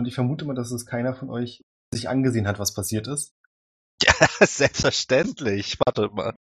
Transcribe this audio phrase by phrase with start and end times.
[0.00, 3.34] Und ich vermute mal, dass es keiner von euch sich angesehen hat, was passiert ist.
[4.02, 5.76] Ja, selbstverständlich.
[5.84, 6.34] Warte mal.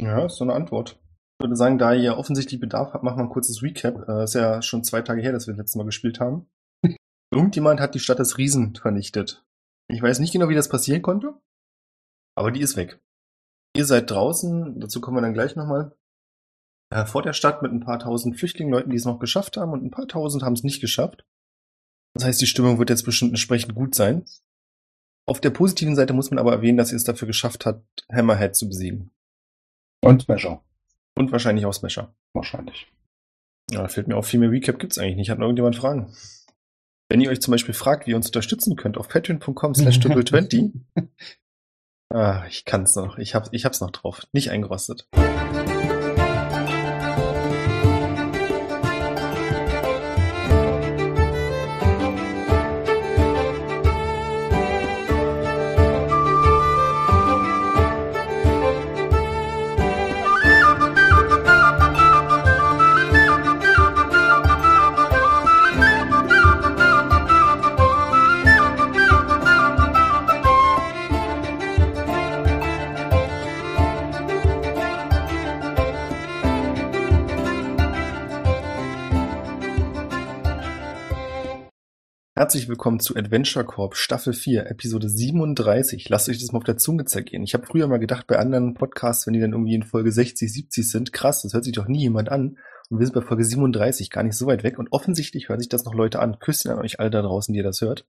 [0.00, 0.98] Ja, ist so eine Antwort.
[1.38, 4.08] Ich würde sagen, da ihr offensichtlich Bedarf habt, machen wir ein kurzes Recap.
[4.08, 6.50] Äh, ist ja schon zwei Tage her, dass wir das letzte Mal gespielt haben.
[7.32, 9.44] Irgendjemand hat die Stadt des Riesen vernichtet.
[9.88, 11.32] Ich weiß nicht genau, wie das passieren konnte,
[12.36, 12.98] aber die ist weg.
[13.76, 15.96] Ihr seid draußen, dazu kommen wir dann gleich nochmal,
[16.90, 19.84] äh, vor der Stadt mit ein paar tausend Flüchtlingsleuten, die es noch geschafft haben und
[19.84, 21.24] ein paar tausend haben es nicht geschafft.
[22.16, 24.24] Das heißt, die Stimmung wird jetzt bestimmt entsprechend gut sein.
[25.28, 28.56] Auf der positiven Seite muss man aber erwähnen, dass ihr es dafür geschafft habt, Hammerhead
[28.56, 29.10] zu besiegen.
[30.00, 30.62] Und Smasher.
[31.14, 32.14] Und wahrscheinlich auch Smasher.
[32.32, 32.90] Wahrscheinlich.
[33.70, 35.30] Ja, da fällt mir auf, viel mehr Recap gibt's eigentlich nicht.
[35.30, 36.10] Hat noch irgendjemand Fragen?
[37.10, 40.72] Wenn ihr euch zum Beispiel fragt, wie ihr uns unterstützen könnt, auf patreon.com slash 20
[42.08, 43.18] Ah, ich kann's noch.
[43.18, 44.22] Ich, hab, ich hab's noch drauf.
[44.32, 45.06] Nicht eingerostet.
[82.38, 86.10] Herzlich willkommen zu Adventure Corp Staffel 4, Episode 37.
[86.10, 87.42] Lasst euch das mal auf der Zunge zergehen.
[87.42, 90.52] Ich habe früher mal gedacht, bei anderen Podcasts, wenn die dann irgendwie in Folge 60,
[90.52, 92.58] 70 sind, krass, das hört sich doch nie jemand an.
[92.90, 94.78] Und wir sind bei Folge 37, gar nicht so weit weg.
[94.78, 96.38] Und offensichtlich hören sich das noch Leute an.
[96.38, 98.06] Küsschen an euch alle da draußen, die ihr das hört.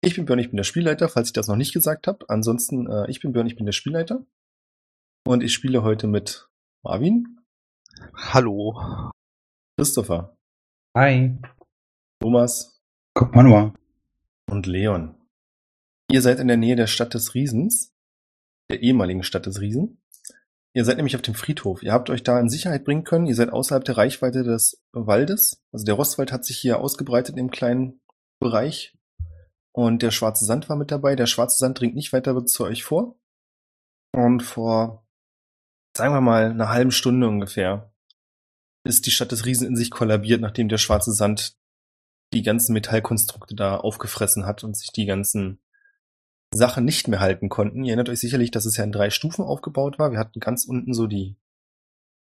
[0.00, 2.24] Ich bin Björn, ich bin der Spielleiter, falls ich das noch nicht gesagt habe.
[2.30, 4.24] Ansonsten, äh, ich bin Björn, ich bin der Spielleiter.
[5.26, 6.48] Und ich spiele heute mit
[6.82, 7.40] Marvin.
[8.14, 9.12] Hallo.
[9.78, 10.34] Christopher.
[10.96, 11.36] Hi.
[12.22, 12.75] Thomas.
[13.20, 13.74] Nur.
[14.48, 15.14] Und Leon.
[16.10, 17.94] Ihr seid in der Nähe der Stadt des Riesens,
[18.70, 20.02] der ehemaligen Stadt des Riesen.
[20.74, 21.82] Ihr seid nämlich auf dem Friedhof.
[21.82, 23.26] Ihr habt euch da in Sicherheit bringen können.
[23.26, 25.62] Ihr seid außerhalb der Reichweite des Waldes.
[25.72, 28.00] Also der Rostwald hat sich hier ausgebreitet im kleinen
[28.38, 28.94] Bereich.
[29.72, 31.16] Und der schwarze Sand war mit dabei.
[31.16, 33.18] Der schwarze Sand dringt nicht weiter zu euch vor.
[34.12, 35.06] Und vor,
[35.96, 37.90] sagen wir mal, einer halben Stunde ungefähr
[38.84, 41.55] ist die Stadt des Riesen in sich kollabiert, nachdem der schwarze Sand
[42.36, 45.58] die ganzen Metallkonstrukte da aufgefressen hat und sich die ganzen
[46.52, 47.84] Sachen nicht mehr halten konnten.
[47.84, 50.12] Ihr erinnert euch sicherlich, dass es ja in drei Stufen aufgebaut war.
[50.12, 51.36] Wir hatten ganz unten so die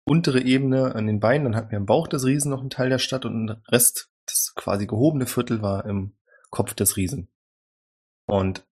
[0.03, 2.89] untere Ebene an den Beinen, dann hatten wir im Bauch des Riesen noch einen Teil
[2.89, 6.13] der Stadt und der Rest, das quasi gehobene Viertel war im
[6.49, 7.29] Kopf des Riesen.
[8.25, 8.67] Und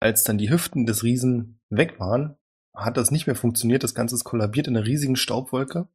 [0.00, 2.36] als dann die Hüften des Riesen weg waren,
[2.74, 3.84] hat das nicht mehr funktioniert.
[3.84, 5.88] Das Ganze ist kollabiert in einer riesigen Staubwolke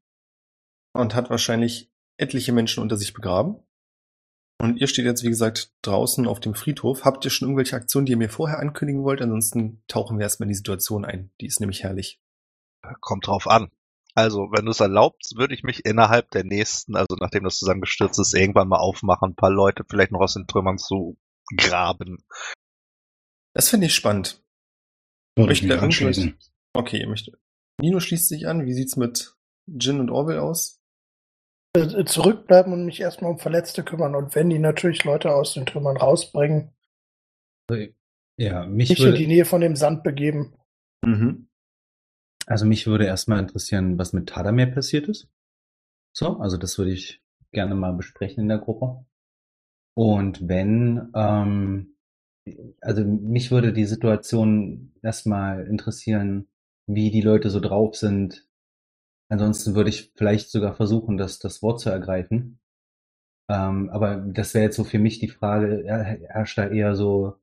[0.93, 3.59] und hat wahrscheinlich etliche Menschen unter sich begraben.
[4.59, 7.05] Und ihr steht jetzt, wie gesagt, draußen auf dem Friedhof.
[7.05, 9.21] Habt ihr schon irgendwelche Aktionen, die ihr mir vorher ankündigen wollt?
[9.21, 11.31] Ansonsten tauchen wir erstmal in die Situation ein.
[11.39, 12.19] Die ist nämlich herrlich.
[13.01, 13.69] Kommt drauf an.
[14.15, 18.19] Also, wenn du es erlaubst, würde ich mich innerhalb der nächsten, also nachdem das zusammengestürzt
[18.19, 21.17] ist, irgendwann mal aufmachen, ein paar Leute vielleicht noch aus den Trümmern zu
[21.55, 22.23] graben.
[23.53, 24.43] Das finde ich spannend.
[25.35, 26.79] Würde Möchte ich mich da.
[26.79, 27.39] Okay, ihr möchtet.
[27.79, 28.65] Nino schließt sich an.
[28.65, 29.35] Wie sieht's mit
[29.67, 30.76] Jin und Orwell aus?
[31.75, 34.15] Äh, zurückbleiben und mich erstmal um Verletzte kümmern.
[34.15, 36.71] Und wenn die natürlich Leute aus den Trümmern rausbringen,
[38.37, 40.53] Ja, mich nicht in würde, die Nähe von dem Sand begeben.
[41.05, 41.47] Mhm.
[42.47, 45.29] also mich würde erstmal interessieren, was mit Tadamir passiert ist.
[46.11, 49.05] So, also das würde ich gerne mal besprechen in der Gruppe.
[49.95, 51.95] Und wenn, ähm,
[52.81, 56.47] also mich würde die Situation erstmal interessieren,
[56.87, 58.46] wie die Leute so drauf sind.
[59.29, 62.59] Ansonsten würde ich vielleicht sogar versuchen, das, das Wort zu ergreifen.
[63.49, 67.35] Ähm, aber das wäre jetzt so für mich die Frage, her- herrscht da eher so,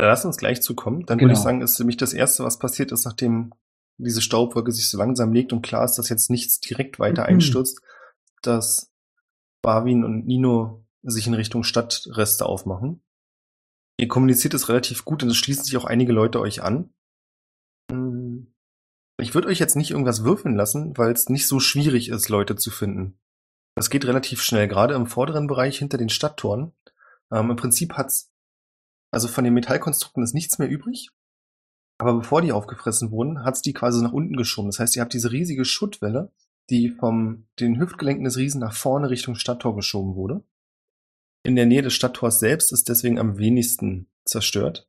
[0.00, 1.04] lass uns gleich zukommen.
[1.06, 1.44] Dann würde ich Genau.
[1.44, 3.52] sagen, ist nämlich das Erste, was passiert ist, nachdem
[3.98, 7.28] diese Staubwolke sich so langsam legt und klar ist, dass jetzt nichts direkt weiter Mhm.
[7.28, 7.80] einstürzt,
[8.42, 8.92] dass
[9.62, 13.02] Barwin und Nino sich in Richtung Stadtreste aufmachen.
[13.98, 16.94] Ihr kommuniziert es relativ gut und es schließen sich auch einige Leute euch an.
[19.20, 22.54] Ich würde euch jetzt nicht irgendwas würfeln lassen, weil es nicht so schwierig ist, Leute
[22.54, 23.18] zu finden.
[23.74, 26.72] Das geht relativ schnell, gerade im vorderen Bereich hinter den Stadttoren.
[27.32, 28.32] Ähm, Im Prinzip hat's,
[29.10, 31.10] also von den Metallkonstrukten ist nichts mehr übrig.
[31.98, 34.68] Aber bevor die aufgefressen wurden, hat's die quasi nach unten geschoben.
[34.68, 36.32] Das heißt, ihr habt diese riesige Schuttwelle,
[36.70, 40.44] die vom den Hüftgelenken des Riesen nach vorne Richtung Stadttor geschoben wurde.
[41.44, 44.88] In der Nähe des Stadttors selbst ist deswegen am wenigsten zerstört.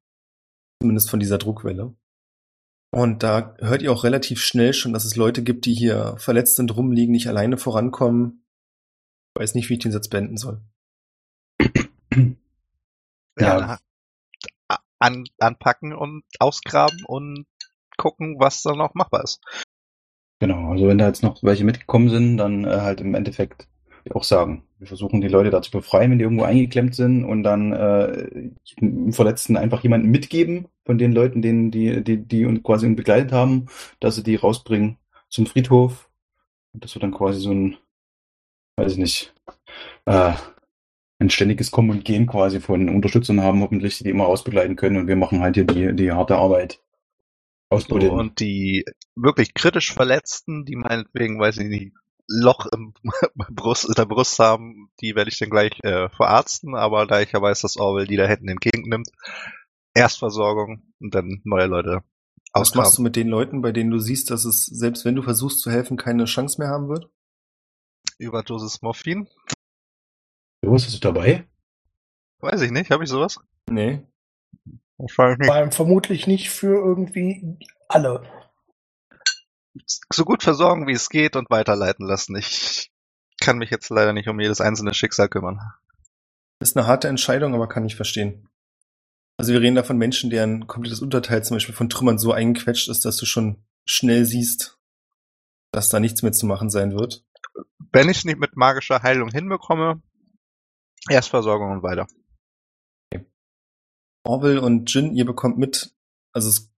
[0.81, 1.95] Zumindest von dieser Druckwelle.
[2.91, 6.55] Und da hört ihr auch relativ schnell schon, dass es Leute gibt, die hier verletzt
[6.55, 8.43] sind, rumliegen, nicht alleine vorankommen.
[9.35, 10.61] Ich weiß nicht, wie ich den Satz beenden soll.
[13.39, 13.77] ja,
[14.99, 17.45] an, anpacken und ausgraben und
[17.97, 19.41] gucken, was da noch machbar ist.
[20.39, 23.67] Genau, also wenn da jetzt noch welche mitgekommen sind, dann äh, halt im Endeffekt
[24.15, 24.63] auch sagen.
[24.79, 28.51] Wir versuchen die Leute da zu befreien, wenn die irgendwo eingeklemmt sind und dann äh,
[29.11, 33.67] Verletzten einfach jemanden mitgeben von den Leuten, denen, die, die, die uns quasi begleitet haben,
[33.99, 34.97] dass sie die rausbringen
[35.29, 36.09] zum Friedhof.
[36.73, 37.77] Und dass wir dann quasi so ein,
[38.77, 39.33] weiß ich nicht,
[40.05, 40.33] äh,
[41.19, 45.07] ein ständiges Kommen und Gehen quasi von Unterstützern haben, hoffentlich, die immer ausbegleiten können und
[45.07, 46.79] wir machen halt hier die, die harte Arbeit.
[47.71, 48.83] So, und die
[49.15, 51.93] wirklich kritisch Verletzten, die meinetwegen, weiß ich nicht,
[52.29, 52.93] Loch im
[53.49, 57.31] Brust, in der Brust haben, die werde ich dann gleich äh, verarzten, aber da ich
[57.31, 59.09] ja weiß, dass Orwell die da hinten entgegennimmt,
[59.93, 62.03] Erstversorgung und dann neue Leute
[62.53, 65.23] Was machst du mit den Leuten, bei denen du siehst, dass es, selbst wenn du
[65.23, 67.09] versuchst zu helfen, keine Chance mehr haben wird?
[68.19, 69.27] Überdosis Morphin?
[70.61, 71.47] So, was hast du dabei?
[72.39, 73.39] Weiß ich nicht, habe ich sowas?
[73.69, 74.03] Nee.
[74.97, 75.47] Wahrscheinlich nicht.
[75.47, 78.23] Vor allem vermutlich nicht für irgendwie alle.
[79.85, 82.35] So gut versorgen, wie es geht und weiterleiten lassen.
[82.35, 82.91] Ich
[83.39, 85.59] kann mich jetzt leider nicht um jedes einzelne Schicksal kümmern.
[86.59, 88.49] Ist eine harte Entscheidung, aber kann ich verstehen.
[89.37, 92.89] Also wir reden da von Menschen, deren komplettes Unterteil zum Beispiel von Trümmern so eingequetscht
[92.89, 94.77] ist, dass du schon schnell siehst,
[95.71, 97.25] dass da nichts mehr zu machen sein wird.
[97.93, 100.01] Wenn ich es nicht mit magischer Heilung hinbekomme,
[101.09, 102.07] Erstversorgung und weiter.
[104.25, 105.95] Orwell und Jin, ihr bekommt mit,
[106.33, 106.69] also es,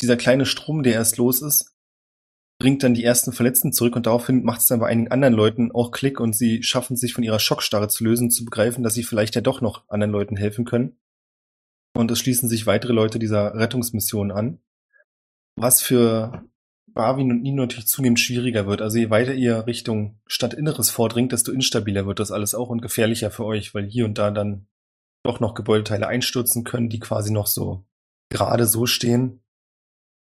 [0.00, 1.75] dieser kleine Strom, der erst los ist,
[2.58, 5.72] bringt dann die ersten Verletzten zurück und daraufhin macht es dann bei einigen anderen Leuten
[5.72, 9.02] auch Klick und sie schaffen sich von ihrer Schockstarre zu lösen, zu begreifen, dass sie
[9.02, 10.96] vielleicht ja doch noch anderen Leuten helfen können.
[11.94, 14.58] Und es schließen sich weitere Leute dieser Rettungsmission an.
[15.56, 16.44] Was für
[16.96, 18.80] Barwin und Nino natürlich zunehmend schwieriger wird.
[18.82, 23.30] Also je weiter ihr Richtung Stadtinneres vordringt, desto instabiler wird das alles auch und gefährlicher
[23.30, 24.66] für euch, weil hier und da dann
[25.22, 27.84] doch noch Gebäudeteile einstürzen können, die quasi noch so
[28.30, 29.42] gerade so stehen.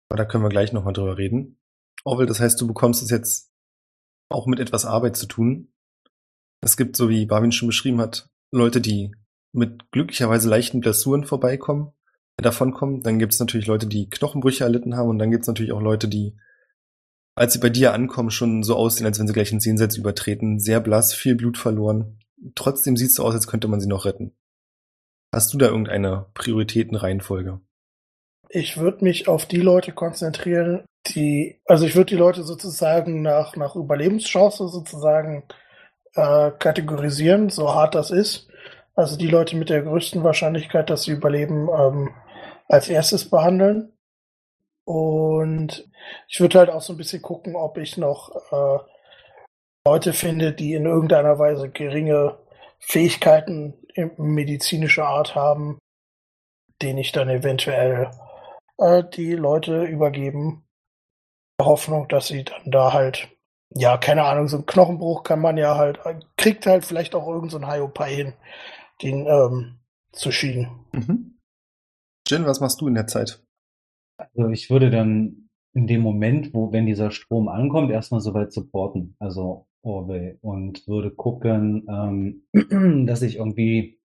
[0.09, 1.60] Aber da können wir gleich nochmal drüber reden.
[2.05, 3.51] Orwell, das heißt, du bekommst es jetzt
[4.31, 5.73] auch mit etwas Arbeit zu tun.
[6.63, 9.15] Es gibt, so wie Barwin schon beschrieben hat, Leute, die
[9.53, 11.93] mit glücklicherweise leichten Blessuren vorbeikommen,
[12.39, 13.03] äh, davonkommen.
[13.03, 15.81] Dann gibt es natürlich Leute, die Knochenbrüche erlitten haben und dann gibt es natürlich auch
[15.81, 16.37] Leute, die,
[17.35, 20.61] als sie bei dir ankommen, schon so aussehen, als wenn sie gleich ins Jenseits übertreten.
[20.61, 22.19] Sehr blass, viel Blut verloren.
[22.55, 24.37] Trotzdem sieht es so aus, als könnte man sie noch retten.
[25.35, 27.61] Hast du da irgendeine Prioritätenreihenfolge?
[28.49, 33.57] Ich würde mich auf die Leute konzentrieren, die, also ich würde die Leute sozusagen nach,
[33.57, 35.45] nach Überlebenschance sozusagen
[36.15, 38.49] äh, kategorisieren, so hart das ist.
[38.95, 42.15] Also die Leute mit der größten Wahrscheinlichkeit, dass sie überleben, ähm,
[42.69, 43.93] als erstes behandeln.
[44.85, 45.89] Und
[46.29, 48.79] ich würde halt auch so ein bisschen gucken, ob ich noch äh,
[49.87, 52.39] Leute finde, die in irgendeiner Weise geringe
[52.79, 53.75] Fähigkeiten
[54.17, 55.79] medizinischer Art haben,
[56.83, 58.11] denen ich dann eventuell
[58.79, 60.65] äh, die Leute übergeben.
[61.65, 63.29] Hoffnung, dass sie dann da halt,
[63.75, 66.01] ja, keine Ahnung, so ein Knochenbruch kann man ja halt,
[66.37, 68.33] kriegt halt vielleicht auch irgend so ein Hyopai hin,
[69.03, 69.79] den ähm,
[70.13, 70.69] zu schieden.
[70.93, 71.39] Mhm.
[72.27, 73.43] Jin, was machst du in der Zeit?
[74.19, 79.17] Also ich würde dann in dem Moment, wo, wenn dieser Strom ankommt, erstmal soweit supporten,
[79.19, 84.01] also Orwell, und würde gucken, ähm, dass ich irgendwie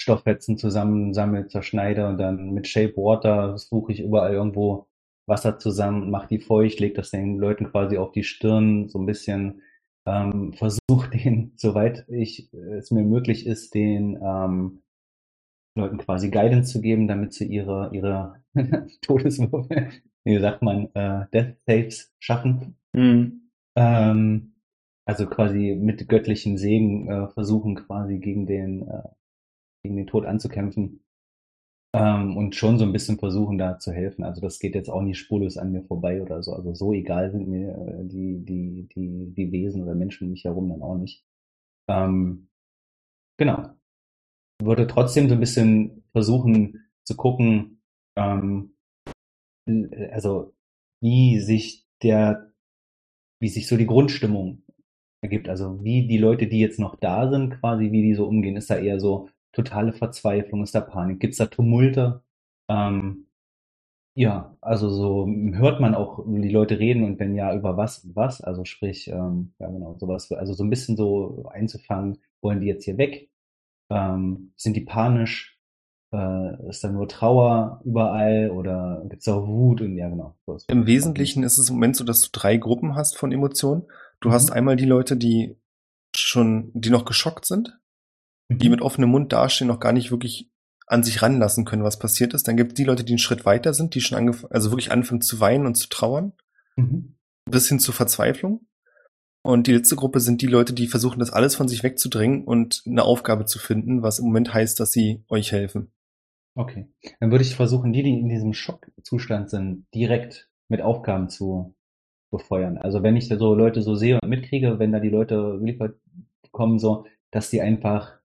[0.00, 4.87] Stofffetzen zusammensammle, zerschneide und dann mit Shape Water suche ich überall irgendwo
[5.28, 9.06] Wasser zusammen, mache die feucht, leg das den Leuten quasi auf die Stirn, so ein
[9.06, 9.62] bisschen
[10.06, 14.82] ähm, versuche den, soweit ich es mir möglich ist, den ähm,
[15.76, 18.42] Leuten quasi Guidance zu geben, damit sie ihre, ihre
[19.02, 19.90] Todeswürfe,
[20.24, 22.76] wie sagt man, äh, Death Saves schaffen.
[23.76, 24.54] Ähm,
[25.06, 29.08] also quasi mit göttlichen Segen äh, versuchen quasi gegen den, äh,
[29.82, 31.00] gegen den Tod anzukämpfen.
[31.94, 34.22] Ähm, und schon so ein bisschen versuchen da zu helfen.
[34.22, 36.52] Also das geht jetzt auch nicht spurlos an mir vorbei oder so.
[36.52, 40.44] Also so egal sind mir äh, die, die, die, die Wesen oder Menschen um mich
[40.44, 41.24] herum dann auch nicht.
[41.88, 42.48] Ähm,
[43.38, 43.70] genau.
[44.62, 47.80] Würde trotzdem so ein bisschen versuchen zu gucken,
[48.16, 48.74] ähm,
[50.12, 50.54] also
[51.00, 52.52] wie sich der,
[53.40, 54.62] wie sich so die Grundstimmung
[55.22, 55.48] ergibt.
[55.48, 58.56] Also wie die Leute, die jetzt noch da sind, quasi wie die so umgehen.
[58.56, 62.22] Ist da eher so totale Verzweiflung, ist da Panik, gibt's da Tumulte?
[62.68, 63.26] Ähm,
[64.14, 68.04] ja, also so hört man auch, wie die Leute reden und wenn ja, über was
[68.04, 72.60] und was, also sprich, ähm, ja genau, sowas, also so ein bisschen so einzufangen, wollen
[72.60, 73.30] die jetzt hier weg?
[73.90, 75.56] Ähm, sind die panisch?
[76.12, 80.34] Äh, ist da nur Trauer überall oder gibt's auch Wut und ja genau.
[80.46, 80.64] sowas.
[80.68, 83.82] Im Wesentlichen ist es im Moment so, dass du drei Gruppen hast von Emotionen.
[84.20, 84.32] Du Mhm.
[84.32, 85.56] hast einmal die Leute, die
[86.16, 87.78] schon, die noch geschockt sind,
[88.48, 90.50] die mit offenem Mund dastehen, noch gar nicht wirklich
[90.86, 92.48] an sich ranlassen können, was passiert ist.
[92.48, 94.90] Dann gibt es die Leute, die einen Schritt weiter sind, die schon angefangen, also wirklich
[94.90, 96.32] anfangen zu weinen und zu trauern,
[96.76, 97.16] Mhm.
[97.44, 98.66] bis hin zur Verzweiflung.
[99.42, 102.82] Und die letzte Gruppe sind die Leute, die versuchen, das alles von sich wegzudrängen und
[102.86, 105.92] eine Aufgabe zu finden, was im Moment heißt, dass sie euch helfen.
[106.54, 106.88] Okay.
[107.20, 111.76] Dann würde ich versuchen, die, die in diesem Schockzustand sind, direkt mit Aufgaben zu
[112.30, 112.78] befeuern.
[112.78, 115.98] Also wenn ich da so Leute so sehe und mitkriege, wenn da die Leute geliefert
[116.50, 118.17] kommen, so, dass die einfach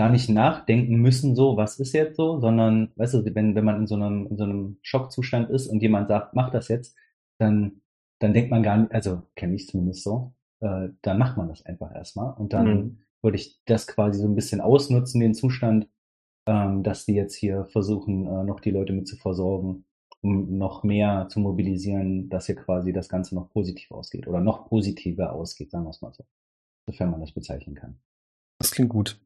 [0.00, 3.80] gar nicht nachdenken müssen, so, was ist jetzt so, sondern, weißt du, wenn, wenn man
[3.80, 6.96] in so einem, in so einem Schockzustand ist und jemand sagt, mach das jetzt,
[7.38, 7.82] dann,
[8.18, 11.66] dann denkt man gar nicht, also kenne ich zumindest so, äh, dann macht man das
[11.66, 12.98] einfach erstmal und dann Mhm.
[13.22, 15.86] würde ich das quasi so ein bisschen ausnutzen, den Zustand,
[16.46, 19.84] ähm, dass die jetzt hier versuchen, äh, noch die Leute mit zu versorgen,
[20.22, 24.66] um noch mehr zu mobilisieren, dass hier quasi das Ganze noch positiv ausgeht oder noch
[24.68, 26.24] positiver ausgeht, sagen wir es mal so,
[26.86, 28.00] sofern man das bezeichnen kann.
[28.58, 29.20] Das klingt gut.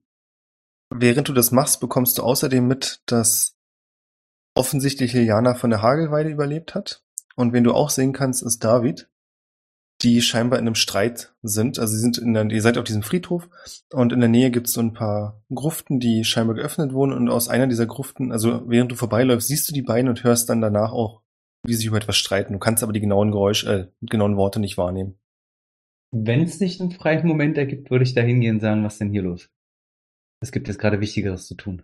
[0.97, 3.57] Während du das machst, bekommst du außerdem mit, dass
[4.55, 7.03] offensichtlich Liliana von der Hagelweide überlebt hat.
[7.35, 9.11] Und wen du auch sehen kannst, ist David,
[10.03, 11.81] die scheinbar in einem Streit sind.
[11.81, 13.49] Also sie sind in der, ihr seid auf diesem Friedhof
[13.93, 17.13] und in der Nähe gibt es so ein paar Gruften, die scheinbar geöffnet wurden.
[17.13, 20.49] Und aus einer dieser Gruften, also während du vorbeiläufst, siehst du die beiden und hörst
[20.49, 21.23] dann danach auch,
[21.65, 22.53] wie sie sich über etwas streiten.
[22.53, 25.19] Du kannst aber die genauen Geräusche, äh, genauen Worte nicht wahrnehmen.
[26.13, 29.11] Wenn es nicht einen freien Moment ergibt, würde ich da hingehen und sagen, was denn
[29.11, 29.51] hier los?
[30.41, 31.83] Es gibt jetzt gerade Wichtigeres zu tun.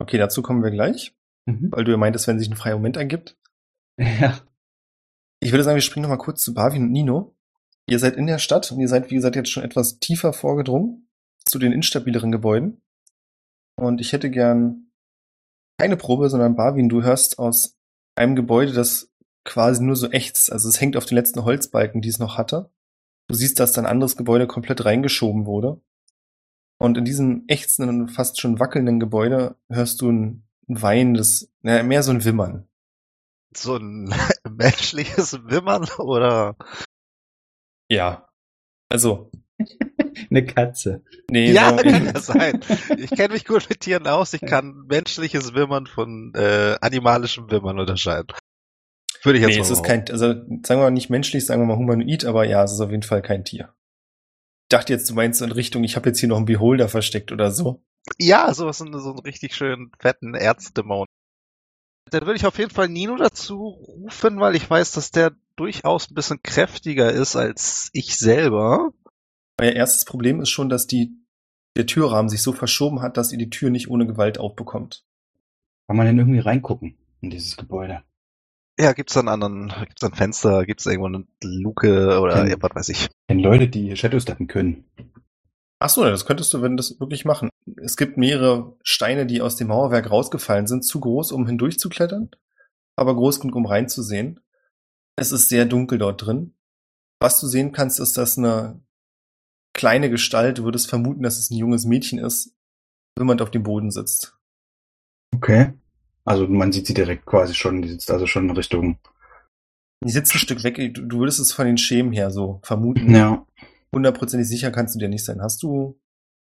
[0.00, 1.14] Okay, dazu kommen wir gleich,
[1.46, 1.70] Mhm.
[1.72, 3.36] weil du ja meintest, wenn sich ein freier Moment ergibt.
[3.98, 4.40] Ja.
[5.40, 7.36] Ich würde sagen, wir springen noch mal kurz zu Barwin und Nino.
[7.88, 11.08] Ihr seid in der Stadt und ihr seid, wie gesagt, jetzt schon etwas tiefer vorgedrungen
[11.44, 12.80] zu den instabileren Gebäuden.
[13.76, 14.90] Und ich hätte gern
[15.78, 17.76] keine Probe, sondern Barwin, du hörst aus
[18.16, 19.10] einem Gebäude, das
[19.44, 20.52] quasi nur so ächzt.
[20.52, 22.70] Also es hängt auf den letzten Holzbalken, die es noch hatte.
[23.28, 25.80] Du siehst, dass da ein anderes Gebäude komplett reingeschoben wurde.
[26.82, 32.10] Und in diesem ächzenden, fast schon wackelnden Gebäude hörst du ein weinendes, naja, mehr so
[32.12, 32.68] ein Wimmern.
[33.56, 34.12] So ein
[34.50, 36.56] menschliches Wimmern oder?
[37.88, 38.28] Ja.
[38.88, 39.30] Also,
[40.30, 41.04] Eine Katze.
[41.30, 42.60] nee, ja, sagen wir- kann das sein.
[42.98, 44.32] Ich kenne mich gut mit Tieren aus.
[44.34, 48.28] Ich kann menschliches Wimmern von äh, animalischem Wimmern unterscheiden.
[49.22, 51.62] Würde ich jetzt nee, mal es ist kein, also sagen wir mal nicht menschlich, sagen
[51.62, 53.72] wir mal humanoid, aber ja, es ist auf jeden Fall kein Tier.
[54.72, 57.30] Ich dachte jetzt, du meinst in Richtung, ich habe jetzt hier noch einen Beholder versteckt
[57.30, 57.84] oder so.
[58.18, 61.04] Ja, sowas so, so einen richtig schönen fetten Erzdämon.
[62.10, 66.10] Dann würde ich auf jeden Fall Nino dazu rufen, weil ich weiß, dass der durchaus
[66.10, 68.94] ein bisschen kräftiger ist als ich selber.
[69.60, 71.18] Euer erstes Problem ist schon, dass die,
[71.76, 75.04] der Türrahmen sich so verschoben hat, dass ihr die Tür nicht ohne Gewalt aufbekommt.
[75.86, 78.04] Kann man denn irgendwie reingucken in dieses Gebäude?
[78.78, 82.56] Ja, gibt's da einen anderen, gibt's da ein Fenster, gibt's irgendwo eine Luke oder ja,
[82.60, 83.08] was weiß ich.
[83.28, 84.84] Denn Leute, die Shadows steppen können.
[85.78, 87.50] Ach so, das könntest du, wenn das wirklich machen.
[87.82, 92.30] Es gibt mehrere Steine, die aus dem Mauerwerk rausgefallen sind, zu groß, um hindurchzuklettern,
[92.96, 94.40] aber groß genug, um reinzusehen.
[95.16, 96.54] Es ist sehr dunkel dort drin.
[97.20, 98.80] Was du sehen kannst, ist, dass eine
[99.74, 102.54] kleine Gestalt, du würdest vermuten, dass es ein junges Mädchen ist,
[103.18, 104.38] wimmernd auf dem Boden sitzt.
[105.34, 105.72] Okay.
[106.24, 108.98] Also man sieht sie direkt quasi schon, die sitzt also schon in Richtung.
[110.04, 113.14] Die sitzt ein Stück weg, du, du würdest es von den Schemen her so vermuten.
[113.14, 113.46] Ja.
[113.94, 115.42] Hundertprozentig sicher kannst du dir nicht sein.
[115.42, 115.98] Hast du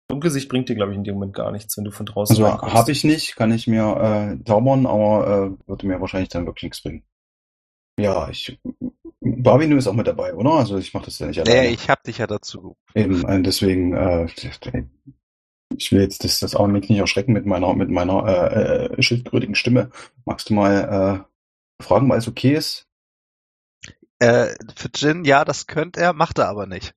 [0.09, 2.63] Dunkelsicht bringt dir, glaube ich, in dem Moment gar nichts, wenn du von draußen Also
[2.63, 6.65] habe ich nicht, kann ich mir äh, zaubern, aber äh, würde mir wahrscheinlich dann wirklich
[6.65, 7.03] nichts bringen.
[7.99, 8.59] Ja, ich.
[9.21, 10.53] Barwinu ist auch mit dabei, oder?
[10.53, 11.63] Also ich mache das ja nicht alleine.
[11.63, 12.77] Nee, ich hab dich ja dazu.
[12.95, 14.29] Eben, äh, deswegen, äh,
[15.75, 19.55] ich will jetzt das, das Augenblick nicht erschrecken mit meiner, mit meiner äh, äh, schildkrötigen
[19.55, 19.91] Stimme.
[20.25, 21.27] Magst du mal
[21.81, 22.87] äh, fragen, weil es okay ist?
[24.19, 26.95] Äh, für Jin, ja, das könnte er, macht er aber nicht.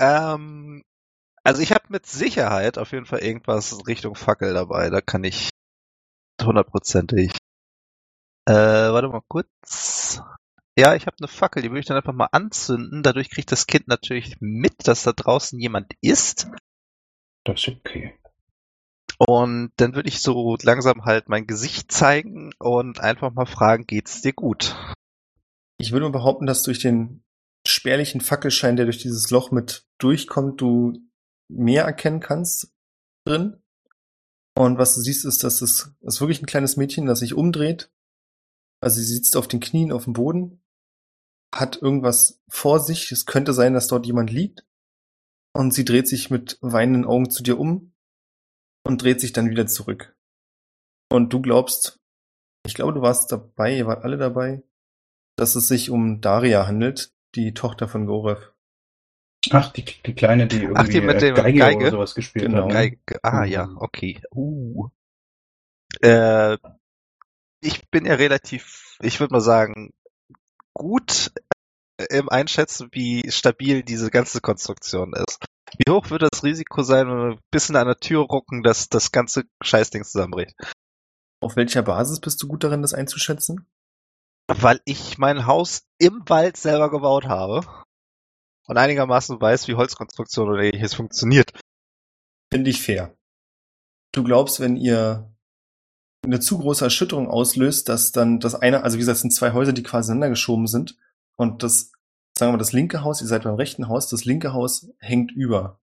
[0.00, 0.82] Ähm,
[1.44, 4.90] also ich habe mit Sicherheit auf jeden Fall irgendwas Richtung Fackel dabei.
[4.90, 5.50] Da kann ich
[6.40, 7.32] hundertprozentig.
[8.46, 10.20] Äh, warte mal kurz.
[10.78, 13.02] Ja, ich habe eine Fackel, die würde ich dann einfach mal anzünden.
[13.02, 16.48] Dadurch kriegt das Kind natürlich mit, dass da draußen jemand ist.
[17.44, 18.14] Das ist okay.
[19.18, 24.22] Und dann würde ich so langsam halt mein Gesicht zeigen und einfach mal fragen, geht's
[24.22, 24.76] dir gut?
[25.78, 27.22] Ich würde mal behaupten, dass durch den
[27.66, 30.98] spärlichen Fackelschein, der durch dieses Loch mit durchkommt, du
[31.48, 32.72] mehr erkennen kannst
[33.24, 33.62] drin.
[34.54, 37.90] Und was du siehst, ist, dass es ist wirklich ein kleines Mädchen, das sich umdreht.
[38.80, 40.62] Also sie sitzt auf den Knien auf dem Boden,
[41.54, 43.12] hat irgendwas vor sich.
[43.12, 44.66] Es könnte sein, dass dort jemand liegt.
[45.54, 47.92] Und sie dreht sich mit weinenden Augen zu dir um
[48.84, 50.16] und dreht sich dann wieder zurück.
[51.10, 52.00] Und du glaubst,
[52.66, 54.62] ich glaube, du warst dabei, ihr wart alle dabei,
[55.36, 58.52] dass es sich um Daria handelt, die Tochter von Gorev.
[59.50, 61.78] Ach, die, die Kleine, die irgendwie Ach, die mit äh, dem Geige, Geige?
[61.80, 62.64] oder sowas gespielt Genau.
[62.64, 62.72] hat.
[62.72, 62.98] Geige.
[63.24, 63.50] Ah, Mhm.
[63.52, 64.22] ja, okay.
[64.34, 64.88] Uh.
[66.00, 66.56] äh,
[67.60, 69.92] ich bin ja relativ, ich würde mal sagen,
[70.74, 71.32] gut
[72.28, 75.38] Einschätzen, wie stabil diese ganze Konstruktion ist.
[75.78, 78.88] Wie hoch wird das Risiko sein, wenn wir ein bisschen an der Tür rucken, dass
[78.88, 80.54] das ganze Scheißding zusammenbricht?
[81.40, 83.66] Auf welcher Basis bist du gut darin, das einzuschätzen?
[84.48, 87.66] Weil ich mein Haus im Wald selber gebaut habe
[88.66, 91.52] und einigermaßen weiß, wie Holzkonstruktion oder ähnliches funktioniert.
[92.52, 93.16] Finde ich fair.
[94.12, 95.32] Du glaubst, wenn ihr
[96.24, 99.52] eine zu große Erschütterung auslöst, dass dann das eine, also wie gesagt, es sind zwei
[99.52, 100.98] Häuser, die quasi ineinander geschoben sind
[101.36, 101.91] und das,
[102.38, 105.32] sagen wir mal, das linke Haus, ihr seid beim rechten Haus, das linke Haus hängt
[105.32, 105.80] über.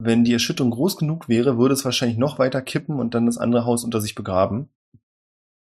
[0.00, 3.38] Wenn die Erschütterung groß genug wäre, würde es wahrscheinlich noch weiter kippen und dann das
[3.38, 4.68] andere Haus unter sich begraben.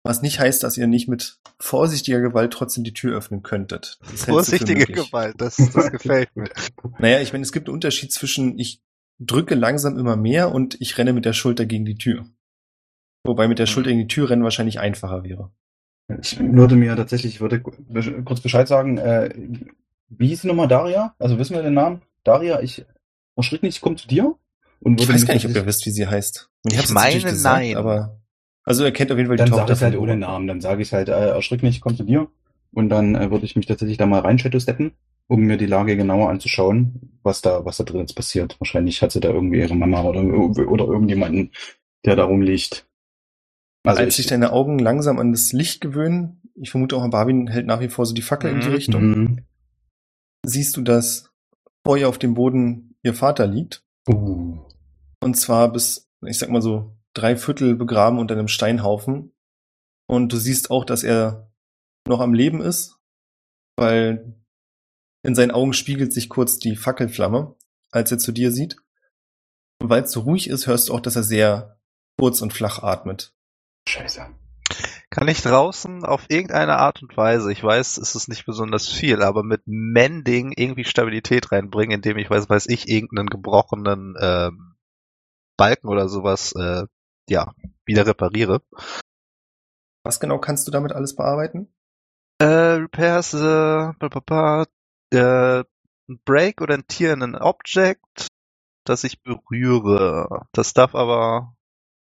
[0.06, 4.00] Was nicht heißt, dass ihr nicht mit vorsichtiger Gewalt trotzdem die Tür öffnen könntet.
[4.12, 4.86] Das Vorsichtige.
[4.86, 6.50] Gewalt, das, das gefällt mir.
[7.00, 8.82] Naja, ich meine, es gibt einen Unterschied zwischen ich
[9.20, 12.26] drücke langsam immer mehr und ich renne mit der Schulter gegen die Tür.
[13.24, 15.52] Wobei mit der Schulter gegen die Tür rennen wahrscheinlich einfacher wäre.
[16.22, 19.34] Ich würde mir tatsächlich, ich würde kurz Bescheid sagen, äh,
[20.18, 21.16] wie hieß die nochmal Daria?
[21.20, 22.02] Also wissen wir den Namen?
[22.24, 22.86] Daria, ich
[23.36, 24.36] erschrick nicht, ich komme zu dir.
[24.80, 26.50] Und Ich weiß gar nicht, ob ihr wisst, wie sie heißt.
[26.68, 27.78] Ich hab's jetzt natürlich meine, nein.
[27.78, 28.22] Aber,
[28.64, 29.76] also er kennt auf jeden Fall die Dann Tochter.
[29.76, 30.18] sage ich halt ohne.
[30.18, 32.28] Namen, dann sage ich halt, äh, erschrick nicht, komm zu dir.
[32.72, 34.92] Und dann äh, würde ich mich tatsächlich da mal rein steppen,
[35.28, 38.60] um mir die Lage genauer anzuschauen, was da, was da drin jetzt passiert.
[38.60, 41.52] Wahrscheinlich hat sie da irgendwie ihre Mama oder, oder irgendjemanden,
[42.06, 42.86] der da rumliegt.
[43.86, 47.48] Also Als ich, sich deine Augen langsam an das Licht gewöhnen, ich vermute auch, Barwin
[47.48, 48.74] hält nach wie vor so die Fackel in die Mhm.
[48.74, 49.38] Richtung, Mhm.
[50.46, 51.32] Siehst du, dass
[51.86, 53.84] vor ihr auf dem Boden ihr Vater liegt.
[54.08, 54.60] Uh.
[55.22, 59.34] Und zwar bis, ich sag mal so, drei Viertel begraben unter einem Steinhaufen.
[60.08, 61.52] Und du siehst auch, dass er
[62.08, 62.98] noch am Leben ist,
[63.78, 64.36] weil
[65.24, 67.56] in seinen Augen spiegelt sich kurz die Fackelflamme,
[67.92, 68.78] als er zu dir sieht.
[69.82, 71.80] Und weil es so ruhig ist, hörst du auch, dass er sehr
[72.20, 73.34] kurz und flach atmet.
[73.88, 74.28] Scheiße.
[75.14, 79.22] Kann ich draußen auf irgendeine Art und Weise, ich weiß, es ist nicht besonders viel,
[79.22, 84.76] aber mit Mending irgendwie Stabilität reinbringen, indem ich weiß, weiß ich, irgendeinen gebrochenen ähm,
[85.56, 86.88] Balken oder sowas, äh,
[87.30, 87.54] ja,
[87.86, 88.64] wieder repariere.
[90.04, 91.72] Was genau kannst du damit alles bearbeiten?
[92.40, 93.92] Äh, repairs, äh,
[94.26, 94.66] ba,
[95.12, 95.64] äh,
[96.10, 98.30] ein Break oder ein Tier in ein Object,
[98.84, 100.48] das ich berühre.
[100.54, 101.56] Das darf aber,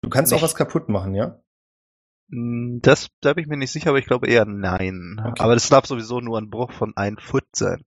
[0.01, 1.39] Du kannst auch Nicht- was kaputt machen, ja?
[2.27, 5.19] Mh, das, da bin ich mir nicht sicher, aber ich glaube eher nein.
[5.19, 5.41] Okay.
[5.41, 7.83] Aber das darf sowieso nur ein Bruch von ein Foot sein.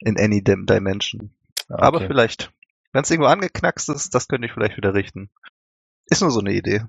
[0.00, 1.34] In any dim dimension.
[1.68, 2.06] Ah, Aber okay.
[2.08, 2.52] vielleicht,
[2.92, 5.30] wenn es irgendwo angeknackst ist, das könnte ich vielleicht wieder richten.
[6.06, 6.84] Ist nur so eine Idee.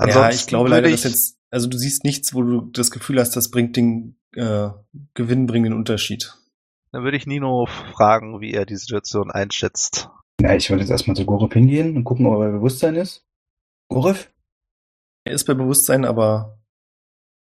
[0.00, 3.20] Ja, ich glaube würde leider, dass jetzt, also du siehst nichts, wo du das Gefühl
[3.20, 4.70] hast, das bringt den äh,
[5.14, 6.34] gewinnbringenden Unterschied.
[6.92, 10.10] Dann würde ich Nino fragen, wie er die Situation einschätzt.
[10.40, 13.24] Ja, ich würde jetzt erstmal zu Gorif hingehen und gucken, ob er bei Bewusstsein ist.
[13.88, 14.30] Gorif?
[15.24, 16.60] Er ist bei Bewusstsein, aber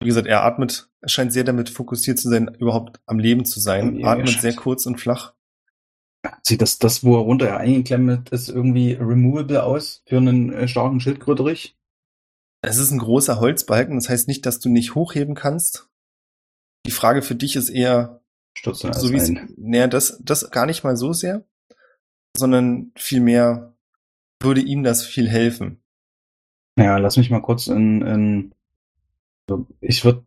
[0.01, 3.61] wie gesagt, er atmet, er scheint sehr damit fokussiert zu sein, überhaupt am Leben zu
[3.61, 3.99] sein.
[3.99, 5.35] Ja, atmet sehr kurz und flach.
[6.43, 11.01] Sieht das, das, wo er runter eingeklemmt ist, irgendwie removable aus für einen äh, starken
[11.01, 11.77] Schildkröterich?
[12.61, 15.89] Es ist ein großer Holzbalken, das heißt nicht, dass du nicht hochheben kannst.
[16.87, 18.21] Die Frage für dich ist eher,
[18.57, 19.55] Stürzt so wie es, ein.
[19.57, 21.47] naja, das, das gar nicht mal so sehr,
[22.37, 23.77] sondern vielmehr
[24.41, 25.83] würde ihm das viel helfen.
[26.79, 28.55] Ja, lass mich mal kurz in, in
[29.49, 30.25] so, ich würde,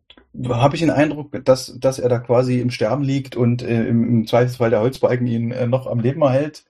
[0.48, 4.06] habe ich den Eindruck, dass, dass er da quasi im Sterben liegt und äh, im,
[4.06, 6.64] im Zweifelsfall der Holzbalken ihn äh, noch am Leben erhält.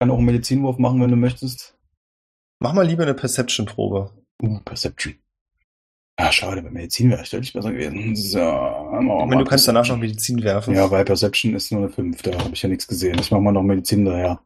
[0.00, 1.76] Kann auch einen Medizinwurf machen, wenn du möchtest.
[2.60, 4.10] Mach mal lieber eine Perception-Probe.
[4.42, 5.14] Uh, Perception.
[6.16, 8.16] Ah, schade, bei Medizin wäre ich deutlich besser gewesen.
[8.16, 9.96] So, Ich meine, du kannst danach noch.
[9.96, 10.74] Medizin werfen.
[10.74, 13.18] Ja, bei Perception ist nur eine 5, da habe ich ja nichts gesehen.
[13.20, 14.40] Ich mache mal noch Medizin daher.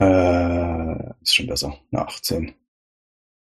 [0.00, 1.76] Äh, ist schon besser.
[1.90, 2.54] Eine 18.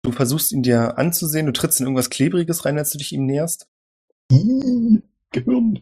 [0.05, 3.25] Du versuchst ihn dir anzusehen, du trittst in irgendwas Klebriges rein, als du dich ihm
[3.25, 3.69] näherst.
[4.31, 5.01] Ih,
[5.33, 5.81] Gehirn.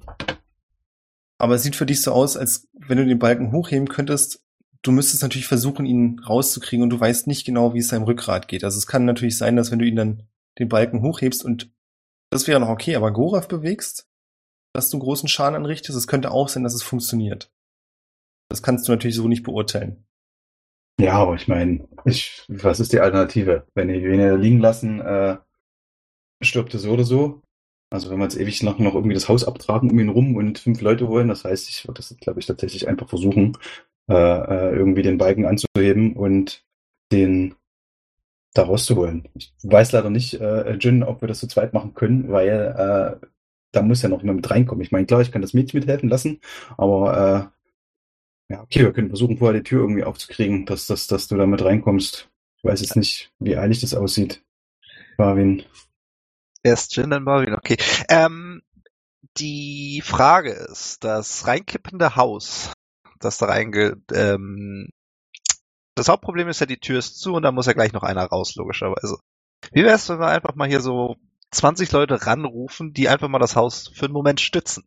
[1.38, 4.40] Aber es sieht für dich so aus, als wenn du den Balken hochheben könntest.
[4.82, 8.46] Du müsstest natürlich versuchen, ihn rauszukriegen und du weißt nicht genau, wie es seinem Rückgrat
[8.46, 8.62] geht.
[8.62, 10.22] Also es kann natürlich sein, dass wenn du ihn dann
[10.60, 11.72] den Balken hochhebst und
[12.30, 14.06] das wäre noch okay, aber Gorav bewegst,
[14.72, 17.52] dass du großen Schaden anrichtest, es könnte auch sein, dass es funktioniert.
[18.48, 20.04] Das kannst du natürlich so nicht beurteilen.
[21.00, 23.66] Ja, aber ich meine, ich, was ist die Alternative?
[23.74, 25.38] Wenn die da liegen lassen, äh,
[26.42, 27.42] stirbt er so oder so.
[27.90, 30.58] Also wenn wir jetzt ewig lang noch irgendwie das Haus abtragen um ihn rum und
[30.58, 33.58] fünf Leute holen, das heißt, ich würde das, glaube ich, tatsächlich einfach versuchen,
[34.08, 36.64] äh, äh, irgendwie den Balken anzuheben und
[37.12, 37.54] den
[38.54, 39.28] da rauszuholen.
[39.34, 43.26] Ich weiß leider nicht, äh, Jin, ob wir das zu zweit machen können, weil äh,
[43.72, 44.82] da muss ja noch jemand mit reinkommen.
[44.84, 46.40] Ich meine, klar, ich kann das Mädchen mithelfen lassen,
[46.76, 47.61] aber äh,
[48.52, 51.46] ja, okay, wir können versuchen, vorher die Tür irgendwie aufzukriegen, dass, dass, dass du da
[51.46, 52.28] mit reinkommst.
[52.58, 54.44] Ich weiß jetzt nicht, wie eilig das aussieht.
[55.16, 55.64] Marvin.
[56.62, 57.78] Erst Jin, dann Marvin, okay.
[58.10, 58.60] Ähm,
[59.38, 62.72] die Frage ist, das reinkippende Haus,
[63.20, 63.96] das da reinge...
[64.12, 64.90] Ähm,
[65.94, 68.24] das Hauptproblem ist ja, die Tür ist zu und da muss ja gleich noch einer
[68.24, 69.18] raus, logischerweise.
[69.72, 71.16] Wie wär's, wenn wir einfach mal hier so
[71.52, 74.84] 20 Leute ranrufen, die einfach mal das Haus für einen Moment stützen?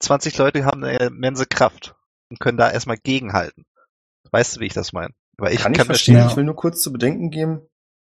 [0.00, 1.96] 20 Leute haben eine immense Kraft
[2.30, 3.64] und können da erstmal gegenhalten.
[4.30, 5.14] Weißt du, wie ich das meine?
[5.38, 6.16] Weil ich kann ich kann verstehen.
[6.16, 6.26] ja.
[6.26, 7.66] Ich will nur kurz zu bedenken geben,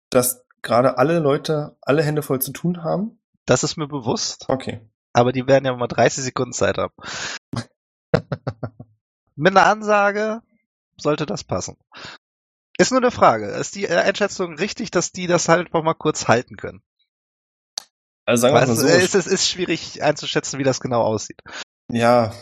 [0.09, 3.19] dass gerade alle Leute alle Hände voll zu tun haben.
[3.45, 4.81] das ist mir bewusst, Okay.
[5.13, 6.93] aber die werden ja mal 30 Sekunden Zeit haben.
[9.35, 10.41] Mit einer Ansage
[10.97, 11.77] sollte das passen.
[12.79, 13.47] Ist nur eine Frage.
[13.47, 16.81] Ist die äh, Einschätzung richtig, dass die das halt einfach mal kurz halten können?
[18.25, 18.85] Also sagen wir mal so.
[18.87, 21.41] äh, es, es ist schwierig einzuschätzen, wie das genau aussieht.
[21.91, 22.33] ja.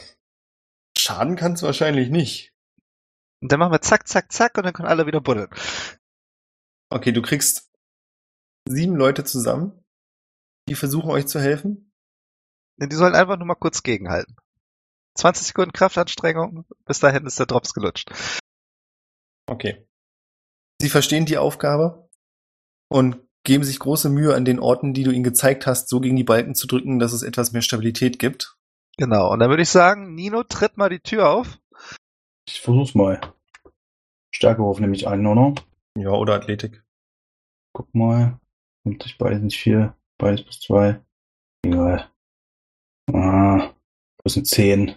[1.05, 2.51] Schaden kann es wahrscheinlich nicht.
[3.39, 5.49] Und dann machen wir zack, zack, zack und dann können alle wieder buddeln.
[6.89, 7.71] Okay, du kriegst
[8.67, 9.83] sieben Leute zusammen,
[10.67, 11.93] die versuchen euch zu helfen.
[12.77, 14.35] Die sollen einfach nur mal kurz gegenhalten.
[15.15, 18.09] 20 Sekunden Kraftanstrengung, bis dahin ist der Drops gelutscht.
[19.47, 19.87] Okay.
[20.81, 22.09] Sie verstehen die Aufgabe
[22.89, 26.15] und geben sich große Mühe an den Orten, die du ihnen gezeigt hast, so gegen
[26.15, 28.54] die Balken zu drücken, dass es etwas mehr Stabilität gibt.
[28.97, 31.60] Genau, und dann würde ich sagen, Nino tritt mal die Tür auf.
[32.47, 33.19] Ich versuch's mal.
[34.31, 35.55] Stärkewurf nehme ich an, oder?
[35.97, 36.84] Ja, oder Athletik.
[37.73, 38.39] Guck mal.
[38.84, 39.95] Nimmt sich beides nicht vier.
[40.17, 41.01] Beides plus zwei.
[41.63, 42.10] Egal.
[43.12, 43.73] Ah,
[44.23, 44.95] das sind zehn.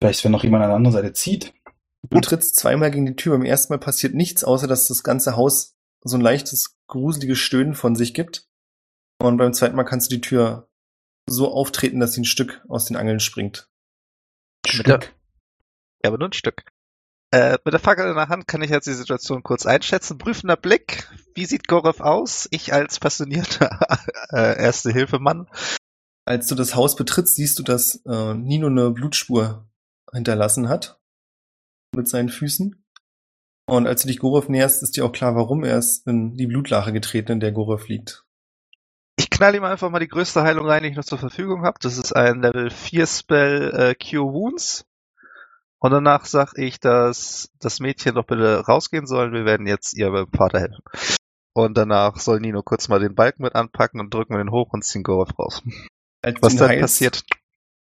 [0.00, 1.54] Vielleicht, wenn noch jemand an der anderen Seite zieht.
[2.10, 3.38] Du trittst zweimal gegen die Tür.
[3.38, 7.74] Beim ersten Mal passiert nichts, außer dass das ganze Haus so ein leichtes, gruseliges Stöhnen
[7.74, 8.48] von sich gibt.
[9.20, 10.68] Und beim zweiten Mal kannst du die Tür
[11.28, 13.68] so auftreten, dass sie ein Stück aus den Angeln springt.
[14.84, 16.64] Der, ja, aber nur ein Stück.
[17.32, 20.18] Äh, mit der Fackel in der Hand kann ich jetzt die Situation kurz einschätzen.
[20.18, 21.08] Prüfender Blick.
[21.34, 22.46] Wie sieht Gorev aus?
[22.50, 23.80] Ich als passionierter
[24.30, 25.48] äh, Erste-Hilfe-Mann.
[26.26, 29.66] Als du das Haus betrittst, siehst du, dass äh, Nino eine Blutspur
[30.12, 31.00] hinterlassen hat
[31.96, 32.84] mit seinen Füßen.
[33.66, 36.46] Und als du dich Gorev näherst, ist dir auch klar, warum er ist in die
[36.46, 38.21] Blutlache getreten, in der Gorev liegt.
[39.16, 41.78] Ich knall ihm einfach mal die größte Heilung rein, die ich noch zur Verfügung habe.
[41.80, 44.86] Das ist ein Level 4 Spell äh, Cure Wounds.
[45.78, 49.32] Und danach sag ich, dass das Mädchen doch bitte rausgehen soll.
[49.32, 50.82] Wir werden jetzt ihr beim Vater helfen.
[51.54, 54.72] Und danach soll Nino kurz mal den Balken mit anpacken und drücken wir den hoch
[54.72, 55.62] und ziehen Gorev raus.
[56.22, 57.24] Als Was dann heilst, passiert?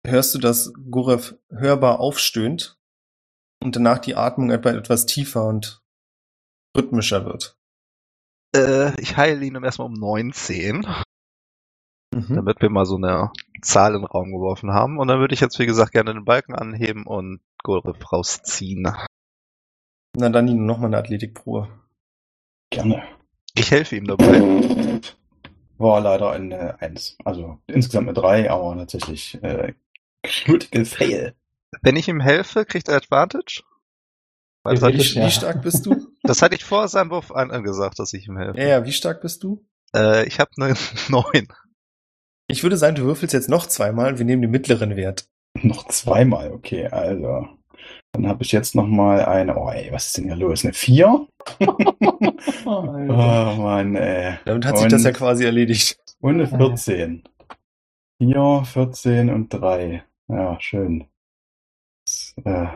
[0.06, 2.78] hörst du, dass Gorev hörbar aufstöhnt
[3.62, 5.82] und danach die Atmung etwa etwas tiefer und
[6.76, 7.56] rhythmischer wird.
[8.54, 10.86] Äh, ich heile ihn erstmal um 19.
[12.16, 12.34] Mhm.
[12.34, 14.98] damit wir mal so eine Zahl in den Raum geworfen haben.
[14.98, 18.88] Und dann würde ich jetzt, wie gesagt, gerne den Balken anheben und Gorev rausziehen.
[20.16, 21.68] Na dann Nino, nochmal eine Athletikprobe.
[22.70, 23.02] Gerne.
[23.54, 25.00] Ich helfe ihm dabei.
[25.76, 27.18] War leider eine Eins.
[27.22, 29.74] Also insgesamt eine Drei, aber tatsächlich äh,
[30.22, 31.34] Critical Fail.
[31.82, 33.62] Wenn ich ihm helfe, kriegt er Advantage?
[34.64, 35.30] Wie, Theoretisch, ich, wie ja.
[35.30, 36.06] stark bist du?
[36.22, 38.58] das hatte ich vor seinem Wurf an, angesagt, dass ich ihm helfe.
[38.58, 39.66] ja, ja, wie stark bist du?
[39.94, 40.74] Äh, ich habe eine
[41.08, 41.48] 9.
[42.48, 45.28] Ich würde sagen, du würfelst jetzt noch zweimal und wir nehmen den mittleren Wert.
[45.62, 47.48] Noch zweimal, okay, also.
[48.12, 50.64] Dann habe ich jetzt noch mal eine, oh ey, was ist denn hier los?
[50.64, 51.26] Eine Vier?
[52.64, 54.38] oh Mann, ey.
[54.44, 55.98] Damit hat sich Und- das ja quasi erledigt.
[56.20, 57.24] Und eine 14.
[58.22, 60.02] 4, 14 und 3.
[60.28, 61.08] Ja, schön.
[62.06, 62.68] Das, äh,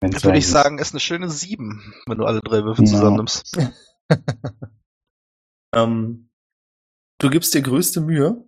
[0.00, 2.90] Dann würde ich sagen, ist eine schöne 7, wenn du alle drei Würfel Ja.
[2.92, 3.58] zusammennimmst.
[5.74, 6.30] ähm,
[7.18, 8.44] du gibst dir größte Mühe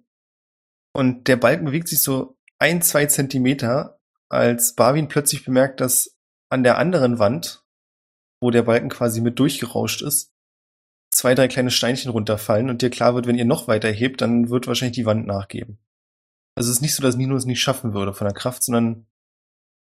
[0.92, 3.98] und der Balken bewegt sich so ein, zwei Zentimeter,
[4.28, 6.16] als Barwin plötzlich bemerkt, dass
[6.50, 7.64] an der anderen Wand,
[8.40, 10.32] wo der Balken quasi mit durchgerauscht ist,
[11.12, 14.50] zwei, drei kleine Steinchen runterfallen und dir klar wird, wenn ihr noch weiter hebt, dann
[14.50, 15.78] wird wahrscheinlich die Wand nachgeben.
[16.56, 19.06] Also es ist nicht so, dass Nino es nicht schaffen würde von der Kraft, sondern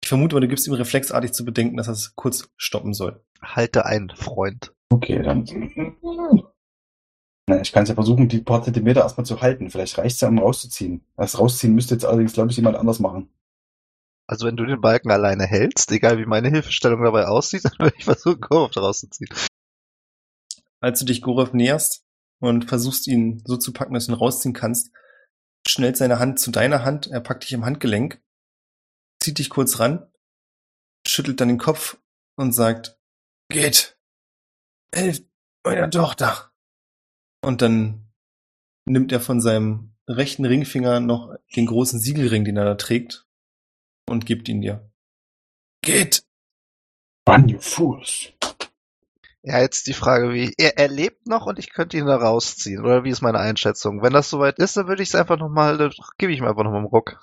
[0.04, 3.24] ich vermute mal, du gibst ihm reflexartig zu bedenken, dass er es kurz stoppen soll.
[3.42, 4.74] Halte ein, Freund.
[4.90, 5.46] Okay, dann.
[7.52, 9.70] Na, ich kann es ja versuchen, die paar Zentimeter erstmal zu halten.
[9.70, 11.04] Vielleicht reicht es ja, um rauszuziehen.
[11.18, 13.30] Das Rausziehen müsste jetzt allerdings, glaube ich, jemand anders machen.
[14.26, 17.96] Also wenn du den Balken alleine hältst, egal wie meine Hilfestellung dabei aussieht, dann würde
[17.98, 19.28] ich versuchen, Gorev rauszuziehen.
[20.80, 22.06] als du dich Gorev näherst
[22.40, 24.92] und versuchst ihn so zu packen, dass du ihn rausziehen kannst,
[25.68, 28.22] schnellt seine Hand zu deiner Hand, er packt dich im Handgelenk,
[29.22, 30.10] zieht dich kurz ran,
[31.06, 31.98] schüttelt dann den Kopf
[32.38, 32.98] und sagt,
[33.50, 34.00] geht,
[34.96, 35.26] helft
[35.66, 36.51] meiner Tochter.
[37.42, 38.08] Und dann
[38.86, 43.26] nimmt er von seinem rechten Ringfinger noch den großen Siegelring, den er da trägt,
[44.08, 44.92] und gibt ihn dir.
[45.84, 46.24] Geht!
[47.28, 48.34] Run, you fools.
[49.44, 50.54] Ja, jetzt die Frage, wie.
[50.58, 52.84] Er, er lebt noch und ich könnte ihn da rausziehen.
[52.84, 54.04] Oder wie ist meine Einschätzung?
[54.04, 56.64] Wenn das soweit ist, dann würde ich es einfach nochmal, dann gebe ich ihm einfach
[56.64, 57.20] nochmal einen Ruck.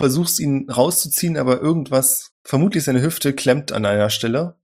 [0.00, 4.58] Versuchst ihn rauszuziehen, aber irgendwas, vermutlich seine Hüfte, klemmt an einer Stelle.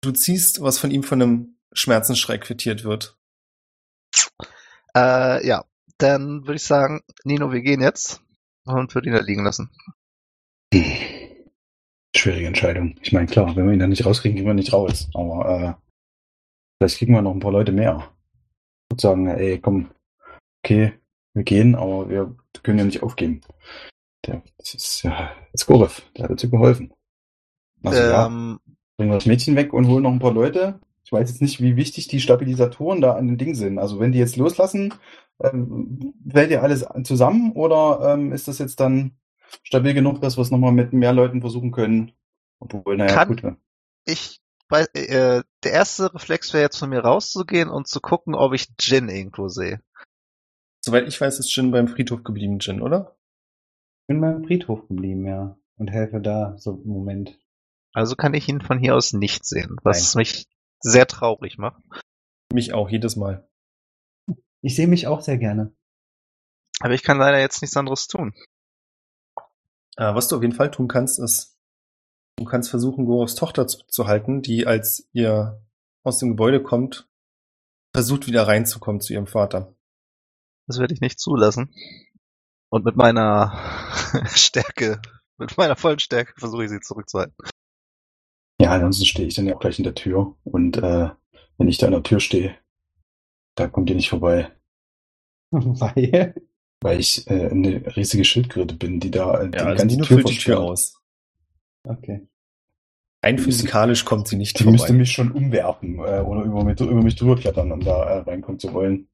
[0.00, 3.16] Du ziehst, was von ihm von einem Schmerzensschrei quittiert wird.
[4.96, 5.64] Äh, ja.
[5.98, 8.22] Dann würde ich sagen, Nino, wir gehen jetzt
[8.64, 9.70] und würde ihn da liegen lassen.
[12.14, 12.94] Schwierige Entscheidung.
[13.02, 15.08] Ich meine, klar, wenn wir ihn dann nicht rauskriegen, gehen wir nicht raus.
[15.14, 15.74] Aber äh,
[16.78, 18.12] vielleicht kriegen wir noch ein paar Leute mehr.
[18.90, 19.90] Und sagen, ey, komm,
[20.64, 20.92] okay,
[21.34, 23.40] wir gehen, aber wir können ja nicht aufgeben.
[24.26, 26.92] Der, das ist ja, das ist Gorev, der hat dazu geholfen.
[27.82, 28.60] Also ja, ähm,
[28.96, 30.80] bringen wir das Mädchen weg und holen noch ein paar Leute.
[31.08, 33.78] Ich weiß jetzt nicht, wie wichtig die Stabilisatoren da an dem Ding sind.
[33.78, 34.92] Also wenn die jetzt loslassen,
[35.42, 39.16] ähm, fällt ihr alles zusammen oder ähm, ist das jetzt dann
[39.62, 42.12] stabil genug, dass wir es nochmal mit mehr Leuten versuchen können?
[42.58, 43.56] Obwohl, naja, Kann- gut.
[44.04, 48.52] ich weiß, äh, der erste Reflex wäre jetzt von mir rauszugehen und zu gucken, ob
[48.52, 49.80] ich Jin irgendwo sehe.
[50.84, 53.16] Soweit ich weiß, ist Jin beim Friedhof geblieben, Jin, oder?
[54.02, 55.56] Ich bin beim Friedhof geblieben, ja.
[55.78, 57.38] Und helfe da so im Moment.
[57.94, 60.44] Also kann ich ihn von hier aus nicht sehen, was mich
[60.80, 61.82] sehr traurig macht.
[62.52, 63.48] Mich auch, jedes Mal.
[64.62, 65.74] Ich sehe mich auch sehr gerne.
[66.80, 68.34] Aber ich kann leider jetzt nichts anderes tun.
[69.96, 71.58] Äh, was du auf jeden Fall tun kannst, ist,
[72.36, 75.60] du kannst versuchen, Gorovs Tochter zurückzuhalten, die, als ihr
[76.04, 77.08] aus dem Gebäude kommt,
[77.92, 79.74] versucht wieder reinzukommen zu ihrem Vater.
[80.66, 81.74] Das werde ich nicht zulassen.
[82.70, 83.58] Und mit meiner
[84.26, 85.00] Stärke,
[85.38, 87.34] mit meiner vollen Stärke versuche ich sie zurückzuhalten.
[88.60, 90.36] Ja, ansonsten stehe ich dann ja auch gleich in der Tür.
[90.44, 91.10] Und äh,
[91.58, 92.56] wenn ich da in der Tür stehe,
[93.54, 94.50] da kommt ihr nicht vorbei.
[95.50, 96.34] Weil.
[96.80, 100.04] Weil ich äh, eine riesige Schildkröte bin, die da äh, Ja, die also ganze Nino
[100.04, 101.00] Tür füllt die Tür aus.
[101.84, 102.28] Okay.
[103.20, 104.98] Rein Die müsste- physikalisch kommt sie nicht Die müsste vorbei.
[105.00, 108.60] mich schon umwerfen äh, oder über mich, über mich drüber klettern, um da äh, reinkommen
[108.60, 109.08] zu wollen.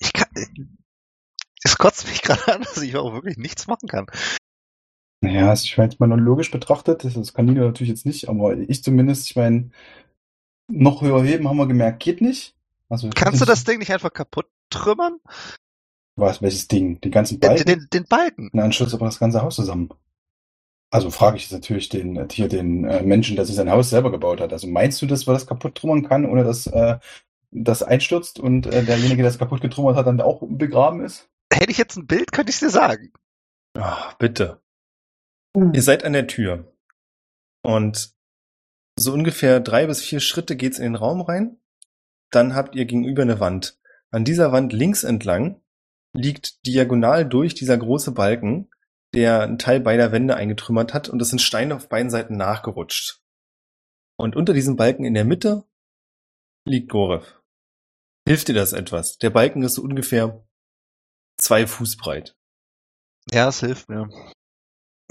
[0.00, 0.28] Ich kann,
[1.62, 4.06] es kotzt mich gerade an, dass ich auch wirklich nichts machen kann.
[5.20, 8.06] Naja, also ich meine, jetzt mal nur logisch betrachtet, das, das kann Nino natürlich jetzt
[8.06, 9.70] nicht, aber ich zumindest, ich meine,
[10.68, 12.54] noch höher heben, haben wir gemerkt, geht nicht.
[12.88, 15.18] Also, Kannst du das Ding nicht einfach kaputt trümmern?
[16.16, 17.00] Was, welches Ding?
[17.00, 17.66] Die ganzen Den, Balken?
[17.66, 18.50] den, den Balken.
[18.52, 19.90] Na, dann stürzt aber das ganze Haus zusammen.
[20.90, 23.90] Also frage ich jetzt natürlich den, äh, hier den äh, Menschen, der sich sein Haus
[23.90, 24.52] selber gebaut hat.
[24.52, 26.98] Also meinst du, dass man das kaputt trümmern kann, ohne dass äh,
[27.50, 31.28] das einstürzt und äh, derjenige, der es kaputt getrümmert hat, dann auch begraben ist?
[31.52, 33.12] Hätte ich jetzt ein Bild, könnte ich dir sagen.
[33.76, 34.60] Ah, bitte.
[35.54, 36.72] Ihr seid an der Tür.
[37.62, 38.14] Und
[38.98, 41.60] so ungefähr drei bis vier Schritte geht's in den Raum rein.
[42.30, 43.78] Dann habt ihr gegenüber eine Wand.
[44.10, 45.60] An dieser Wand links entlang
[46.12, 48.70] liegt diagonal durch dieser große Balken,
[49.14, 53.20] der einen Teil beider Wände eingetrümmert hat und es sind Steine auf beiden Seiten nachgerutscht.
[54.16, 55.64] Und unter diesem Balken in der Mitte
[56.64, 57.40] liegt Gorev.
[58.26, 59.18] Hilft dir das etwas?
[59.18, 60.46] Der Balken ist so ungefähr
[61.36, 62.36] zwei Fuß breit.
[63.32, 64.08] Ja, es hilft mir.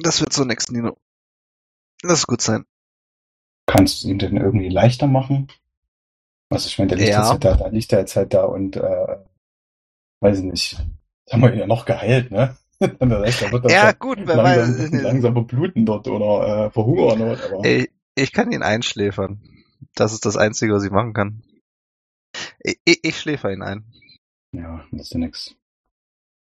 [0.03, 0.97] Das wird so nix, Nino.
[2.03, 2.65] Lass gut sein.
[3.65, 5.47] Kannst du ihn denn irgendwie leichter machen?
[6.49, 7.19] Also ich meine, der liegt Ja.
[7.21, 9.17] jetzt halt da, da liegt er jetzt halt da und äh,
[10.19, 10.77] weiß ich nicht.
[11.25, 12.57] Das haben wir ihn ja noch geheilt, ne?
[12.79, 15.01] Der der wird Ja, gut, wer langsam, weiß.
[15.03, 17.21] langsam verbluten dort oder äh, verhungern.
[17.21, 19.41] Oder, aber Ich, ich kann ihn einschläfern.
[19.95, 21.43] Das ist das Einzige, was ich machen kann.
[22.59, 23.85] Ich, ich, ich schläfer ihn ein.
[24.51, 25.55] ja, das ist ja nix.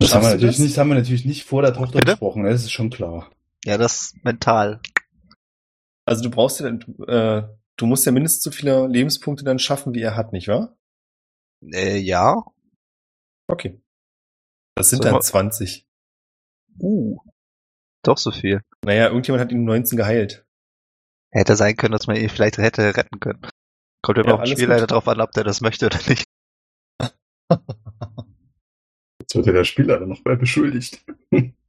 [0.01, 0.59] Das haben, wir natürlich das?
[0.59, 2.13] nicht, das haben wir natürlich nicht vor der Tochter Bitte?
[2.13, 2.51] besprochen, ne?
[2.51, 3.31] das ist schon klar.
[3.65, 4.81] Ja, das mental.
[6.07, 9.95] Also du brauchst ja, dann, äh, du musst ja mindestens so viele Lebenspunkte dann schaffen,
[9.95, 10.77] wie er hat, nicht wahr?
[11.73, 12.45] Äh, ja.
[13.49, 13.81] Okay.
[14.77, 15.87] Das sind So, dann aber- 20.
[16.79, 17.19] Uh.
[18.03, 18.61] Doch so viel.
[18.85, 20.45] Naja, irgendjemand hat ihn um 19 geheilt.
[21.31, 23.41] Hätte sein können, dass man ihn vielleicht hätte retten können.
[24.03, 26.27] Kommt immer Ja, auf den Spielleiter drauf an, ob der das möchte oder nicht.
[29.21, 31.05] Jetzt wird ja der Spieler dann noch bei beschuldigt.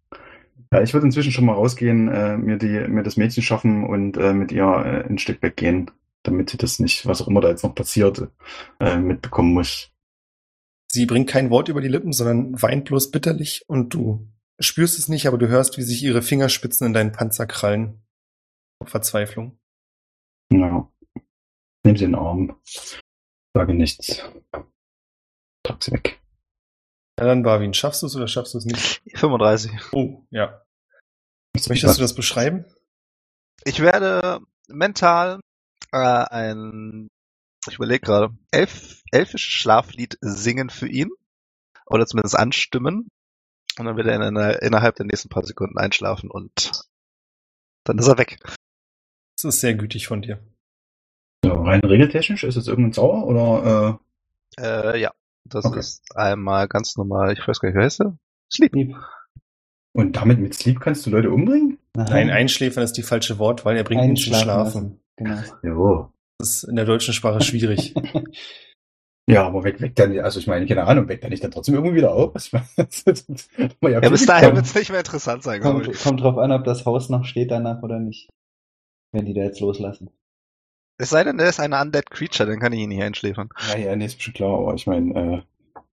[0.76, 4.18] ja, ich würde inzwischen schon mal rausgehen, äh, mir, die, mir das Mädchen schaffen und
[4.18, 5.90] äh, mit ihr äh, ein Stück weggehen,
[6.24, 8.28] damit sie das nicht, was auch immer da jetzt noch passiert,
[8.80, 9.92] äh, mitbekommen muss.
[10.92, 14.28] Sie bringt kein Wort über die Lippen, sondern weint bloß bitterlich und du
[14.60, 18.02] spürst es nicht, aber du hörst, wie sich ihre Fingerspitzen in deinen Panzer krallen.
[18.80, 19.58] Auf Verzweiflung.
[20.52, 20.92] Ja.
[21.84, 22.60] Nimm sie in den Arm.
[23.54, 24.22] Sage nichts.
[25.64, 26.20] Trag sie weg.
[27.18, 29.02] Ja, dann Barwin, schaffst du es oder schaffst du es nicht?
[29.16, 29.72] 35.
[29.94, 30.65] Oh, ja.
[31.56, 32.66] Was- Möchtest du das beschreiben?
[33.64, 35.40] Ich werde mental
[35.92, 37.08] äh, ein,
[37.68, 41.10] ich überlege gerade, elf, elfisches Schlaflied singen für ihn.
[41.88, 43.08] Oder zumindest anstimmen.
[43.78, 46.72] Und dann wird er in einer, innerhalb der nächsten paar Sekunden einschlafen und
[47.84, 48.40] dann ist er weg.
[49.36, 50.40] Das ist sehr gütig von dir.
[51.44, 52.44] Ja, rein regeltechnisch?
[52.44, 54.00] Ist es irgendein Zauber oder
[54.58, 55.12] Äh, ja,
[55.44, 55.80] das Okay.
[55.80, 58.18] ist einmal ganz normal, ich weiß gar nicht, wie heißt der?
[58.52, 58.96] Sleep.
[59.96, 61.80] Und damit mit Sleep kannst du Leute umbringen?
[61.96, 65.00] Nein, einschläfern ist die falsche Wort, weil er bringt ihn zum Schlafen.
[65.16, 65.40] Genau.
[65.64, 66.12] Jo.
[66.38, 67.96] Das ist in der deutschen Sprache schwierig.
[69.28, 71.74] Ja, aber weckt weck dann, also ich meine, keine Ahnung, weckt er nicht dann trotzdem
[71.74, 72.32] irgendwie wieder auf?
[73.82, 76.04] Ja, Ja, bis dahin wird es nicht mehr interessant sein, glaube kommt, ich.
[76.04, 78.30] kommt drauf an, ob das Haus noch steht danach oder nicht.
[79.14, 80.12] Wenn die da jetzt loslassen.
[81.00, 83.50] Es sei denn, er ist eine Undead Creature, dann kann ich ihn nicht einschläfern.
[83.72, 85.42] Ja, ja, nee, ist schon klar, aber ich meine, äh,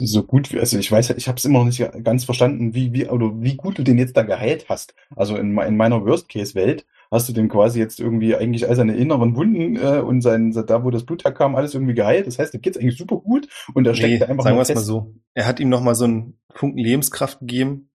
[0.00, 2.92] so gut, wie- also ich weiß, ich habe es immer noch nicht ganz verstanden, wie,
[2.92, 4.94] wie, oder wie gut du den jetzt da geheilt hast.
[5.16, 9.34] Also in, in meiner Worst-Case-Welt hast du den quasi jetzt irgendwie eigentlich all seine inneren
[9.34, 12.26] Wunden äh, und sein, da, wo das Blut herkam, alles irgendwie geheilt.
[12.26, 14.62] Das heißt, dem geht's eigentlich super gut und da steckt Nee, er einfach sagen wir
[14.62, 15.14] es mal so.
[15.34, 17.90] Er hat ihm nochmal so einen Funken Lebenskraft gegeben.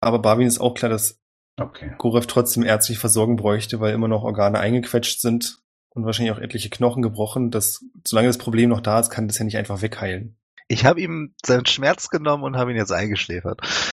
[0.00, 1.20] Aber Barwin ist auch klar, dass
[1.60, 1.90] Okay.
[1.98, 5.58] Gorev trotzdem ärztliche Versorgung bräuchte, weil immer noch Organe eingequetscht sind
[5.90, 7.50] und wahrscheinlich auch etliche Knochen gebrochen.
[7.50, 10.36] Das, solange das Problem noch da ist, kann das ja nicht einfach wegheilen.
[10.68, 13.90] Ich habe ihm seinen Schmerz genommen und habe ihn jetzt eingeschläfert.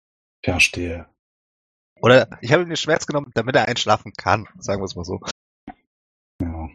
[0.44, 1.08] Verstehe.
[2.02, 5.04] Oder ich habe ihm den Schmerz genommen, damit er einschlafen kann, sagen wir es mal
[5.04, 5.20] so.
[6.42, 6.70] Ja.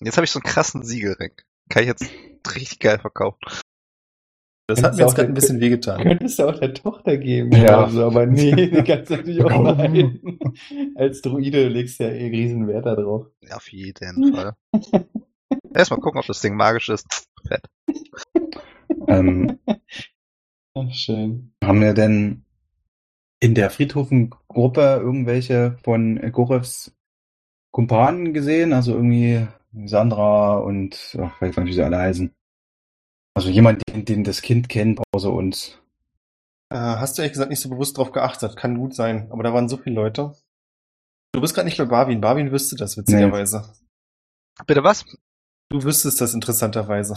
[0.00, 1.32] Jetzt habe ich so einen krassen Siegelring.
[1.70, 2.10] Kann ich jetzt
[2.54, 3.38] richtig geil verkaufen.
[4.68, 6.02] Das Könntest hat mir jetzt auch gerade ein bisschen wehgetan.
[6.02, 7.52] Könntest du auch der Tochter geben.
[7.52, 7.84] Ja.
[7.84, 10.38] oder so, aber nee, die kannst du natürlich auch behalten.
[10.96, 13.26] Als Druide legst du ja eh riesen Wert da drauf.
[13.40, 14.56] Ja, auf jeden Fall.
[15.72, 17.28] Erstmal gucken, ob das Ding magisch ist.
[17.46, 17.70] Fett.
[19.08, 19.58] Ähm,
[20.74, 21.52] Ach, schön.
[21.62, 22.44] haben wir denn
[23.40, 26.92] in der Friedhofengruppe irgendwelche von Gorevs
[27.70, 28.72] Kumpanen gesehen?
[28.72, 29.46] Also irgendwie
[29.84, 32.34] Sandra und ach, ich weiß nicht, wie sie alle heißen.
[33.34, 35.78] Also jemand, den, den das Kind kennt, außer uns.
[36.70, 38.56] Äh, hast du ehrlich gesagt nicht so bewusst drauf geachtet.
[38.56, 39.30] Kann gut sein.
[39.30, 40.34] Aber da waren so viele Leute.
[41.32, 42.20] Du bist gerade nicht bei Barwin.
[42.20, 43.72] Barwin wüsste das witzigerweise.
[44.66, 45.04] Bitte was?
[45.68, 47.14] Du wüsstest das interessanterweise.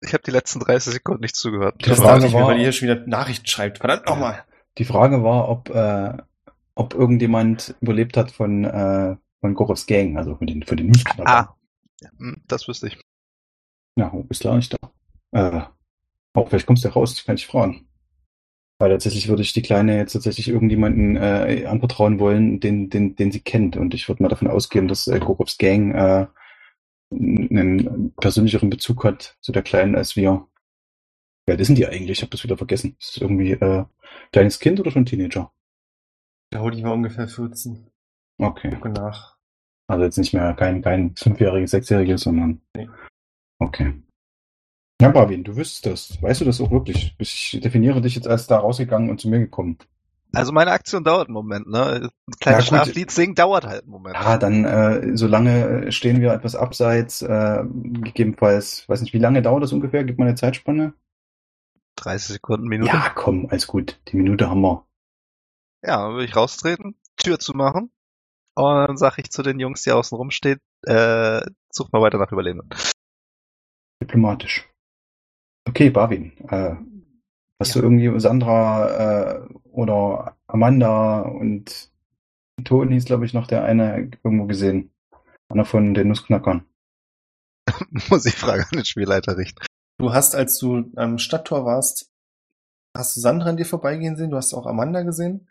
[0.00, 1.84] Ich habe die letzten 30 Sekunden nicht zugehört.
[1.84, 3.78] Die Das Frage ich mir, war- weil ihr hier schon wieder Nachrichten schreibt.
[3.78, 4.44] Verdammt nochmal.
[4.78, 6.16] Die Frage war, ob, äh,
[6.76, 11.26] ob irgendjemand überlebt hat von, äh, von Gorevs Gang, also von den, von den Nussknackern.
[11.26, 11.56] Ah,
[12.00, 13.00] ja, hm, das wüsste ich.
[13.96, 14.90] Ja, oh, bist du auch nicht da.
[15.32, 15.62] Äh,
[16.34, 17.88] auch vielleicht kommst du raus, das kann ich fragen.
[18.80, 23.32] Weil tatsächlich würde ich die Kleine jetzt tatsächlich irgendjemanden äh, anvertrauen wollen, den, den, den
[23.32, 23.76] sie kennt.
[23.76, 26.26] Und ich würde mal davon ausgehen, dass äh, Gorovs Gang äh,
[27.10, 30.46] einen persönlicheren Bezug hat zu der Kleinen als wir.
[31.46, 32.18] Wie alt ist denn die eigentlich?
[32.18, 32.96] Ich habe das wieder vergessen.
[33.00, 33.84] Ist das irgendwie äh,
[34.32, 35.52] kleines Kind oder schon Teenager?
[36.52, 37.90] Der Hodi war ungefähr 14.
[38.38, 38.70] Okay.
[38.70, 39.36] Gucke nach.
[39.86, 42.60] Also jetzt nicht mehr kein, kein fünfjähriges, sechsjähriges, sondern.
[42.76, 42.88] Nee.
[43.58, 43.94] Okay.
[45.00, 46.22] Ja, Barwin, du wüsstest das.
[46.22, 47.14] Weißt du das auch wirklich?
[47.18, 49.78] Ich definiere dich jetzt als da rausgegangen und zu mir gekommen.
[50.34, 52.10] Also meine Aktion dauert einen Moment, ne?
[52.26, 52.66] Ein kleines.
[52.66, 54.14] Schlaflied singen dauert halt einen Moment.
[54.14, 59.62] Ja, dann äh, solange stehen wir etwas abseits, äh, gegebenenfalls, weiß nicht, wie lange dauert
[59.62, 60.04] das ungefähr?
[60.04, 60.92] Gibt man eine Zeitspanne?
[61.96, 62.90] 30 Sekunden, Minute.
[62.90, 64.00] Ja, komm, alles gut.
[64.08, 64.86] Die Minute haben wir.
[65.82, 67.90] Ja, dann würde ich raustreten, Tür zu machen.
[68.54, 72.32] Und dann sage ich zu den Jungs, die außen rumstehen, äh, sucht mal weiter nach
[72.32, 72.70] Überlebenden.
[74.02, 74.68] Diplomatisch.
[75.68, 76.32] Okay, Barwin.
[76.48, 76.76] Äh,
[77.60, 81.90] hast du irgendwie Sandra äh, oder Amanda und
[82.64, 84.92] Toni ist, glaube ich, noch der eine irgendwo gesehen.
[85.48, 86.66] Einer von den Nussknackern.
[88.10, 89.64] Muss ich Frage an den Spielleiter richten.
[89.98, 92.10] Du hast, als du am Stadttor warst,
[92.96, 95.48] hast du Sandra an dir vorbeigehen sehen, du hast auch Amanda gesehen,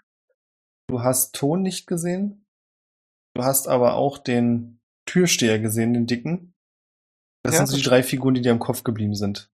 [0.87, 2.45] du hast Ton nicht gesehen,
[3.35, 6.53] du hast aber auch den Türsteher gesehen, den dicken.
[7.43, 9.49] Das Ja, sind so die drei Figuren, die dir im Kopf geblieben sind.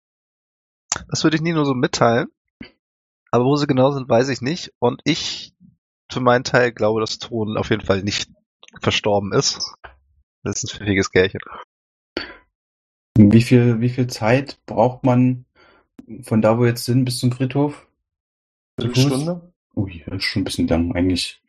[1.08, 2.28] Das würde ich nie nur so mitteilen.
[3.32, 4.72] Aber wo sie genau sind, weiß ich nicht.
[4.78, 5.54] Und ich,
[6.10, 8.30] für meinen Teil, glaube, dass Ton auf jeden Fall nicht
[8.80, 9.74] verstorben ist.
[10.44, 11.40] Das ist ein pfiffiges Gärchen.
[13.16, 15.46] Wie viel, wie viel Zeit braucht man
[16.22, 17.86] von da, wo wir jetzt sind, bis zum Friedhof?
[18.80, 18.92] Fuß?
[18.92, 19.52] Viertelstunde?
[19.74, 21.42] Ui, das ist schon ein bisschen lang eigentlich.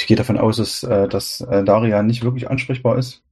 [0.00, 3.22] Ich gehe davon aus, dass, äh, dass äh, Daria nicht wirklich ansprechbar ist.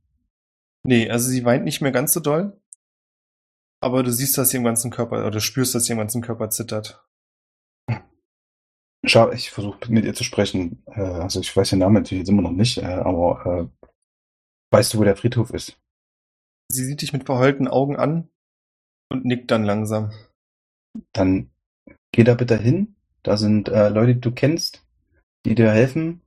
[0.85, 2.61] Nee, also sie weint nicht mehr ganz so doll.
[3.83, 6.23] Aber du siehst, dass sie im ganzen Körper, oder du spürst, dass sie im ganzen
[6.23, 7.05] Körper zittert.
[9.05, 10.85] Schau, ich versuche mit ihr zu sprechen.
[10.87, 13.87] Äh, also ich weiß den Namen natürlich jetzt immer noch nicht, äh, aber äh,
[14.71, 15.81] weißt du, wo der Friedhof ist?
[16.71, 18.29] Sie sieht dich mit verheulten Augen an
[19.11, 20.13] und nickt dann langsam.
[21.13, 21.51] Dann
[22.13, 22.95] geh da bitte hin.
[23.25, 24.87] Da sind äh, Leute, die du kennst,
[25.45, 26.21] die dir helfen.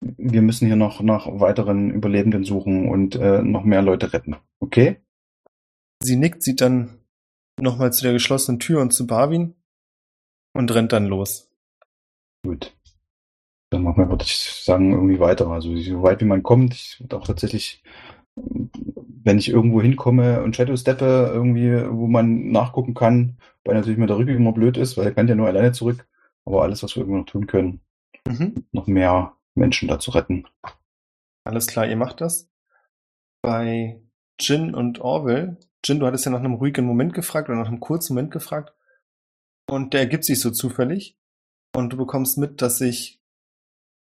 [0.00, 4.36] Wir müssen hier noch nach weiteren Überlebenden suchen und äh, noch mehr Leute retten.
[4.60, 5.00] Okay?
[6.02, 6.98] Sie nickt, sieht dann
[7.60, 9.54] nochmal zu der geschlossenen Tür und zu Barwin
[10.54, 11.50] und rennt dann los.
[12.44, 12.74] Gut.
[13.70, 15.48] Dann machen wir, würde ich sagen, irgendwie weiter.
[15.48, 16.74] Also so weit wie man kommt.
[16.74, 17.82] Ich würde auch tatsächlich,
[18.36, 24.08] wenn ich irgendwo hinkomme und Shadow steppe, irgendwie, wo man nachgucken kann, weil natürlich mit
[24.08, 26.06] der Rücke immer blöd ist, weil er kann ja nur alleine zurück.
[26.46, 27.80] Aber alles, was wir irgendwie noch tun können,
[28.26, 28.66] Mhm.
[28.72, 30.46] noch mehr Menschen da zu retten.
[31.44, 32.48] Alles klar, ihr macht das.
[33.42, 34.00] Bei
[34.40, 35.58] Jin und Orwell.
[35.84, 38.74] Jin, du hattest ja nach einem ruhigen Moment gefragt oder nach einem kurzen Moment gefragt.
[39.68, 41.18] Und der ergibt sich so zufällig.
[41.74, 43.20] Und du bekommst mit, dass sich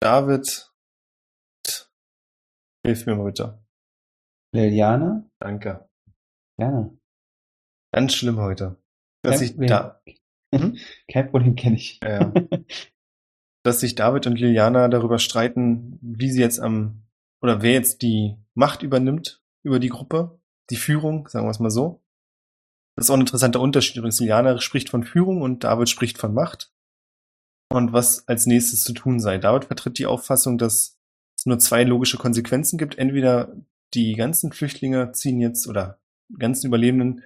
[0.01, 0.74] David.
[2.86, 3.63] Hilf mir mal bitte.
[4.53, 5.30] Liliana?
[5.39, 5.89] Danke.
[6.57, 6.97] Gerne.
[7.93, 8.82] Ganz schlimm heute.
[9.22, 9.67] Dass sich Problem.
[9.67, 10.01] da,
[10.53, 10.78] Hm?
[11.11, 11.99] Kein Problem, kenne ich.
[12.03, 12.34] Ja.
[13.63, 17.03] dass sich David und Liliana darüber streiten, wie sie jetzt am,
[17.41, 20.38] oder wer jetzt die Macht übernimmt über die Gruppe,
[20.70, 22.01] die Führung, sagen wir es mal so.
[22.95, 23.95] Das ist auch ein interessanter Unterschied.
[23.95, 26.72] Übrigens, Liliana spricht von Führung und David spricht von Macht.
[27.72, 29.38] Und was als nächstes zu tun sei.
[29.38, 30.97] David vertritt die Auffassung, dass
[31.38, 32.97] es nur zwei logische Konsequenzen gibt.
[32.97, 33.55] Entweder
[33.93, 35.99] die ganzen Flüchtlinge ziehen jetzt oder
[36.30, 37.24] die ganzen Überlebenden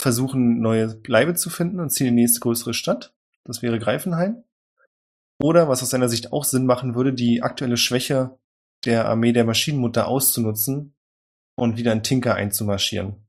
[0.00, 3.14] versuchen, neue Bleibe zu finden und ziehen in die nächste größere Stadt.
[3.44, 4.42] Das wäre Greifenhain.
[5.42, 8.38] Oder, was aus seiner Sicht auch Sinn machen würde, die aktuelle Schwäche
[8.84, 10.94] der Armee der Maschinenmutter auszunutzen
[11.60, 13.28] und wieder in Tinker einzumarschieren.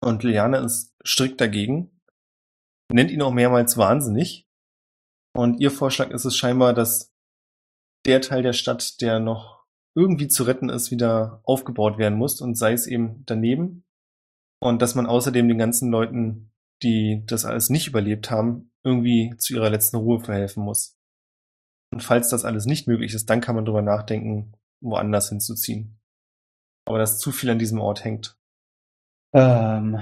[0.00, 2.00] Und Liliane ist strikt dagegen,
[2.90, 4.48] nennt ihn auch mehrmals wahnsinnig.
[5.36, 7.12] Und ihr Vorschlag ist es scheinbar, dass
[8.06, 12.56] der Teil der Stadt, der noch irgendwie zu retten ist, wieder aufgebaut werden muss und
[12.56, 13.84] sei es eben daneben.
[14.58, 16.50] Und dass man außerdem den ganzen Leuten,
[16.82, 20.96] die das alles nicht überlebt haben, irgendwie zu ihrer letzten Ruhe verhelfen muss.
[21.92, 26.00] Und falls das alles nicht möglich ist, dann kann man drüber nachdenken, woanders hinzuziehen.
[26.86, 28.36] Aber dass zu viel an diesem Ort hängt.
[29.32, 30.00] Ähm,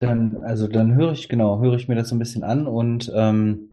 [0.00, 3.10] dann, also dann höre ich, genau, höre ich mir das so ein bisschen an und
[3.14, 3.70] ähm,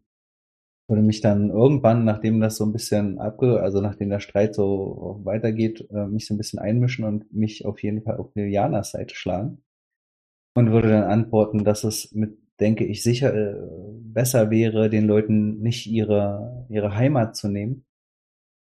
[0.90, 5.20] würde mich dann irgendwann, nachdem das so ein bisschen abge, also nachdem der Streit so
[5.24, 9.16] weitergeht, äh, mich so ein bisschen einmischen und mich auf jeden Fall auf Lilianas Seite
[9.16, 9.64] schlagen.
[10.56, 13.56] Und würde dann antworten, dass es mit, denke ich, sicher äh,
[14.02, 17.86] besser wäre, den Leuten nicht ihre, ihre Heimat zu nehmen.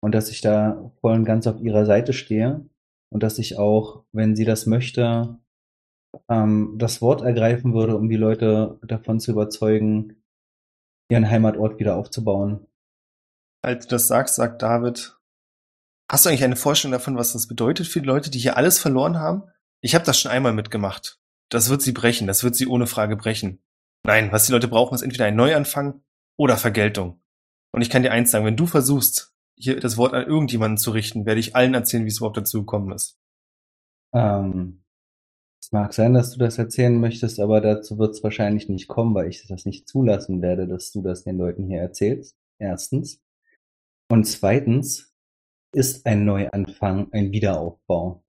[0.01, 2.66] Und dass ich da voll und ganz auf ihrer Seite stehe.
[3.11, 5.38] Und dass ich auch, wenn sie das möchte,
[6.28, 10.22] ähm, das Wort ergreifen würde, um die Leute davon zu überzeugen,
[11.11, 12.66] ihren Heimatort wieder aufzubauen.
[13.62, 15.16] Als du das sagst, sagt David,
[16.11, 18.78] hast du eigentlich eine Vorstellung davon, was das bedeutet für die Leute, die hier alles
[18.78, 19.44] verloren haben?
[19.80, 21.20] Ich habe das schon einmal mitgemacht.
[21.50, 23.62] Das wird sie brechen, das wird sie ohne Frage brechen.
[24.06, 26.02] Nein, was die Leute brauchen, ist entweder ein Neuanfang
[26.38, 27.20] oder Vergeltung.
[27.72, 30.90] Und ich kann dir eins sagen, wenn du versuchst, hier das Wort an irgendjemanden zu
[30.90, 33.18] richten, werde ich allen erzählen, wie es überhaupt dazu gekommen ist.
[34.12, 34.82] Ähm,
[35.61, 39.14] es mag sein, dass du das erzählen möchtest, aber dazu wird es wahrscheinlich nicht kommen,
[39.14, 42.36] weil ich das nicht zulassen werde, dass du das den Leuten hier erzählst.
[42.59, 43.20] Erstens.
[44.11, 45.14] Und zweitens
[45.72, 48.24] ist ein Neuanfang ein Wiederaufbau.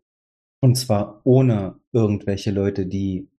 [0.61, 3.29] Und zwar ohne irgendwelche Leute, die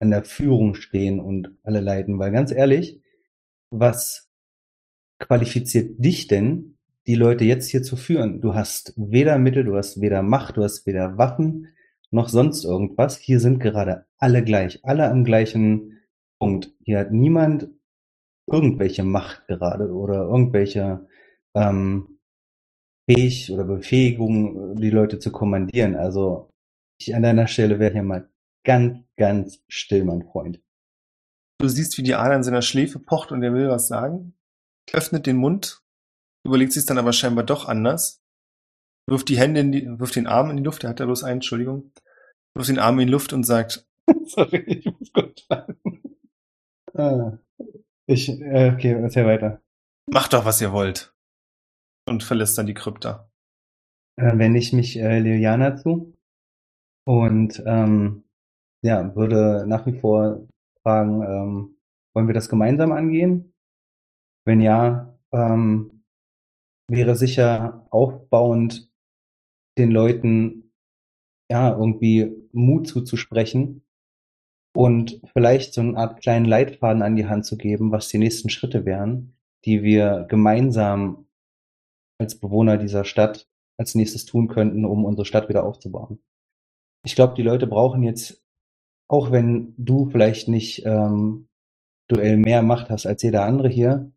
[0.00, 2.18] an der Führung stehen und alle leiten.
[2.18, 3.00] Weil ganz ehrlich,
[3.70, 4.28] was
[5.20, 6.73] qualifiziert dich denn,
[7.06, 8.40] die Leute jetzt hier zu führen?
[8.40, 11.68] Du hast weder Mittel, du hast weder Macht, du hast weder Waffen,
[12.10, 13.18] noch sonst irgendwas.
[13.18, 16.00] Hier sind gerade alle gleich, alle am gleichen
[16.38, 16.72] Punkt.
[16.84, 17.68] Hier hat niemand
[18.46, 21.06] irgendwelche Macht gerade oder irgendwelche
[21.54, 22.18] ähm,
[23.08, 25.96] Fähig oder Befähigung, die Leute zu kommandieren.
[25.96, 26.50] Also
[26.98, 28.30] ich an deiner Stelle wäre hier mal
[28.64, 30.62] ganz, ganz still, mein Freund.
[31.58, 34.34] Du siehst, wie die Ader in seiner Schläfe pocht und er will was sagen,
[34.92, 35.83] öffnet den Mund,
[36.44, 38.22] überlegt sich dann aber scheinbar doch anders,
[39.08, 41.24] wirft die Hände in die, wirft den Arm in die Luft, er hat da bloß
[41.24, 41.92] einen, Entschuldigung,
[42.54, 43.86] wirft den Arm in die Luft und sagt,
[44.26, 45.46] Sorry, ich muss kurz
[46.94, 47.38] ah,
[48.06, 49.62] Ich, äh, okay, erzähl weiter.
[50.10, 51.14] macht doch, was ihr wollt.
[52.06, 53.30] Und verlässt dann die Krypta.
[54.16, 56.14] Dann wende ich mich äh, Liliana zu
[57.06, 58.24] und ähm,
[58.82, 60.46] ja, würde nach wie vor
[60.82, 61.76] fragen, ähm,
[62.14, 63.54] wollen wir das gemeinsam angehen?
[64.46, 65.93] Wenn ja, ähm,
[66.88, 68.90] wäre sicher aufbauend
[69.78, 70.72] den Leuten
[71.50, 73.84] ja irgendwie Mut zuzusprechen
[74.76, 78.50] und vielleicht so eine Art kleinen Leitfaden an die Hand zu geben, was die nächsten
[78.50, 81.26] Schritte wären, die wir gemeinsam
[82.18, 86.22] als Bewohner dieser Stadt als nächstes tun könnten, um unsere Stadt wieder aufzubauen.
[87.04, 88.42] Ich glaube, die Leute brauchen jetzt,
[89.08, 91.48] auch wenn du vielleicht nicht ähm,
[92.08, 94.12] duell mehr Macht hast als jeder andere hier,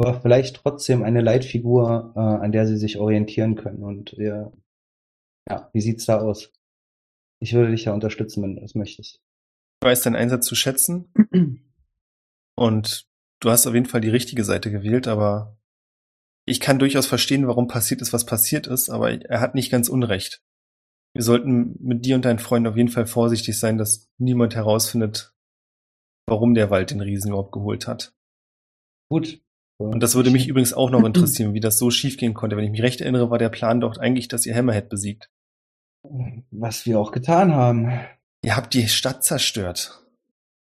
[0.00, 3.82] aber vielleicht trotzdem eine Leitfigur, äh, an der sie sich orientieren können.
[3.82, 4.52] Und wir,
[5.48, 6.52] ja, wie sieht's da aus?
[7.38, 9.20] Ich würde dich ja unterstützen, wenn du das möchtest.
[9.80, 11.12] Du weißt deinen Einsatz zu schätzen
[12.56, 13.08] und
[13.40, 15.58] du hast auf jeden Fall die richtige Seite gewählt, aber
[16.46, 19.88] ich kann durchaus verstehen, warum passiert ist, was passiert ist, aber er hat nicht ganz
[19.88, 20.42] Unrecht.
[21.14, 25.34] Wir sollten mit dir und deinen Freunden auf jeden Fall vorsichtig sein, dass niemand herausfindet,
[26.26, 28.14] warum der Wald den Riesen überhaupt geholt hat.
[29.10, 29.42] Gut.
[29.80, 32.56] Und das würde mich übrigens auch noch interessieren, wie das so schiefgehen konnte.
[32.56, 35.30] Wenn ich mich recht erinnere, war der Plan doch eigentlich, dass ihr Hammerhead besiegt.
[36.50, 37.90] Was wir auch getan haben.
[38.42, 40.04] Ihr habt die Stadt zerstört.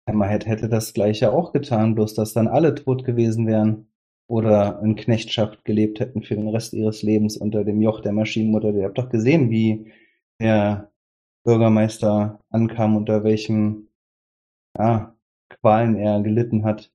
[0.08, 3.88] Hammerhead hätte das gleiche auch getan, bloß dass dann alle tot gewesen wären.
[4.26, 8.70] Oder in Knechtschaft gelebt hätten für den Rest ihres Lebens unter dem Joch der Maschinenmutter.
[8.70, 9.92] Ihr habt doch gesehen, wie
[10.40, 10.90] der
[11.44, 13.88] Bürgermeister ankam, unter welchen
[14.78, 15.14] ja,
[15.50, 16.90] Qualen er gelitten hat.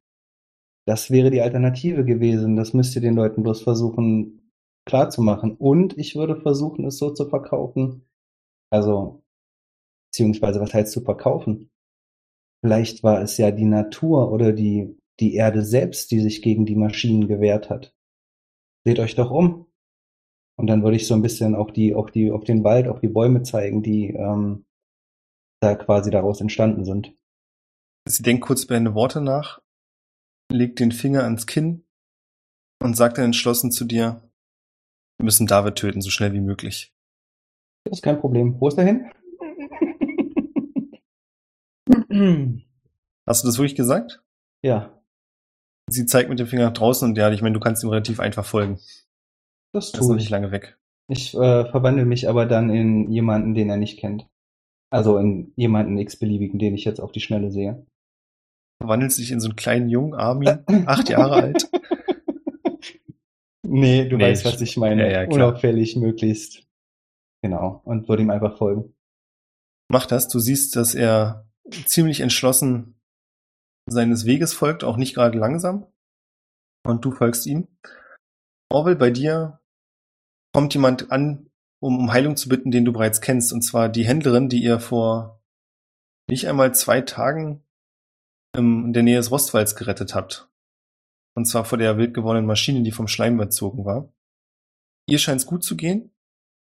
[0.89, 2.55] Das wäre die Alternative gewesen.
[2.55, 4.51] Das müsst ihr den Leuten bloß versuchen
[4.87, 5.55] klarzumachen.
[5.55, 8.09] Und ich würde versuchen, es so zu verkaufen.
[8.71, 9.21] Also,
[10.07, 11.69] beziehungsweise, was heißt zu verkaufen?
[12.65, 16.75] Vielleicht war es ja die Natur oder die, die Erde selbst, die sich gegen die
[16.75, 17.93] Maschinen gewehrt hat.
[18.83, 19.67] Seht euch doch um.
[20.57, 22.99] Und dann würde ich so ein bisschen auf die, auf die, auf den Wald, auf
[22.99, 24.65] die Bäume zeigen, die ähm,
[25.61, 27.13] da quasi daraus entstanden sind.
[28.07, 29.61] Sie denkt kurz bei den Worte nach,
[30.51, 31.83] legt den Finger ans Kinn
[32.81, 34.21] und sagt dann entschlossen zu dir,
[35.17, 36.93] wir müssen David töten, so schnell wie möglich.
[37.85, 38.59] Das ist kein Problem.
[38.59, 39.11] Wo ist er hin?
[43.27, 44.23] Hast du das wirklich gesagt?
[44.63, 44.95] ja,
[45.91, 48.19] Sie zeigt mit dem Finger nach draußen und ja, ich meine, du kannst ihm relativ
[48.19, 48.79] einfach folgen.
[49.73, 50.29] das Er ist noch tue nicht ich.
[50.29, 50.77] lange weg.
[51.07, 54.27] Ich äh, verwandle mich aber dann in jemanden, den er nicht kennt.
[54.91, 57.87] Also in jemanden x-beliebigen, den ich jetzt auf die Schnelle sehe.
[58.82, 61.69] Verwandelt sich in so einen kleinen Jungen, Armin, acht Jahre alt.
[63.71, 65.11] Nee, du Nee, weißt, was ich meine.
[65.11, 65.30] ja, ja.
[65.30, 66.63] Unauffällig möglichst.
[67.43, 67.82] Genau.
[67.86, 68.95] Und würde ihm einfach folgen.
[69.91, 70.27] Mach das.
[70.27, 71.47] Du siehst, dass er
[71.86, 72.99] ziemlich entschlossen
[73.88, 75.86] seines Weges folgt, auch nicht gerade langsam.
[76.84, 77.67] Und du folgst ihm.
[78.71, 79.59] Orwell, bei dir
[80.51, 83.53] kommt jemand an, um um Heilung zu bitten, den du bereits kennst.
[83.53, 85.43] Und zwar die Händlerin, die ihr vor
[86.27, 87.63] nicht einmal zwei Tagen
[88.55, 90.49] in der Nähe des Rostwalds gerettet habt.
[91.35, 94.11] Und zwar vor der wild gewordenen Maschine, die vom Schleim überzogen war.
[95.07, 96.11] Ihr scheint es gut zu gehen,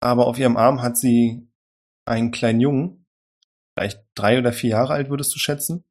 [0.00, 1.48] aber auf ihrem Arm hat sie
[2.04, 3.06] einen kleinen Jungen,
[3.76, 5.84] vielleicht drei oder vier Jahre alt würdest du schätzen,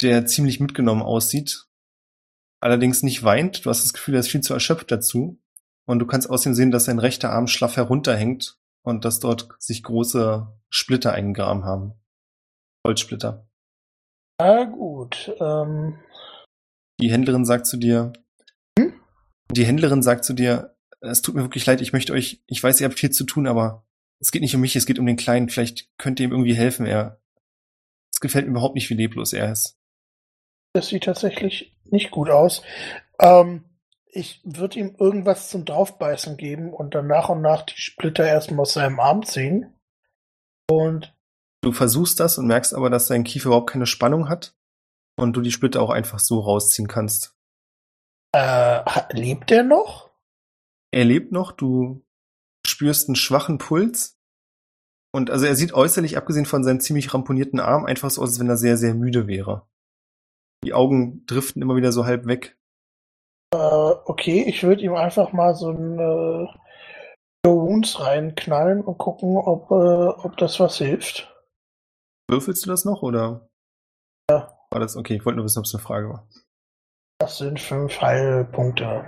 [0.00, 1.66] der ziemlich mitgenommen aussieht,
[2.60, 3.64] allerdings nicht weint.
[3.64, 5.40] Du hast das Gefühl, er ist viel zu erschöpft dazu.
[5.86, 9.82] Und du kannst außerdem sehen, dass sein rechter Arm schlaff herunterhängt und dass dort sich
[9.82, 11.92] große Splitter eingegraben haben.
[12.86, 13.46] Holzsplitter.
[14.38, 15.34] Na gut.
[15.40, 15.98] Ähm,
[17.00, 18.12] Die Händlerin sagt zu dir,
[18.78, 18.94] Hm?
[19.50, 22.80] die Händlerin sagt zu dir, es tut mir wirklich leid, ich möchte euch, ich weiß,
[22.80, 23.86] ihr habt viel zu tun, aber
[24.20, 25.50] es geht nicht um mich, es geht um den Kleinen.
[25.50, 26.86] Vielleicht könnt ihr ihm irgendwie helfen.
[26.86, 27.20] Er,
[28.12, 29.76] es gefällt mir überhaupt nicht, wie leblos er ist.
[30.72, 32.62] das sieht tatsächlich nicht gut aus.
[33.20, 33.64] Ähm,
[34.06, 38.60] ich würde ihm irgendwas zum Draufbeißen geben und dann nach und nach die Splitter erstmal
[38.60, 39.74] aus seinem Arm ziehen.
[40.70, 41.13] Und
[41.64, 44.54] Du versuchst das und merkst aber, dass dein Kiefer überhaupt keine Spannung hat
[45.16, 47.34] und du die Splitter auch einfach so rausziehen kannst.
[48.36, 50.10] äh, lebt er noch?
[50.92, 52.04] Er lebt noch, du
[52.66, 54.20] spürst einen schwachen Puls
[55.10, 58.40] und also er sieht äußerlich, abgesehen von seinem ziemlich ramponierten Arm, einfach so aus, als
[58.40, 59.66] wenn er sehr, sehr müde wäre.
[60.64, 62.58] Die Augen driften immer wieder so halb weg.
[63.54, 66.46] Äh, okay, ich würde ihm einfach mal so ein äh,
[67.46, 71.33] Wounds reinknallen und gucken, ob, äh, ob das was hilft.
[72.28, 73.48] Würfelst du das noch oder?
[74.30, 74.58] Ja.
[74.70, 75.16] War das okay?
[75.16, 76.28] Ich wollte nur wissen, ob es eine Frage war.
[77.18, 79.04] Das sind fünf Heilpunkte.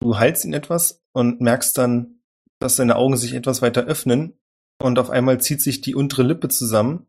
[0.00, 2.20] Du heilst ihn etwas und merkst dann,
[2.60, 4.38] dass seine Augen sich etwas weiter öffnen
[4.82, 7.06] und auf einmal zieht sich die untere Lippe zusammen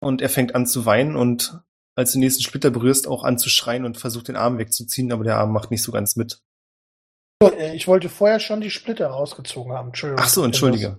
[0.00, 1.60] und er fängt an zu weinen und
[1.96, 5.10] als du den nächsten Splitter berührst, auch an zu schreien und versucht den Arm wegzuziehen,
[5.10, 6.40] aber der Arm macht nicht so ganz mit.
[7.42, 9.88] Äh, Ich wollte vorher schon die Splitter rausgezogen haben.
[9.88, 10.24] Entschuldigung.
[10.24, 10.98] Ach so, entschuldige.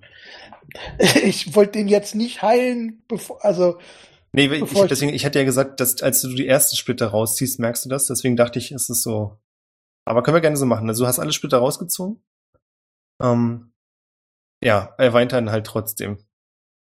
[1.24, 3.80] Ich wollte den jetzt nicht heilen, bevor, also
[4.32, 7.08] Nee, ich, Bevor ich- deswegen, ich hatte ja gesagt, dass als du die ersten Splitter
[7.08, 8.06] rausziehst, merkst du das.
[8.06, 9.40] Deswegen dachte ich, ist es so.
[10.06, 10.88] Aber können wir gerne so machen.
[10.88, 12.22] Also du hast alle Splitter rausgezogen.
[13.22, 13.74] Ähm,
[14.64, 16.20] ja, er weint dann halt trotzdem.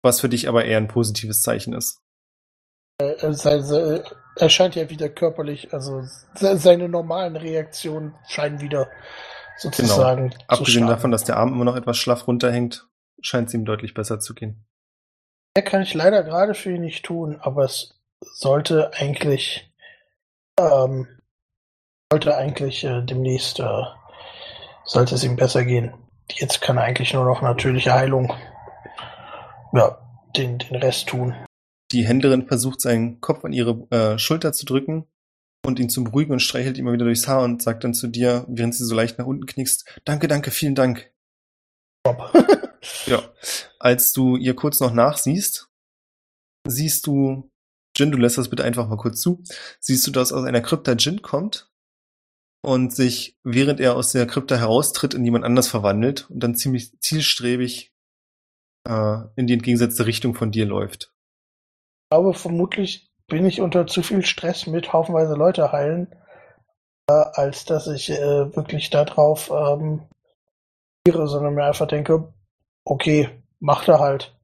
[0.03, 2.01] Was für dich aber eher ein positives Zeichen ist.
[3.01, 4.05] äh, se- se-
[4.37, 6.03] er scheint ja wieder körperlich, also
[6.35, 8.91] se- seine normalen Reaktionen scheinen wieder
[9.59, 10.49] sozusagen zu Genau.
[10.49, 12.89] Abgesehen davon, dass der Arm immer noch etwas schlaff runterhängt,
[13.21, 14.67] scheint es ihm deutlich besser zu gehen.
[15.57, 19.73] Mehr kann ich leider gerade für ihn nicht tun, aber es sollte eigentlich
[20.59, 21.09] ähm,
[22.13, 23.83] sollte eigentlich äh, demnächst äh,
[24.85, 25.95] sollte es ihm besser gehen.
[26.31, 28.33] Jetzt kann er eigentlich nur noch natürliche Heilung
[29.73, 29.99] ja,
[30.37, 31.35] den, den Rest tun.
[31.93, 35.07] Die Händlerin versucht, seinen Kopf an ihre äh, Schulter zu drücken
[35.65, 38.09] und ihn zum Beruhigen und streichelt ihm mal wieder durchs Haar und sagt dann zu
[38.09, 41.13] dir, während sie so leicht nach unten knickst, danke, danke, vielen Dank.
[43.07, 43.23] Ja.
[43.79, 45.69] Als du ihr kurz noch nachsiehst,
[46.67, 47.51] siehst du,
[47.97, 49.43] Jin, du lässt das bitte einfach mal kurz zu,
[49.81, 51.71] siehst du, dass aus einer Krypta Jin kommt
[52.63, 56.99] und sich, während er aus der Krypta heraustritt, in jemand anders verwandelt und dann ziemlich
[57.01, 57.93] zielstrebig
[58.89, 61.13] äh, in die entgegengesetzte Richtung von dir läuft.
[62.05, 66.13] Ich glaube, vermutlich bin ich unter zu viel Stress mit haufenweise Leute heilen,
[67.09, 70.09] äh, als dass ich äh, wirklich darauf ähm,
[71.09, 72.35] sondern mir einfach denke,
[72.87, 73.29] okay,
[73.61, 74.35] macht er halt.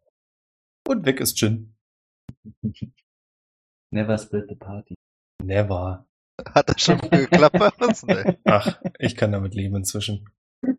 [0.87, 1.75] Und weg ist Jin.
[3.91, 4.95] Never split the party.
[5.43, 6.07] Never.
[6.49, 8.03] Hat das schon geklappt bei uns?
[8.05, 8.39] Nee.
[8.45, 10.29] Ach, ich kann damit leben inzwischen.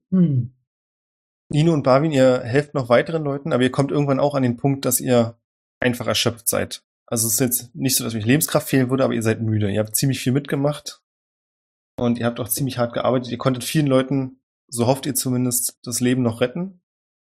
[0.10, 4.58] Nino und Barwin, ihr helft noch weiteren Leuten, aber ihr kommt irgendwann auch an den
[4.58, 5.38] Punkt, dass ihr
[5.80, 6.84] einfach erschöpft seid.
[7.06, 9.72] Also es ist jetzt nicht so, dass euch Lebenskraft fehlen würde, aber ihr seid müde.
[9.72, 11.02] Ihr habt ziemlich viel mitgemacht
[11.98, 13.32] und ihr habt auch ziemlich hart gearbeitet.
[13.32, 16.83] Ihr konntet vielen Leuten, so hofft ihr zumindest, das Leben noch retten.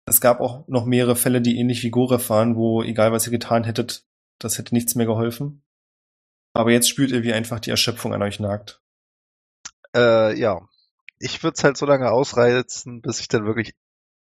[0.06, 3.30] Es gab auch noch mehrere Fälle, die ähnlich wie Goref waren, wo egal was ihr
[3.30, 4.06] getan hättet,
[4.38, 5.62] das hätte nichts mehr geholfen.
[6.52, 8.82] Aber jetzt spürt ihr, wie einfach die Erschöpfung an euch nagt.
[9.94, 10.60] Äh, ja.
[11.18, 13.74] Ich würde es halt so lange ausreizen, bis ich dann wirklich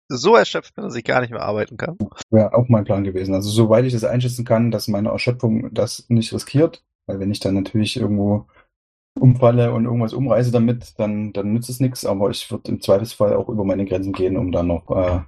[0.09, 1.97] so erschöpft bin, dass ich gar nicht mehr arbeiten kann.
[2.29, 3.33] Wäre auch mein Plan gewesen.
[3.33, 7.39] Also soweit ich das einschätzen kann, dass meine Erschöpfung das nicht riskiert, weil wenn ich
[7.39, 8.47] dann natürlich irgendwo
[9.19, 13.33] umfalle und irgendwas umreiße damit, dann, dann nützt es nichts, aber ich würde im Zweifelsfall
[13.35, 15.21] auch über meine Grenzen gehen, um dann noch, äh,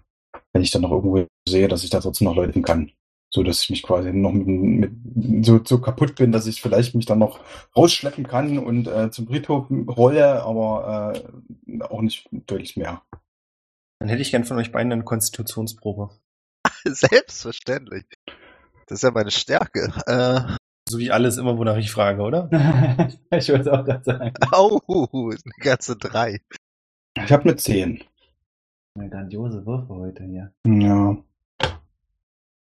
[0.53, 2.91] wenn ich dann noch irgendwo sehe, dass ich da trotzdem noch Leuten kann.
[3.33, 6.95] So dass ich mich quasi noch mit, mit so, so kaputt bin, dass ich vielleicht
[6.95, 7.39] mich dann noch
[7.75, 11.13] rausschleppen kann und äh, zum Friedhof rolle, aber
[11.67, 13.01] äh, auch nicht deutlich mehr.
[13.99, 16.11] Dann hätte ich gern von euch beiden eine Konstitutionsprobe.
[16.85, 18.05] Selbstverständlich.
[18.87, 19.91] Das ist ja meine Stärke.
[20.05, 20.55] Äh,
[20.87, 22.49] So wie alles immer, wonach ich frage, oder?
[23.31, 24.33] ich wollte auch gerade sagen.
[24.51, 24.79] au,
[25.13, 26.41] eine ganze drei.
[27.17, 28.03] Ich habe eine 10.
[28.97, 30.53] Eine grandiose Würfe heute hier.
[30.65, 31.17] Ja.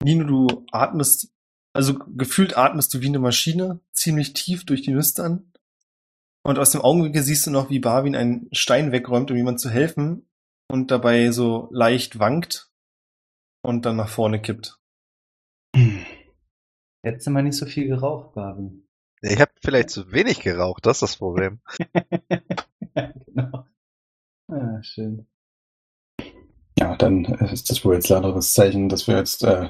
[0.04, 1.34] Nino, du atmest,
[1.74, 5.54] also gefühlt atmest du wie eine Maschine, ziemlich tief durch die Nüstern.
[6.44, 9.70] Und aus dem Augenwinkel siehst du noch, wie Barwin einen Stein wegräumt, um jemand zu
[9.70, 10.28] helfen
[10.68, 12.70] und dabei so leicht wankt
[13.62, 14.78] und dann nach vorne kippt.
[17.02, 18.86] Hättest du mal nicht so viel geraucht, Barwin.
[19.22, 21.62] Ich habe vielleicht zu wenig geraucht, das ist das Problem.
[22.96, 23.66] ja, genau.
[24.48, 25.28] Ah, schön.
[26.80, 29.70] Ja, dann ist das wohl jetzt leider das Zeichen, dass wir jetzt, äh,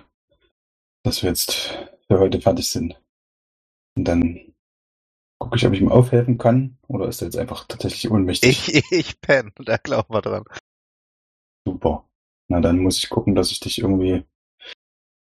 [1.03, 1.75] dass wir jetzt
[2.07, 3.01] für heute fertig sind.
[3.97, 4.53] Und dann
[5.39, 8.67] gucke ich, ob ich ihm aufhelfen kann, oder ist er jetzt einfach tatsächlich ohnmächtig?
[8.75, 10.43] Ich, ich penn, da glauben wir dran.
[11.65, 12.05] Super.
[12.47, 14.23] Na, dann muss ich gucken, dass ich dich irgendwie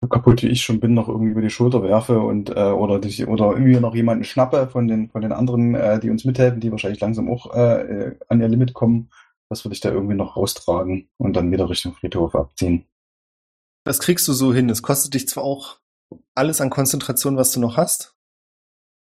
[0.00, 2.98] so kaputt wie ich schon bin, noch irgendwie über die Schulter werfe und äh, oder
[2.98, 6.60] dich oder irgendwie noch jemanden schnappe von den von den anderen, äh, die uns mithelfen,
[6.60, 9.10] die wahrscheinlich langsam auch äh, äh, an ihr Limit kommen.
[9.50, 12.86] Das würde ich da irgendwie noch raustragen und dann wieder Richtung Friedhof abziehen.
[13.84, 14.70] Das kriegst du so hin.
[14.70, 15.80] Es kostet dich zwar auch
[16.34, 18.16] alles an Konzentration, was du noch hast,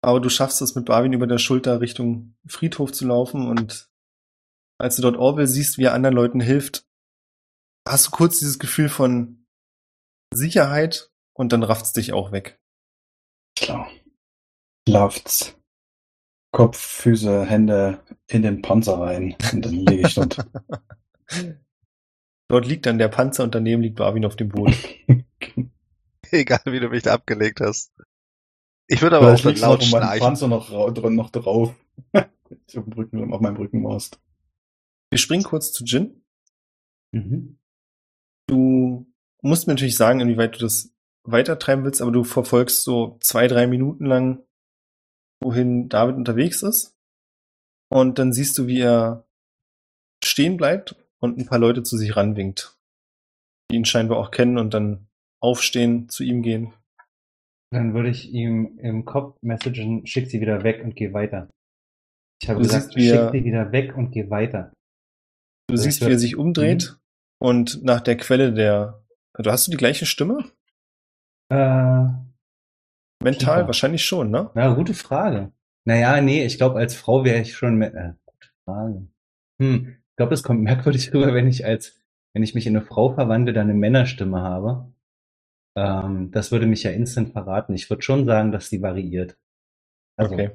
[0.01, 3.89] aber du schaffst es mit Barwin über der Schulter Richtung Friedhof zu laufen und
[4.79, 6.85] als du dort Orwell siehst, wie er anderen Leuten hilft,
[7.87, 9.45] hast du kurz dieses Gefühl von
[10.33, 12.59] Sicherheit und dann rafft's dich auch weg.
[13.57, 13.89] Klar.
[14.87, 15.55] Läuft's.
[16.57, 20.43] Kopf, Füße, Hände in den Panzer rein und dann liege ich dort.
[22.47, 24.73] Dort liegt dann der Panzer und daneben liegt Barwin auf dem Boden.
[26.31, 27.93] Egal, wie du mich da abgelegt hast.
[28.87, 30.19] Ich würde aber auch Vielleicht du laut noch meinen schnarchen.
[30.19, 30.71] Panzer noch,
[31.11, 31.75] noch drauf.
[32.15, 32.27] auf
[32.73, 34.19] dem Rücken, auf meinem Rücken warst.
[35.11, 36.23] Wir springen kurz zu Jin.
[37.11, 37.59] Mhm.
[38.47, 39.05] Du
[39.43, 40.91] musst mir natürlich sagen, inwieweit du das
[41.21, 44.46] weitertreiben willst, aber du verfolgst so zwei, drei Minuten lang,
[45.41, 46.95] wohin David unterwegs ist.
[47.89, 49.25] Und dann siehst du, wie er
[50.23, 52.77] stehen bleibt und ein paar Leute zu sich ranwinkt.
[53.71, 55.07] Die ihn scheinbar auch kennen und dann
[55.41, 56.73] aufstehen, zu ihm gehen.
[57.71, 61.49] Dann würde ich ihm im Kopf messagen, schick sie wieder weg und geh weiter.
[62.41, 64.71] Ich habe Du gesagt, siehst, wie schick sie wieder weg und geh weiter.
[65.67, 66.97] Du Das siehst, wie er sich umdreht
[67.39, 69.03] und nach der Quelle der.
[69.37, 70.49] Du hast du die gleiche Stimme?
[71.49, 72.05] Äh,
[73.23, 73.55] Mental?
[73.57, 73.67] Tiefer.
[73.67, 74.51] Wahrscheinlich schon, ne?
[74.53, 75.51] na, gute Frage.
[75.85, 79.07] Naja, nee, ich glaube, als Frau wäre ich schon mit, äh, gute Frage.
[79.61, 81.99] Hm, ich glaube, es kommt merkwürdig rüber, wenn ich als,
[82.33, 84.91] wenn ich mich in eine Frau verwandle, dann eine Männerstimme habe.
[85.77, 87.73] Ähm, das würde mich ja instant verraten.
[87.73, 89.37] Ich würde schon sagen, dass die variiert.
[90.17, 90.51] Also, Okay.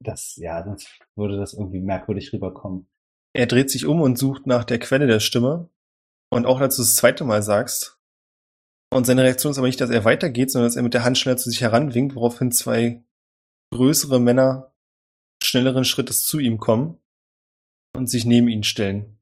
[0.00, 2.88] das, ja, sonst würde das irgendwie merkwürdig rüberkommen.
[3.32, 5.68] Er dreht sich um und sucht nach der Quelle der Stimme.
[6.30, 8.00] Und auch als du das zweite Mal sagst.
[8.94, 11.18] Und seine Reaktion ist aber nicht, dass er weitergeht, sondern dass er mit der Hand
[11.18, 13.02] schnell zu sich heranwinkt, woraufhin zwei
[13.72, 14.72] größere Männer
[15.42, 16.98] schnelleren Schrittes zu ihm kommen
[17.96, 19.18] und sich neben ihn stellen.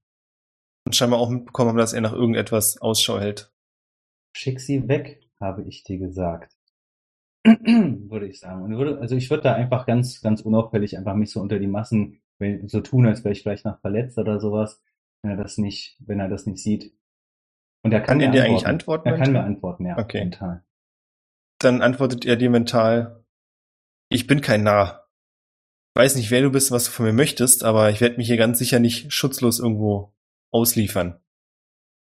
[0.85, 3.51] Und scheinbar auch mitbekommen haben, dass er nach irgendetwas Ausschau hält.
[4.37, 6.55] Schick sie weg, habe ich dir gesagt.
[7.45, 8.65] würde ich sagen.
[8.65, 11.67] Und würde, also ich würde da einfach ganz, ganz unauffällig einfach mich so unter die
[11.67, 12.21] Massen
[12.67, 14.83] so tun, als wäre ich vielleicht noch verletzt oder sowas,
[15.23, 16.93] wenn er das nicht, wenn er das nicht sieht.
[17.85, 18.51] Und er kann, Kann er dir antworten.
[18.51, 19.09] eigentlich antworten?
[19.09, 19.99] Er kann mir antworten, ja.
[19.99, 20.21] Okay.
[20.21, 20.65] Mental.
[21.59, 23.25] Dann antwortet er dir mental,
[24.09, 25.09] ich bin kein Narr.
[25.95, 28.27] Ich weiß nicht, wer du bist, was du von mir möchtest, aber ich werde mich
[28.27, 30.15] hier ganz sicher nicht schutzlos irgendwo
[30.53, 31.21] ausliefern.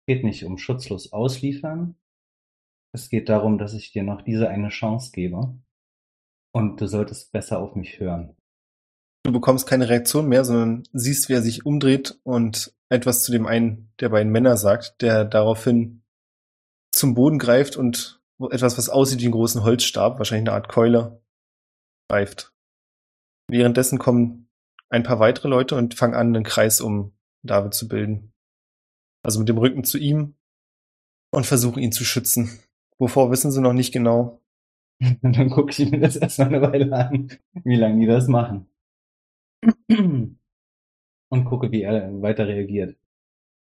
[0.06, 1.96] Es geht nicht um schutzlos ausliefern.
[2.94, 5.58] Es geht darum, dass ich dir noch diese eine Chance gebe.
[6.54, 8.36] Und du solltest besser auf mich hören.
[9.24, 13.47] Du bekommst keine Reaktion mehr, sondern siehst, wie er sich umdreht und etwas zu dem
[13.47, 16.03] einen der beiden Männer sagt, der daraufhin
[16.93, 18.20] zum Boden greift und
[18.51, 21.22] etwas, was aussieht wie einen großen Holzstab, wahrscheinlich eine Art Keule,
[22.09, 22.53] greift.
[23.49, 24.49] Währenddessen kommen
[24.90, 27.12] ein paar weitere Leute und fangen an, einen Kreis um
[27.43, 28.32] David zu bilden.
[29.22, 30.34] Also mit dem Rücken zu ihm
[31.30, 32.59] und versuchen ihn zu schützen.
[32.99, 34.43] Wovor wissen sie noch nicht genau.
[35.22, 38.68] Dann gucke ich mir das erstmal eine Weile an, wie lange die das machen.
[41.33, 42.99] Und gucke, wie er weiter reagiert.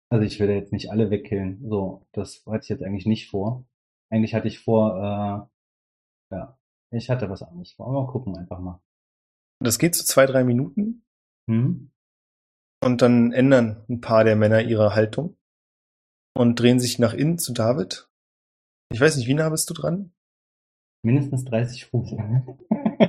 [0.09, 1.66] Also ich will jetzt nicht alle wegkillen.
[1.70, 3.66] So, das hatte ich jetzt eigentlich nicht vor.
[4.09, 5.49] Eigentlich hatte ich vor,
[6.30, 6.59] äh, ja,
[6.91, 7.89] ich hatte was anderes vor.
[7.89, 8.82] Mal gucken einfach mal.
[9.59, 11.05] Das geht so zwei, drei Minuten
[11.49, 11.89] Hm?
[12.84, 15.38] und dann ändern ein paar der Männer ihre Haltung
[16.36, 18.09] und drehen sich nach innen zu David.
[18.91, 20.11] Ich weiß nicht, wie nah bist du dran?
[21.01, 22.11] Mindestens 30 Fuß.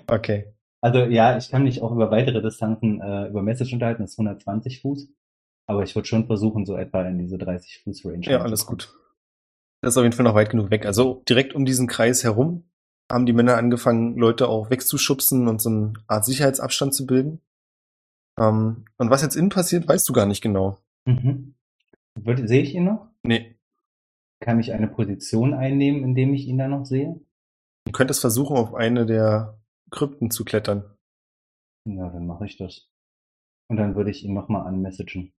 [0.07, 0.54] Okay.
[0.85, 4.19] Also ja, ich kann mich auch über weitere Distanzen äh, über Message unterhalten, das ist
[4.19, 5.09] 120 Fuß.
[5.67, 8.27] Aber ich würde schon versuchen, so etwa in diese 30 Fuß Range.
[8.27, 8.95] Ja, alles gut.
[9.81, 10.85] Das ist auf jeden Fall noch weit genug weg.
[10.85, 12.65] Also direkt um diesen Kreis herum
[13.11, 17.41] haben die Männer angefangen, Leute auch wegzuschubsen und so eine Art Sicherheitsabstand zu bilden.
[18.39, 20.77] Ähm, und was jetzt innen passiert, weißt du gar nicht genau.
[21.07, 21.55] Mhm.
[22.45, 23.07] Sehe ich ihn noch?
[23.23, 23.57] Nee.
[24.41, 27.19] Kann ich eine Position einnehmen, indem ich ihn da noch sehe?
[27.87, 29.59] Du könntest versuchen, auf eine der
[29.95, 30.97] Krypten zu klettern.
[31.87, 32.91] Ja, dann mache ich das.
[33.71, 35.33] Und dann würde ich ihn nochmal anmessagen.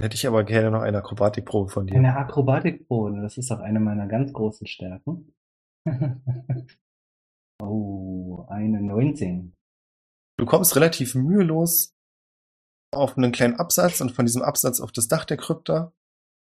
[0.00, 1.96] Hätte ich aber gerne noch eine Akrobatikprobe von dir.
[1.96, 5.34] Eine Akrobatikprobe, das ist auch eine meiner ganz großen Stärken.
[7.62, 9.54] oh, eine 19.
[10.38, 11.94] Du kommst relativ mühelos
[12.94, 15.92] auf einen kleinen Absatz und von diesem Absatz auf das Dach der Krypta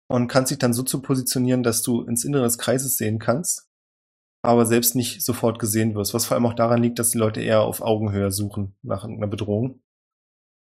[0.09, 3.68] und kannst dich dann so zu positionieren, dass du ins Innere des Kreises sehen kannst,
[4.43, 7.41] aber selbst nicht sofort gesehen wirst, was vor allem auch daran liegt, dass die Leute
[7.41, 9.83] eher auf Augenhöhe suchen nach einer Bedrohung.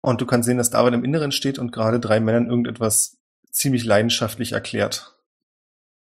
[0.03, 3.19] Und du kannst sehen, dass David im Inneren steht und gerade drei Männern irgendetwas
[3.51, 5.21] ziemlich leidenschaftlich erklärt.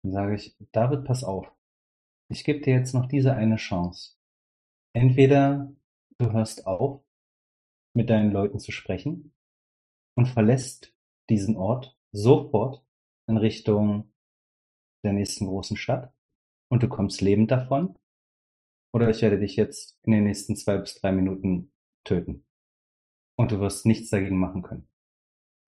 [0.03, 1.51] Dann sage ich, David, pass auf.
[2.30, 4.16] Ich gebe dir jetzt noch diese eine Chance.
[4.93, 5.74] Entweder
[6.20, 7.03] du hörst auf,
[7.95, 9.34] mit deinen Leuten zu sprechen
[10.16, 10.93] und verlässt
[11.30, 12.86] diesen Ort sofort
[13.28, 14.13] in Richtung
[15.03, 16.14] der nächsten großen Stadt
[16.76, 17.97] und du kommst lebend davon.
[18.93, 21.71] Oder ich werde dich jetzt in den nächsten zwei bis drei Minuten
[22.03, 22.45] töten.
[23.38, 24.89] Und du wirst nichts dagegen machen können.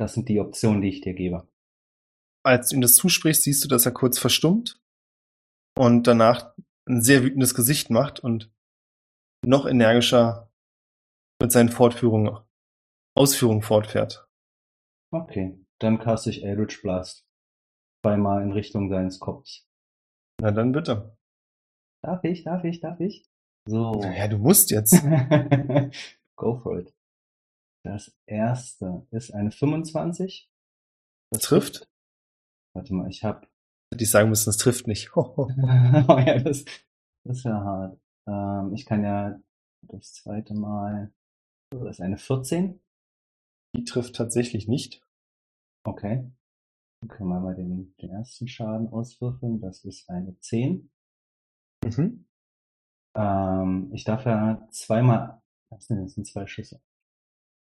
[0.02, 1.48] Das sind die Optionen, die ich dir gebe.
[2.46, 4.82] Als du ihm das zusprichst, siehst du, dass er kurz verstummt
[5.78, 6.54] und danach
[6.90, 8.54] ein sehr wütendes Gesicht macht und
[9.46, 10.52] noch energischer
[11.42, 12.38] mit seinen Fortführungen,
[13.16, 14.28] Ausführungen fortfährt.
[15.14, 17.26] Okay, dann caste ich Eldritch Blast.
[18.06, 19.67] Zweimal in Richtung seines Kopfs.
[20.40, 21.18] Na dann bitte.
[22.04, 23.26] Darf ich, darf ich, darf ich?
[23.68, 24.02] So.
[24.04, 24.94] Ja, du musst jetzt.
[26.36, 26.94] Go for it.
[27.84, 30.50] Das erste ist eine 25.
[31.32, 31.90] Das trifft.
[32.76, 33.50] Warte mal, ich hab.
[33.92, 35.12] Hätte ich sagen müssen, es trifft nicht.
[35.16, 36.66] oh ja, das,
[37.26, 38.00] das ist ja hart.
[38.28, 39.40] Ähm, ich kann ja
[39.82, 41.12] das zweite Mal.
[41.72, 42.80] Das ist eine 14.
[43.76, 45.02] Die trifft tatsächlich nicht.
[45.84, 46.30] Okay.
[47.02, 49.62] Dann können wir mal den, den ersten Schaden auswürfeln.
[49.62, 50.90] Das ist eine 10.
[51.86, 52.26] Mhm.
[53.16, 56.82] Ähm, ich darf ja zweimal, was sind das sind zwei Schüsse.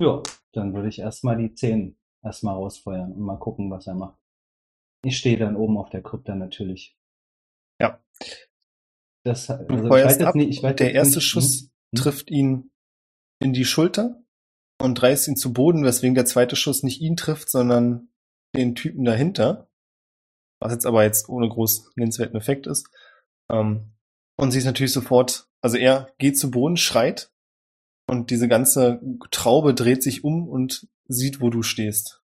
[0.01, 0.23] Ja,
[0.53, 4.19] dann würde ich erstmal die 10 erstmal rausfeuern und mal gucken, was er macht.
[5.05, 6.97] Ich stehe dann oben auf der Krypta natürlich.
[7.81, 8.03] Ja.
[9.25, 10.35] Das, also Du feuerst ab.
[10.35, 12.03] nicht, ich weiß der erste nicht, Schuss hm, hm.
[12.03, 12.71] trifft ihn
[13.41, 14.23] in die Schulter
[14.81, 18.09] und reißt ihn zu Boden, weswegen der zweite Schuss nicht ihn trifft, sondern
[18.55, 19.69] den Typen dahinter.
[20.61, 22.89] Was jetzt aber jetzt ohne groß nennenswerten Effekt ist.
[23.51, 23.93] Ähm,
[24.37, 27.31] und sie ist natürlich sofort, also er geht zu Boden, schreit
[28.09, 32.23] und diese ganze Traube dreht sich um und sieht, wo du stehst.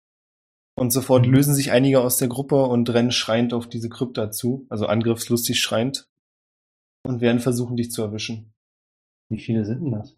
[0.75, 1.33] Und sofort Mhm.
[1.35, 5.61] lösen sich einige aus der Gruppe und rennen schreiend auf diese Krypta zu, also angriffslustig
[5.61, 6.09] schreiend
[7.05, 8.53] und werden versuchen, dich zu erwischen.
[9.29, 10.17] Wie viele sind denn das?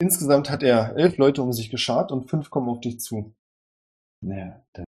[0.00, 3.34] Insgesamt hat er elf Leute um sich geschart und fünf kommen auf dich zu.
[4.22, 4.84] Naja, dann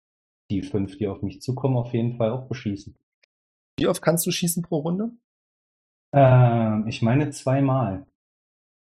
[0.52, 2.94] die fünf, die auf mich zukommen, auf jeden Fall auch beschießen.
[3.78, 5.10] Wie oft kannst du schießen pro Runde?
[6.12, 8.06] Ähm, ich meine zweimal.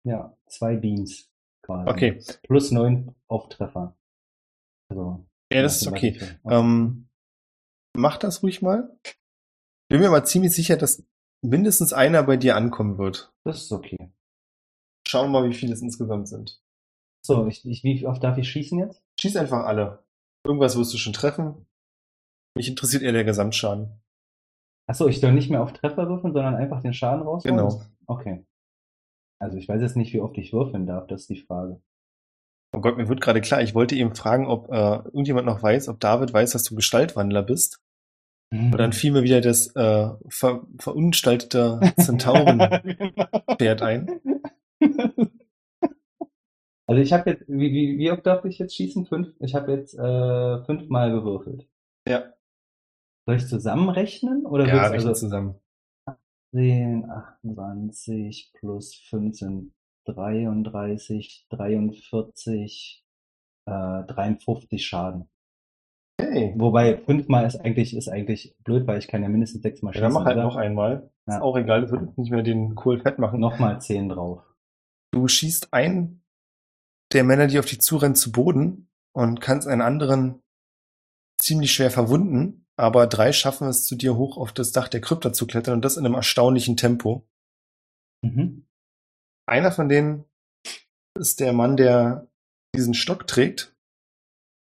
[0.04, 1.30] Ja, zwei Beams
[1.62, 1.88] quasi.
[1.88, 2.22] Okay.
[2.42, 3.96] Plus neun auf Treffer.
[4.90, 6.20] Also, Ja, das ist okay.
[6.44, 7.08] Ähm,
[7.96, 8.94] mach das ruhig mal.
[9.88, 11.04] Bin mir mal ziemlich sicher, dass
[11.42, 13.32] mindestens einer bei dir ankommen wird.
[13.44, 14.12] Das ist okay.
[15.06, 16.60] Schauen wir mal, wie viele es insgesamt sind.
[17.24, 19.02] So, ich, ich, wie oft darf ich schießen jetzt?
[19.20, 20.04] Schieß einfach alle.
[20.44, 21.66] Irgendwas wirst du schon treffen.
[22.56, 24.00] Mich interessiert eher der Gesamtschaden.
[24.86, 27.56] Achso, ich soll nicht mehr auf Treffer würfeln, sondern einfach den Schaden rausholen?
[27.56, 27.82] Genau.
[28.06, 28.44] Okay.
[29.40, 31.80] Also ich weiß jetzt nicht, wie oft ich würfeln darf, das ist die Frage.
[32.74, 35.88] Oh Gott, mir wird gerade klar, ich wollte eben fragen, ob äh, irgendjemand noch weiß,
[35.88, 37.80] ob David weiß, dass du Gestaltwandler bist.
[38.50, 44.20] Und dann fiel mir wieder das äh, ver verunstaltete Zentauren-Pferd ein.
[46.86, 49.06] Also ich habe jetzt, wie, wie, wie oft darf ich jetzt schießen?
[49.06, 49.34] Fünf?
[49.40, 51.68] Ich habe jetzt äh, fünfmal gewürfelt.
[52.06, 52.34] Ja,
[53.26, 54.44] Soll ich zusammenrechnen?
[54.44, 55.54] Oder ja wird's rechnen also zusammen.
[56.54, 59.72] 10, 28 plus 15,
[60.06, 63.04] 33, 43,
[63.66, 65.28] äh, 53 Schaden.
[66.20, 70.00] Hey, Wobei fünfmal ist eigentlich, ist eigentlich blöd, weil ich kann ja mindestens sechsmal ja,
[70.00, 70.04] schießen.
[70.04, 70.44] dann mach halt oder?
[70.44, 71.10] noch einmal.
[71.26, 71.42] Ist Ja.
[71.42, 73.40] auch egal, das wird nicht mehr den Kohl fett machen.
[73.40, 74.42] Nochmal 10 drauf.
[75.12, 76.23] Du schießt einen
[77.14, 80.42] der Männer, die auf dich zurennen, zu Boden und kannst einen anderen
[81.40, 85.32] ziemlich schwer verwunden, aber drei schaffen es zu dir hoch auf das Dach der Krypta
[85.32, 87.26] zu klettern und das in einem erstaunlichen Tempo.
[88.22, 88.66] Mhm.
[89.46, 90.24] Einer von denen
[91.18, 92.28] ist der Mann, der
[92.74, 93.76] diesen Stock trägt.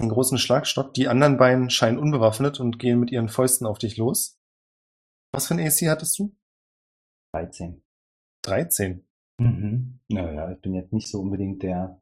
[0.00, 0.92] Einen großen Schlagstock.
[0.94, 4.38] Die anderen beiden scheinen unbewaffnet und gehen mit ihren Fäusten auf dich los.
[5.32, 6.36] Was für ein AC hattest du?
[7.34, 7.82] 13.
[8.42, 9.06] 13.
[9.40, 10.00] Mhm.
[10.08, 12.00] Naja, ich bin jetzt nicht so unbedingt der,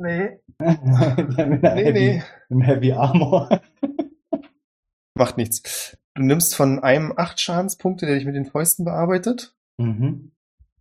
[0.00, 0.38] Nee.
[0.58, 2.22] Nee, Heavy, nee.
[2.48, 3.60] Im Heavy Armor.
[5.14, 5.96] Macht nichts.
[6.14, 9.56] Du nimmst von einem acht Schadenspunkte, der dich mit den Fäusten bearbeitet.
[9.78, 10.30] mhm.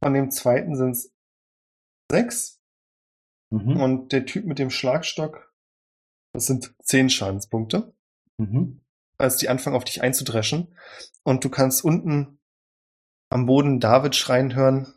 [0.03, 1.13] Von dem zweiten sind es
[2.11, 2.61] sechs.
[3.51, 3.79] Mhm.
[3.79, 5.53] Und der Typ mit dem Schlagstock,
[6.33, 7.93] das sind zehn Schadenspunkte.
[8.37, 8.81] Mhm.
[9.19, 10.75] als die anfangen auf dich einzudreschen.
[11.23, 12.39] Und du kannst unten
[13.29, 14.93] am Boden David schreien hören.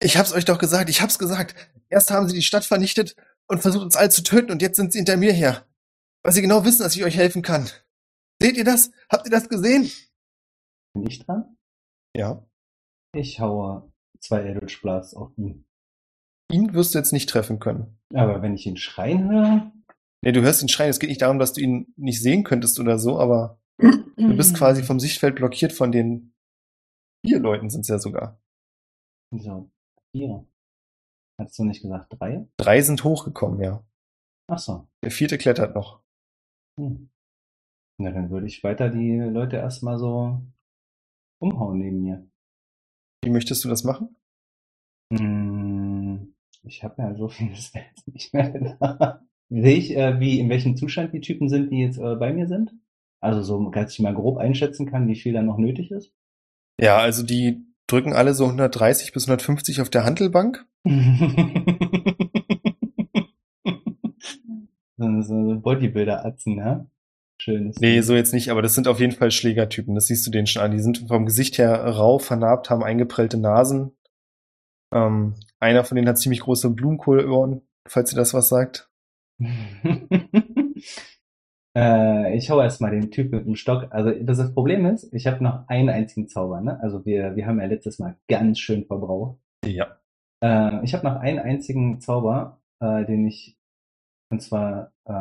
[0.00, 1.54] Ich hab's euch doch gesagt, ich hab's gesagt.
[1.88, 3.16] Erst haben sie die Stadt vernichtet
[3.48, 5.66] und versucht uns alle zu töten und jetzt sind sie hinter mir her.
[6.22, 7.68] Weil sie genau wissen, dass ich euch helfen kann.
[8.40, 8.90] Seht ihr das?
[9.08, 9.90] Habt ihr das gesehen?
[10.94, 11.56] Bin ich dran?
[12.14, 12.44] Ja.
[13.14, 13.90] Ich haue
[14.20, 15.64] zwei Eldritch Blasts auf ihn.
[16.50, 17.98] Ihn wirst du jetzt nicht treffen können.
[18.14, 19.72] Aber wenn ich ihn schreien höre,
[20.26, 20.90] Nee, du hörst ihn schreien.
[20.90, 24.56] Es geht nicht darum, dass du ihn nicht sehen könntest oder so, aber du bist
[24.56, 26.34] quasi vom Sichtfeld blockiert von den
[27.24, 28.40] vier Leuten sind's ja sogar.
[29.30, 29.70] So,
[30.16, 30.46] vier.
[31.38, 32.46] Hast du nicht gesagt drei?
[32.56, 33.84] Drei sind hochgekommen, ja.
[34.48, 34.88] Ach so.
[35.02, 36.00] Der vierte klettert noch.
[36.78, 37.10] Hm.
[37.98, 40.40] Na, dann würde ich weiter die Leute erstmal so
[41.40, 42.26] umhauen neben mir.
[43.22, 44.16] Wie möchtest du das machen?
[45.12, 49.22] Hm, ich habe ja so viel das wäre jetzt nicht mehr da.
[49.48, 52.48] Sehe ich, äh, wie, in welchem Zustand die Typen sind, die jetzt äh, bei mir
[52.48, 52.72] sind?
[53.20, 56.12] Also so, dass ich mal grob einschätzen kann, wie viel da noch nötig ist?
[56.80, 60.66] Ja, also die drücken alle so 130 bis 150 auf der Handelbank.
[64.96, 66.86] so, Bodybuilder-Atzen, ja?
[67.38, 67.78] Schönes.
[67.80, 69.94] Nee, so jetzt nicht, aber das sind auf jeden Fall Schlägertypen.
[69.94, 70.70] Das siehst du denen schon an.
[70.70, 73.92] Die sind vom Gesicht her rau, vernarbt, haben eingeprellte Nasen.
[74.92, 78.90] Ähm, einer von denen hat ziemlich große Blumenkohlohren, falls ihr das was sagt.
[81.76, 83.88] äh, ich hau erstmal den Typ mit dem Stock.
[83.90, 86.60] Also das, das Problem ist, ich habe noch einen einzigen Zauber.
[86.60, 86.80] Ne?
[86.80, 89.38] Also wir, wir haben ja letztes Mal ganz schön verbraucht.
[89.64, 89.98] Ja.
[90.42, 93.58] Äh, ich habe noch einen einzigen Zauber, äh, den ich,
[94.30, 95.12] und zwar äh,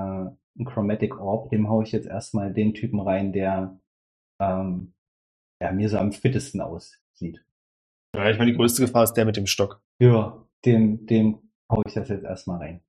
[0.58, 3.78] ein Chromatic Orb, dem hau ich jetzt erstmal den Typen rein, der
[4.42, 4.94] ähm,
[5.62, 7.44] ja, mir so am fittesten aussieht.
[8.16, 9.82] Ja, ich meine, die größte Gefahr ist der mit dem Stock.
[10.00, 12.82] Ja, dem, dem hau ich das jetzt erstmal rein.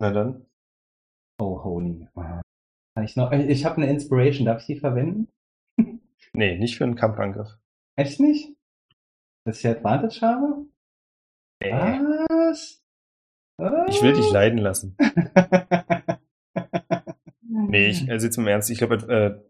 [0.00, 0.46] Na dann.
[1.38, 2.08] Oh, holy.
[3.04, 5.28] Ich, noch, ich habe eine Inspiration, darf ich die verwenden?
[6.32, 7.48] Nee, nicht für einen Kampfangriff.
[7.96, 8.54] Echt nicht?
[9.44, 10.66] Dass ich Advantage habe?
[11.62, 11.72] Nee.
[11.72, 12.82] Was?
[13.88, 14.96] Ich will dich leiden lassen.
[17.48, 19.42] Nee, ich, also jetzt im Ernst, ich glaube, äh,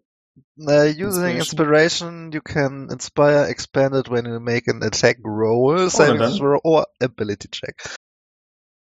[0.59, 1.37] Uh, using Inspiration.
[1.39, 6.33] inspiration, you can inspire expanded when you make an attack roll, saving dann.
[6.35, 7.75] throw, or ability check.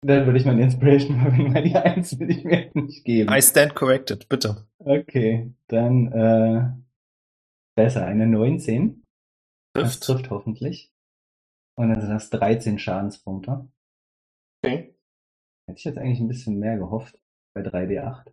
[0.03, 3.33] Dann würde ich meine Inspiration verwenden, weil die eins will ich mir nicht geben.
[3.33, 4.67] I stand corrected, bitte.
[4.79, 6.71] Okay, dann äh,
[7.75, 9.03] besser, eine 19.
[9.73, 10.03] Das Trifft.
[10.03, 10.91] trifft hoffentlich.
[11.75, 13.67] Und dann sind das 13 Schadenspunkte.
[14.63, 14.95] Okay.
[15.67, 17.17] Hätte ich jetzt eigentlich ein bisschen mehr gehofft
[17.55, 18.31] bei 3D8.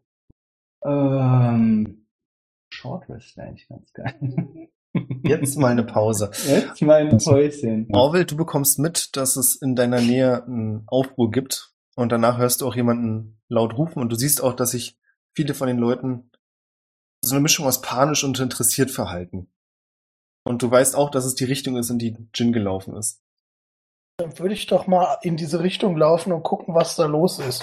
[0.85, 2.07] Ähm,
[2.73, 4.71] Short Rest wäre eigentlich ganz geil.
[5.23, 6.31] Jetzt mal eine Pause.
[6.47, 7.89] Jetzt mal ein Päuschen.
[7.93, 12.61] Orwell, du bekommst mit, dass es in deiner Nähe einen Aufruhr gibt und danach hörst
[12.61, 14.99] du auch jemanden laut rufen und du siehst auch, dass sich
[15.33, 16.31] viele von den Leuten
[17.23, 19.49] so eine Mischung aus panisch und interessiert verhalten.
[20.45, 23.23] Und du weißt auch, dass es die Richtung ist, in die Jin gelaufen ist.
[24.17, 27.63] Dann würde ich doch mal in diese Richtung laufen und gucken, was da los ist.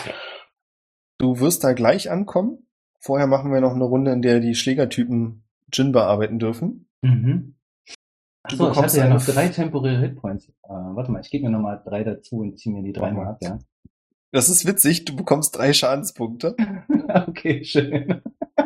[1.17, 2.67] Du wirst da gleich ankommen.
[2.99, 6.86] Vorher machen wir noch eine Runde, in der die Schlägertypen Jin bearbeiten dürfen.
[7.01, 7.55] Mhm.
[8.49, 10.47] Du Achso, ich hatte ja noch drei temporäre Hitpoints.
[10.47, 13.27] Äh, warte mal, ich gebe mir nochmal drei dazu und ziehe mir die drei mal
[13.27, 13.59] ab, ja?
[14.31, 16.55] Das ist witzig, du bekommst drei Schadenspunkte.
[17.27, 18.21] okay, schön.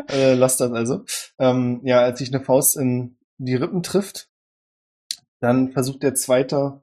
[0.10, 1.06] äh, lass das also.
[1.40, 4.30] Ähm, ja, als sich eine Faust in die Rippen trifft,
[5.40, 6.82] dann versucht der Zweite,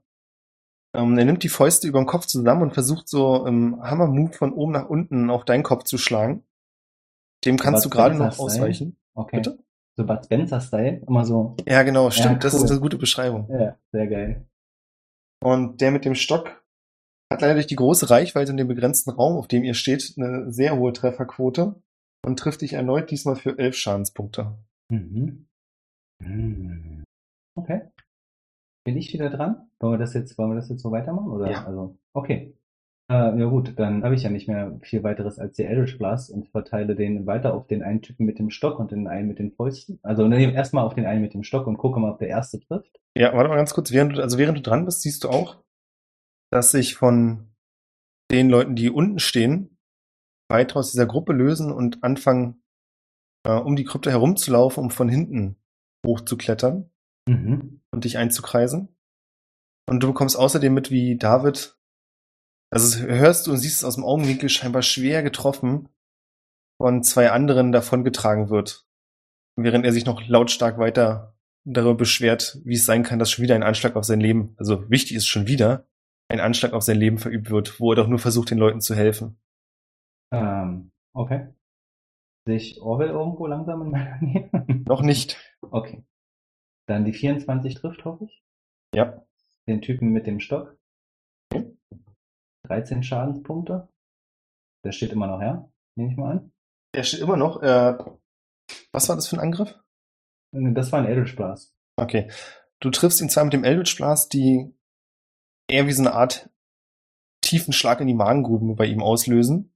[0.94, 4.52] ähm, er nimmt die Fäuste über den Kopf zusammen und versucht so im Hammer-Move von
[4.52, 6.44] oben nach unten auf deinen Kopf zu schlagen.
[7.44, 8.96] Dem kannst Bud du gerade noch ausweichen.
[9.14, 9.36] Okay.
[9.36, 9.58] Bitte?
[9.98, 11.56] So Bud Spencer-Style, immer so.
[11.66, 12.44] Ja, genau, stimmt.
[12.44, 12.64] Das cool.
[12.64, 13.48] ist eine gute Beschreibung.
[13.50, 14.46] Ja, sehr geil.
[15.42, 16.62] Und der mit dem Stock
[17.32, 20.52] hat leider durch die große Reichweite in dem begrenzten Raum, auf dem ihr steht, eine
[20.52, 21.82] sehr hohe Trefferquote
[22.24, 24.56] und trifft dich erneut diesmal für elf Schadenspunkte.
[24.88, 25.48] Mhm.
[26.22, 27.02] Mhm.
[27.56, 27.90] Okay.
[28.84, 29.68] Bin ich wieder dran?
[29.80, 31.28] Wollen wir das jetzt, wollen wir das jetzt so weitermachen?
[31.28, 31.50] Oder?
[31.50, 31.66] Ja.
[31.66, 32.56] Also, okay.
[33.10, 36.30] Äh, ja gut, dann habe ich ja nicht mehr viel weiteres als die Eldritch Blast
[36.30, 39.38] und verteile den weiter auf den einen Typen mit dem Stock und den einen mit
[39.38, 39.98] den Fäusten.
[40.02, 42.60] Also nee, erstmal auf den einen mit dem Stock und gucke mal, ob der erste
[42.60, 43.00] trifft.
[43.16, 43.92] Ja, warte mal ganz kurz.
[43.92, 45.62] Während du, also während du dran bist, siehst du auch,
[46.52, 47.48] dass sich von
[48.30, 49.78] den Leuten, die unten stehen,
[50.50, 52.62] weiter aus dieser Gruppe lösen und anfangen,
[53.46, 55.56] äh, um die Krypta herumzulaufen, um von hinten
[56.06, 56.90] hochzuklettern
[57.28, 57.80] Mhm.
[57.92, 58.88] und dich einzukreisen.
[59.88, 61.77] Und du bekommst außerdem mit, wie David,
[62.70, 65.88] also hörst du und siehst es aus dem Augenwinkel scheinbar schwer getroffen
[66.80, 68.86] von zwei anderen davongetragen wird.
[69.56, 73.54] Während er sich noch lautstark weiter darüber beschwert, wie es sein kann, dass schon wieder
[73.54, 75.86] ein Anschlag auf sein Leben, also wichtig ist schon wieder,
[76.28, 78.94] ein Anschlag auf sein Leben verübt wird, wo er doch nur versucht, den Leuten zu
[78.94, 79.38] helfen.
[80.30, 81.48] Ähm, okay.
[82.46, 84.50] Sehe ich Orwell irgendwo langsam in meiner Nähe?
[84.86, 85.38] Noch nicht.
[85.60, 86.04] Okay.
[86.86, 88.42] Dann die 24 trifft, hoffe ich.
[88.94, 89.22] Ja.
[89.66, 90.77] Den Typen mit dem Stock.
[92.68, 93.88] 13 Schadenspunkte.
[94.84, 96.52] Der steht immer noch her, nehme ich mal an.
[96.92, 97.98] Er steht immer noch, äh,
[98.92, 99.78] was war das für ein Angriff?
[100.52, 101.74] Das war ein Eldritch Blast.
[101.96, 102.30] Okay.
[102.80, 104.72] Du triffst ihn zwar mit dem Eldritch Blast, die
[105.68, 106.48] eher wie so eine Art
[107.42, 109.74] tiefen Schlag in die Magengrube bei ihm auslösen.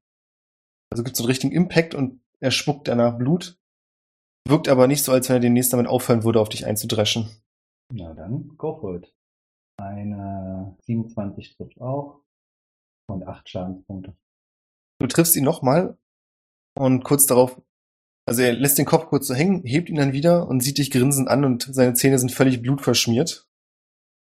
[0.91, 3.59] Also gibt es so einen richtigen Impact und er spuckt danach Blut.
[4.47, 7.31] Wirkt aber nicht so, als wenn er demnächst damit aufhören würde, auf dich einzudreschen.
[7.93, 9.15] Na dann, go for it.
[9.79, 12.21] Eine 27 trifft auch.
[13.07, 14.17] Und 8 Schadenspunkte.
[14.99, 15.99] Du triffst ihn nochmal
[16.75, 17.61] und kurz darauf,
[18.27, 20.91] also er lässt den Kopf kurz so hängen, hebt ihn dann wieder und sieht dich
[20.91, 23.49] grinsend an und seine Zähne sind völlig blutverschmiert.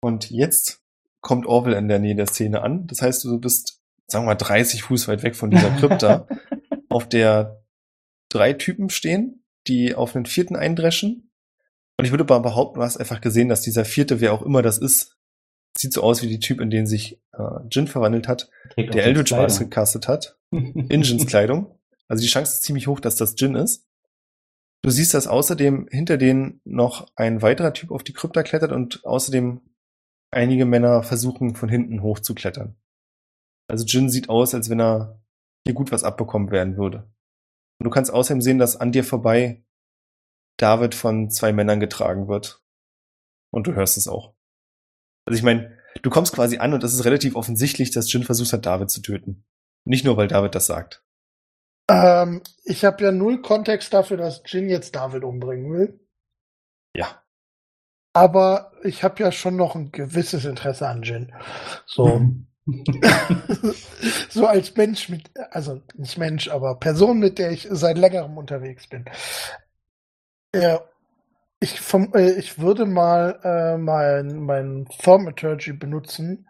[0.02, 0.84] Und jetzt
[1.22, 2.88] kommt Orwell in der Nähe der Szene an.
[2.88, 6.28] Das heißt, du bist, sagen wir mal, 30 Fuß weit weg von dieser Krypta,
[6.90, 7.64] auf der
[8.30, 11.32] drei Typen stehen, die auf einen vierten eindreschen.
[11.98, 14.62] Und ich würde mal behaupten, du hast einfach gesehen, dass dieser vierte, wer auch immer
[14.62, 15.15] das ist,
[15.78, 19.06] sieht so aus wie die Typ, in den sich äh, Jin verwandelt hat, Trägt der
[19.06, 19.34] Eldritch.
[19.34, 21.80] Blast gecastet hat in Jins Kleidung.
[22.08, 23.88] Also die Chance ist ziemlich hoch, dass das Jin ist.
[24.84, 29.04] Du siehst, dass außerdem hinter denen noch ein weiterer Typ auf die Krypta klettert und
[29.04, 29.62] außerdem
[30.32, 32.76] einige Männer versuchen, von hinten hochzuklettern.
[33.68, 35.20] Also Jin sieht aus, als wenn er
[35.66, 37.12] hier gut was abbekommen werden würde.
[37.80, 39.66] Und du kannst außerdem sehen, dass an dir vorbei
[40.58, 42.62] David von zwei Männern getragen wird.
[43.52, 44.35] Und du hörst es auch.
[45.26, 48.54] Also ich meine, du kommst quasi an und es ist relativ offensichtlich, dass Jin versucht
[48.54, 49.46] hat, David zu töten.
[49.84, 51.04] Nicht nur, weil David das sagt.
[51.90, 56.00] Ähm, ich habe ja null Kontext dafür, dass Jin jetzt David umbringen will.
[56.96, 57.22] Ja.
[58.14, 61.34] Aber ich habe ja schon noch ein gewisses Interesse an Jin.
[61.86, 62.22] So,
[64.30, 68.88] so als Mensch mit, also nicht Mensch, aber Person, mit der ich seit längerem unterwegs
[68.88, 69.06] bin.
[70.56, 70.82] Ja,
[71.66, 76.48] ich, vom, äh, ich würde mal äh, mein, mein Thaumaturgy benutzen,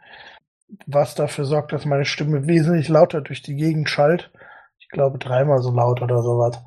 [0.85, 4.31] was dafür sorgt, dass meine Stimme wesentlich lauter durch die Gegend schallt.
[4.79, 6.61] Ich glaube dreimal so laut oder sowas.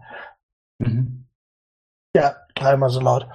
[0.78, 1.26] Mhm.
[2.16, 3.28] Ja, dreimal so laut.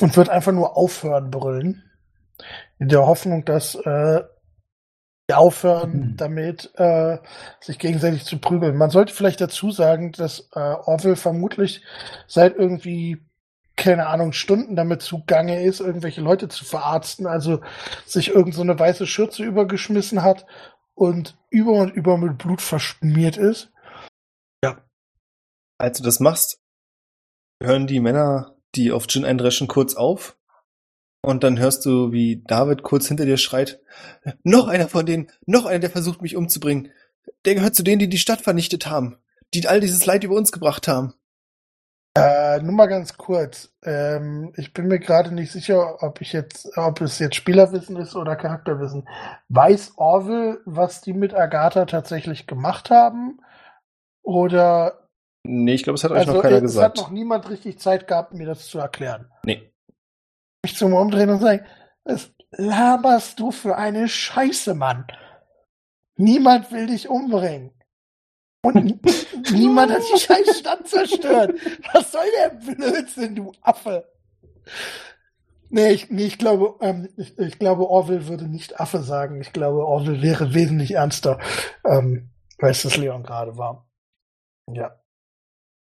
[0.00, 1.84] Und wird einfach nur aufhören brüllen.
[2.78, 4.22] In der Hoffnung, dass äh,
[5.32, 6.16] aufhören Mhm.
[6.16, 7.18] damit, äh,
[7.60, 8.76] sich gegenseitig zu prügeln.
[8.76, 11.84] Man sollte vielleicht dazu sagen, dass äh, Orville vermutlich
[12.26, 13.22] seit irgendwie,
[13.80, 17.60] keine Ahnung, Stunden damit zugange ist, irgendwelche Leute zu verarzten, also
[18.06, 20.46] sich irgend so eine weiße Schürze übergeschmissen hat
[20.94, 23.72] und über und über mit Blut verschmiert ist.
[25.80, 26.60] Als du das machst,
[27.62, 30.36] hören die Männer, die auf Jin eindreschen, kurz auf.
[31.22, 33.80] Und dann hörst du, wie David kurz hinter dir schreit,
[34.42, 36.92] noch einer von denen, noch einer, der versucht, mich umzubringen.
[37.46, 39.16] Der gehört zu denen, die die Stadt vernichtet haben,
[39.54, 41.14] die all dieses Leid über uns gebracht haben.
[42.24, 43.72] Äh, nur mal ganz kurz.
[43.82, 48.16] Ähm, ich bin mir gerade nicht sicher, ob ich jetzt, ob es jetzt Spielerwissen ist
[48.16, 49.08] oder Charakterwissen.
[49.48, 53.40] Weiß Orville, was die mit Agatha tatsächlich gemacht haben?
[54.22, 55.00] Oder
[55.42, 56.98] Nee, ich glaube, es hat euch also noch keiner es gesagt.
[56.98, 59.30] hat noch niemand richtig Zeit gehabt, mir das zu erklären.
[59.44, 59.66] nee.
[60.62, 61.64] Mich zum Umdrehen und sagen,
[62.04, 65.06] was laberst du für eine Scheiße, Mann?
[66.16, 67.72] Niemand will dich umbringen.
[68.62, 69.00] Und
[69.52, 71.54] niemand hat die scheiß Stadt zerstört.
[71.92, 74.06] Was soll der Blödsinn, du Affe?
[75.70, 79.40] Nee, ich, nee, ich glaube, ähm, ich, ich glaube, Orwell würde nicht Affe sagen.
[79.40, 81.38] Ich glaube, Orwell wäre wesentlich ernster,
[81.84, 83.88] ähm, als das Leon gerade war.
[84.72, 84.96] Ja.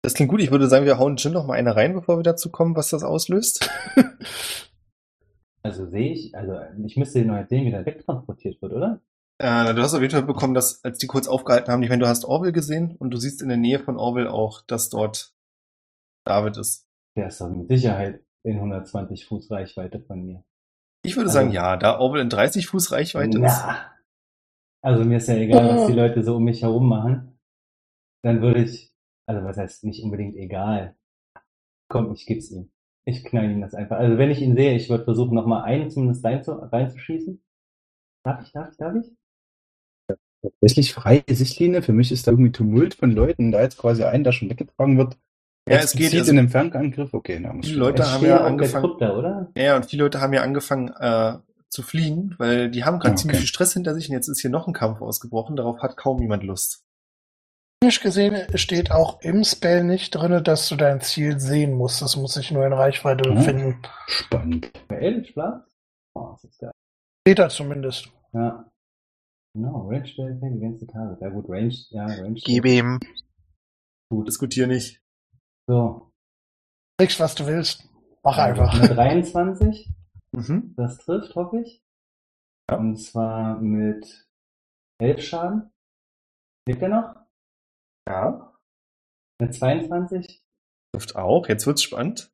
[0.02, 0.42] Das klingt gut.
[0.42, 2.90] Ich würde sagen, wir hauen Jin noch mal eine rein, bevor wir dazu kommen, was
[2.90, 3.70] das auslöst.
[5.62, 9.02] Also sehe ich, also ich müsste noch sehen, wie der wegtransportiert wird, oder?
[9.42, 12.02] Äh, du hast auf jeden Fall bekommen, dass, als die kurz aufgehalten haben, ich meine,
[12.04, 15.34] du hast Orwell gesehen und du siehst in der Nähe von Orwell auch, dass dort
[16.26, 16.88] David ist.
[17.16, 20.44] Der ist doch mit Sicherheit in 120 Fuß Reichweite von mir.
[21.06, 23.44] Ich würde Also- sagen, ja, da Orwell in 30 Fuß Reichweite ist.
[23.66, 23.92] Na.
[24.82, 27.38] Also mir ist ja egal, was die Leute so um mich herum machen.
[28.24, 28.94] Dann würde ich,
[29.28, 30.98] also was heißt nicht unbedingt egal.
[31.90, 32.72] Komm, ich geb's ihm.
[33.06, 33.98] Ich knall ihm das einfach.
[33.98, 37.42] Also wenn ich ihn sehe, ich würde versuchen, nochmal einen zumindest reinzu, reinzuschießen.
[38.26, 39.16] Darf ich, darf ich, darf ich?
[40.42, 41.82] Tatsächlich freie Sichtlinie.
[41.82, 43.52] Für mich ist da irgendwie Tumult von Leuten.
[43.52, 45.18] Da jetzt quasi ein, der schon weggetragen wird.
[45.68, 47.14] Ja, es geht, also- in einem Fernangriff.
[47.14, 49.52] Okay, na, schon Leute haben ja angefangen- Krypta, oder?
[49.56, 51.34] Ja, und viele Leute haben ja angefangen äh,
[51.70, 53.42] zu fliehen, weil die haben gerade Ah, ziemlich okay.
[53.42, 55.56] viel Stress hinter sich und jetzt ist hier noch ein Kampf ausgebrochen.
[55.56, 56.84] Darauf hat kaum jemand Lust.
[57.82, 62.02] Technisch gesehen steht auch im Spell nicht drin, dass du dein Ziel sehen musst.
[62.02, 63.36] Das muss sich nur in Reichweite Hm.
[63.36, 63.76] befinden.
[64.08, 64.72] Spannend.
[64.88, 65.68] Bei Eldritch Blast?
[66.16, 66.72] Oh, das ist geil.
[67.28, 68.10] Steht da zumindest.
[68.34, 68.66] Ja.
[69.54, 71.18] Genau, Range Spell die ganze Tage.
[71.22, 72.40] Ja gut, Range, ja, Range.
[72.44, 73.00] Gib ihm.
[74.12, 75.02] Gut, diskutier nicht.
[75.68, 76.12] So.
[77.00, 77.88] Kriegst, was du willst.
[78.24, 78.74] Mach Also einfach.
[78.74, 79.90] Eine 23.
[80.32, 80.76] Mhm.
[80.78, 81.84] Das trifft, hoffe ich.
[82.70, 82.78] Ja.
[82.78, 84.30] Und zwar mit
[85.02, 85.72] 11 Schaden.
[86.68, 87.16] Lebt er noch?
[88.08, 88.56] Ja.
[89.42, 90.44] Eine 22.
[90.94, 91.48] Trifft auch.
[91.50, 92.32] Jetzt wird's spannend.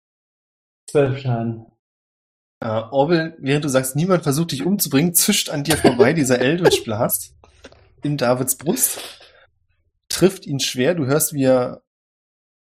[0.89, 1.65] 12 Schaden.
[2.59, 6.83] Äh, Orwell, während du sagst, niemand versucht dich umzubringen, zischt an dir vorbei dieser Eldritch
[6.83, 7.35] Blast
[8.01, 8.99] in Davids Brust,
[10.09, 10.95] trifft ihn schwer.
[10.95, 11.83] Du hörst, wie er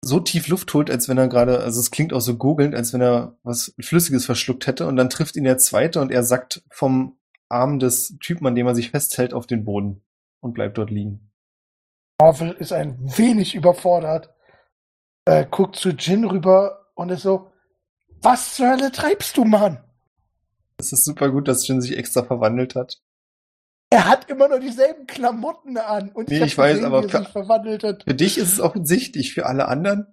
[0.03, 2.93] so tief Luft holt, als wenn er gerade, also es klingt auch so gurgelnd, als
[2.93, 4.88] wenn er was Flüssiges verschluckt hätte.
[4.88, 7.17] Und dann trifft ihn der zweite und er sackt vom
[7.49, 10.03] Arm des Typen, an dem er sich festhält, auf den Boden
[10.39, 11.32] und bleibt dort liegen.
[12.19, 14.34] Orville ist ein wenig überfordert,
[15.25, 17.51] äh, guckt zu Jin rüber und ist so,
[18.22, 19.80] was zur Hölle treibst du, Mann?
[20.78, 22.99] Es ist super gut, dass Jin sich extra verwandelt hat.
[23.89, 27.09] Er hat immer noch dieselben Klamotten an und Nee, hab ich weiß, gesehen, aber er
[27.09, 28.03] für- sich verwandelt hat.
[28.03, 30.07] Für dich ist es offensichtlich, für alle anderen.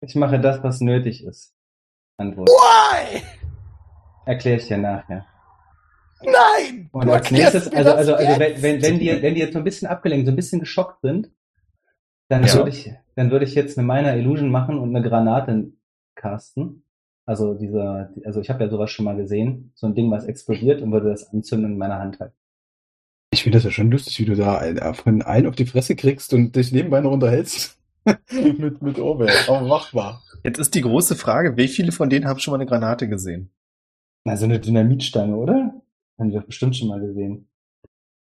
[0.00, 1.54] Ich mache das, was nötig ist.
[2.18, 2.48] Antwort.
[2.48, 3.22] Why?
[4.26, 5.26] Erkläre ich dir nachher.
[6.22, 6.88] Nein!
[6.92, 9.52] Und du als erklärst nächstes, also, also, also wenn, wenn, wenn, die, wenn die jetzt
[9.54, 11.30] so ein bisschen abgelenkt, so ein bisschen geschockt sind,
[12.28, 12.54] dann Ja.
[12.54, 15.72] würde ich, dann würde ich jetzt eine Minor Illusion machen und eine Granate
[16.14, 16.84] casten.
[17.26, 20.82] Also dieser, also ich habe ja sowas schon mal gesehen, so ein Ding, was explodiert
[20.82, 22.36] und würde das anzünden in meiner Hand halten.
[23.32, 25.96] Ich finde das ja schon lustig, wie du da ein- von einen auf die Fresse
[25.96, 27.78] kriegst und dich nebenbei noch unterhältst.
[28.30, 29.32] mit, mit Orwell.
[29.48, 30.22] Aber machbar.
[30.44, 33.50] Jetzt ist die große Frage, wie viele von denen haben schon mal eine Granate gesehen?
[34.24, 35.80] Na, so eine Dynamitstange, oder?
[36.18, 37.48] Haben die doch bestimmt schon mal gesehen.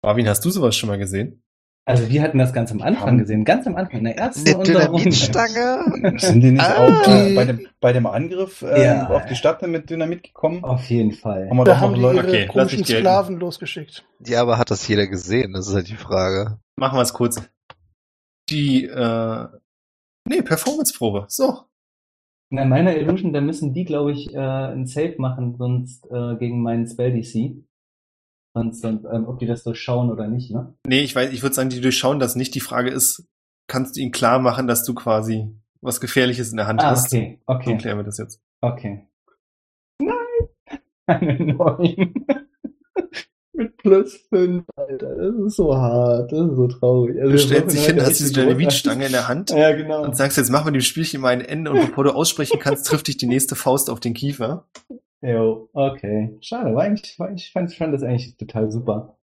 [0.02, 1.44] Marvin, hast du sowas schon mal gesehen?
[1.88, 4.48] Also wir hatten das ganz am Anfang Haben- gesehen, ganz am Anfang, in der ersten
[4.54, 4.64] Eine.
[4.64, 6.14] Dynamitstange?
[6.20, 6.78] Sind die nicht Ah.
[6.86, 9.08] auch äh, bei, dem, bei dem Angriff äh, Ja.
[9.10, 10.64] auf die Stadt mit Dynamit gekommen?
[10.66, 11.50] Auf jeden Fall.
[11.50, 12.18] Haben wir Da doch haben noch die Leute.
[12.18, 12.84] ihre Okay, komischen.
[12.86, 14.06] Sklaven losgeschickt.
[14.26, 15.54] Ja, aber hat das jeder gesehen?
[15.54, 16.60] Das ist halt die Frage.
[16.76, 17.42] Machen wir es kurz.
[18.50, 19.48] Die, äh,
[20.28, 21.26] nee, Performance-Probe.
[21.30, 21.62] So.
[22.50, 26.36] Na, in meiner Illusion, da müssen die, glaube ich, äh, ein Save machen, sonst äh,
[26.38, 27.12] gegen meinen Spell
[28.58, 30.74] Sonst, sonst ähm, ob die das durchschauen oder nicht, ne?
[30.88, 32.56] Nee, ich weiß, ich würde sagen, die durchschauen das nicht.
[32.56, 33.28] Die Frage ist,
[33.68, 35.48] kannst du ihnen klar machen, dass du quasi
[35.82, 37.14] was Gefährliches in der Hand Ah, hast?
[37.14, 38.42] okay, So okay, klären wir das jetzt.
[38.62, 39.08] okay.
[40.02, 40.80] Nein!
[41.06, 42.14] Eine 9.
[43.54, 45.16] Mit plus 5, Alter.
[45.16, 47.18] Das ist so hart, das ist so traurig.
[47.20, 50.04] Also, Du stellst dich hin, hast diese Dynamitstange in der Hand Ja, genau.
[50.04, 52.86] und sagst, jetzt machen wir dem Spielchen mal ein Ende und bevor du aussprechen kannst,
[52.88, 54.68] trifft dich die nächste Faust auf den Kiefer.
[55.22, 56.38] Jo, okay.
[56.42, 59.18] Schade, war eigentlich, ich fand, fand das eigentlich total super.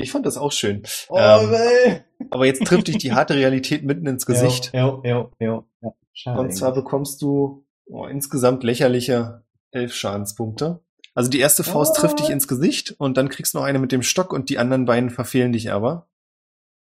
[0.00, 0.82] Ich fand das auch schön.
[1.08, 2.00] Oh, Ähm,
[2.30, 4.70] aber jetzt trifft dich die harte Realität mitten ins Gesicht.
[4.72, 5.94] Ja, ja, ja, ja.
[6.12, 6.40] Schade.
[6.40, 6.84] Und zwar eigentlich.
[6.84, 9.42] bekommst du oh, insgesamt lächerliche
[9.72, 10.80] elf Schadenspunkte.
[11.14, 12.00] Also die erste Faust Oh.
[12.00, 14.58] trifft dich ins Gesicht und dann kriegst du noch eine mit dem Stock und die
[14.58, 16.08] anderen beiden verfehlen dich aber.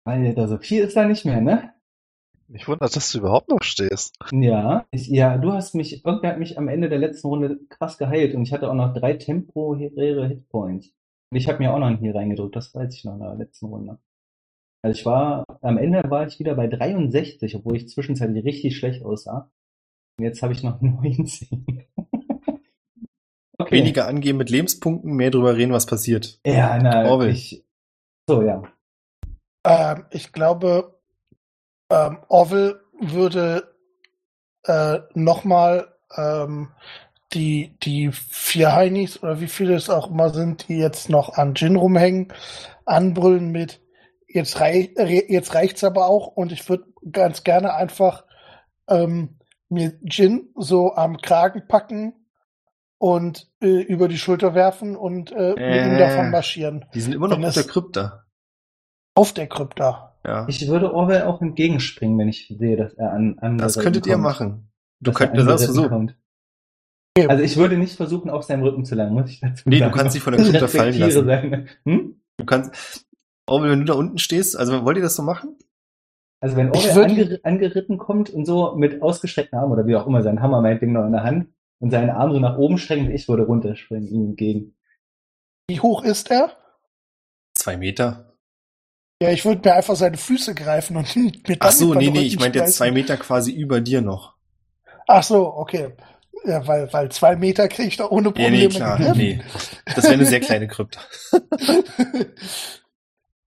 [0.06, 1.74] Alter, so viel ist da nicht mehr, ne?
[2.54, 4.16] Mich wundert, dass du überhaupt noch stehst.
[4.32, 7.98] Ja, ich, ja, du hast mich, irgendwer hat mich am Ende der letzten Runde krass
[7.98, 10.94] geheilt und ich hatte auch noch drei temporäre Hitpoints.
[11.32, 13.34] Und ich habe mir auch noch einen hier reingedrückt, das weiß ich noch in der
[13.34, 13.98] letzten Runde.
[14.84, 19.04] Also ich war, am Ende war ich wieder bei 63, obwohl ich zwischenzeitlich richtig schlecht
[19.04, 19.50] aussah.
[20.20, 21.88] Und jetzt habe ich noch 19.
[23.58, 23.76] Okay.
[23.76, 26.40] Weniger angeben mit Lebenspunkten, mehr drüber reden, was passiert.
[26.46, 27.30] Ja, na, Orwell.
[27.30, 27.66] ich,
[28.30, 28.62] so, ja.
[29.66, 30.93] Ähm, ich glaube,
[31.94, 33.76] ähm, Orwell würde
[34.66, 36.70] äh, nochmal ähm,
[37.34, 41.56] die, die vier Heinis oder wie viele es auch immer sind, die jetzt noch an
[41.56, 42.32] Gin rumhängen,
[42.86, 43.82] anbrüllen mit
[44.28, 48.26] jetzt, rei re- jetzt reicht's aber auch und ich würde ganz gerne einfach
[48.88, 49.40] ähm,
[49.70, 52.14] mir Gin so am Kragen packen
[53.00, 55.98] und äh, über die Schulter werfen und äh, mit ihm Äh.
[55.98, 56.86] davon marschieren.
[56.94, 58.24] Die sind immer noch auf der Krypta.
[59.16, 60.13] Auf der Krypta.
[60.26, 60.48] Ja.
[60.48, 64.10] Ich würde Orwell auch entgegenspringen, wenn ich sehe, dass er an, an Das könntet Seite
[64.10, 64.24] ihr kommt.
[64.24, 64.72] machen.
[65.02, 65.90] Du könntest an das du so.
[65.90, 66.18] kommt.
[67.28, 69.86] Also ich würde nicht versuchen, auf seinem Rücken zu landen, muss ich dazu Nee, du
[69.86, 69.94] sagen.
[69.96, 71.26] kannst dich von der Krypta fallen lassen.
[71.26, 72.22] Seine, hm?
[72.38, 73.06] Du kannst,
[73.48, 75.58] Orwell, wenn du da unten stehst, also wollt ihr das so machen?
[76.42, 80.08] Also wenn Orwell würd- anger angeritten kommt und so mit ausgestreckten Armen oder wie auch
[80.08, 83.12] immer, seinen Hammer meinetwegen noch in der Hand und seinen Arm so nach oben strecken,
[83.12, 84.76] ich würde runterspringen ihm entgegen.
[85.70, 86.52] Wie hoch ist er?
[87.56, 88.33] Zwei Meter.
[89.22, 92.22] Ja, ich würde mir einfach seine Füße greifen und mir dann Ach so, nee, nee,
[92.22, 92.92] ich meinte jetzt zwei.
[92.92, 94.36] Meter quasi über dir noch.
[95.08, 95.90] Ach so, okay.
[96.46, 99.18] Ja, weil, weil zwei Meter kriege ich da ohne Ja, Probleme nee, klar, gegriffen.
[99.18, 99.42] nee.
[99.96, 101.00] Das wäre eine sehr kleine Krypta.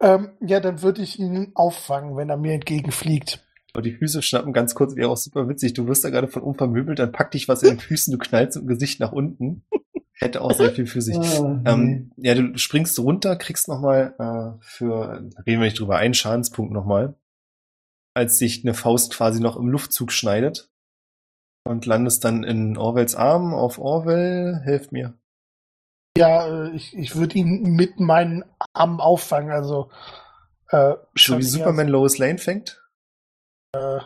[0.01, 3.43] ähm, ja, dann würde ich ihn auffangen, wenn er mir entgegenfliegt.
[3.75, 5.73] Und die Füße schnappen ganz kurz, wäre auch super witzig.
[5.73, 8.19] Du wirst da gerade von oben vermöbelt, dann packt dich was in den Füßen, du
[8.19, 9.63] knallst im Gesicht nach unten.
[10.23, 11.17] Hätte auch sehr viel für sich.
[11.17, 16.13] Ah, Ähm, ja, du springst runter, kriegst nochmal äh, für, reden wir nicht drüber, einen
[16.13, 17.15] Schadenspunkt nochmal,
[18.15, 20.69] als sich eine Faust quasi noch im Luftzug schneidet
[21.65, 25.17] und landest dann in Orwells Arm auf Orwell, helft mir.
[26.17, 29.91] Ja, äh, ich, ich würde ihn mit meinen Armen auffangen, also
[30.69, 32.81] äh, So wie Superman Lois Lane fängt?
[33.75, 34.03] aus-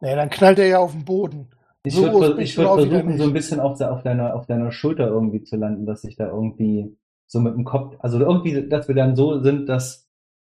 [0.00, 1.54] Nee, dann knallt er ja auf den Boden.
[1.84, 5.42] Ich So würde würd versuchen, so ein bisschen auf, auf, deiner, auf deiner Schulter irgendwie
[5.42, 6.96] zu landen, dass ich da irgendwie
[7.26, 10.08] so mit dem Kopf, also irgendwie, dass wir dann so sind, dass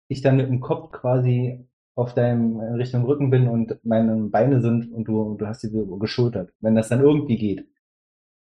[0.08, 4.60] ich dann mit dem Kopf quasi auf deinem in Richtung Rücken bin und meine Beine
[4.60, 6.52] sind und du, du hast sie so geschultert.
[6.60, 7.68] Wenn das dann irgendwie geht.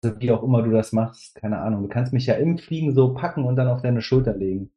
[0.03, 1.81] Also wie auch immer du das machst, keine Ahnung.
[1.83, 4.71] Du kannst mich ja im Fliegen so packen und dann auf deine Schulter legen.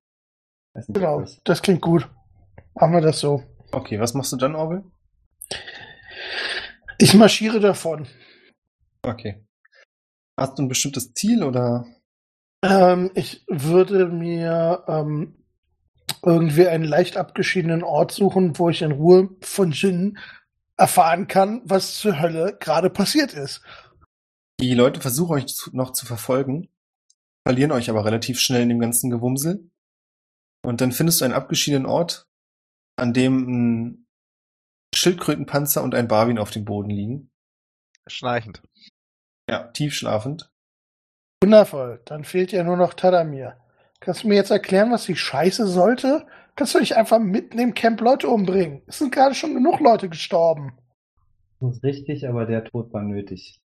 [0.75, 2.09] Weiß nicht, Genau, das- das klingt gut.
[2.75, 3.43] Machen wir das so.
[3.73, 4.83] Okay, was machst du dann, Orwell?
[6.99, 8.07] Ich marschiere davon.
[9.03, 9.45] Okay.
[10.39, 11.87] Hast du ein bestimmtes Ziel oder?
[12.63, 15.37] Ähm, ich würde mir ähm,
[16.23, 20.19] irgendwie einen leicht abgeschiedenen Ort suchen, wo ich in Ruhe von Jin
[20.77, 23.63] erfahren kann, was zur Hölle gerade passiert ist.
[24.61, 26.69] Die Leute versuchen euch noch zu verfolgen,
[27.47, 29.71] verlieren euch aber relativ schnell in dem ganzen Gewumsel.
[30.65, 32.27] Und dann findest du einen abgeschiedenen Ort,
[32.97, 34.06] an dem ein
[34.97, 37.31] Schildkrötenpanzer und ein Barwin auf dem Boden liegen.
[38.07, 38.63] Schnarchend.
[39.49, 40.51] Ja, tief schlafend.
[41.43, 42.01] Wundervoll.
[42.05, 43.57] Dann fehlt ja nur noch Tadamir.
[44.01, 46.27] Kannst du mir jetzt erklären, was die Scheiße sollte?
[46.55, 48.83] Kannst du nicht einfach mitten im Camp Leute umbringen?
[48.87, 50.77] Es sind gerade schon genug Leute gestorben.
[51.61, 53.61] Das ist richtig, aber der Tod war nötig.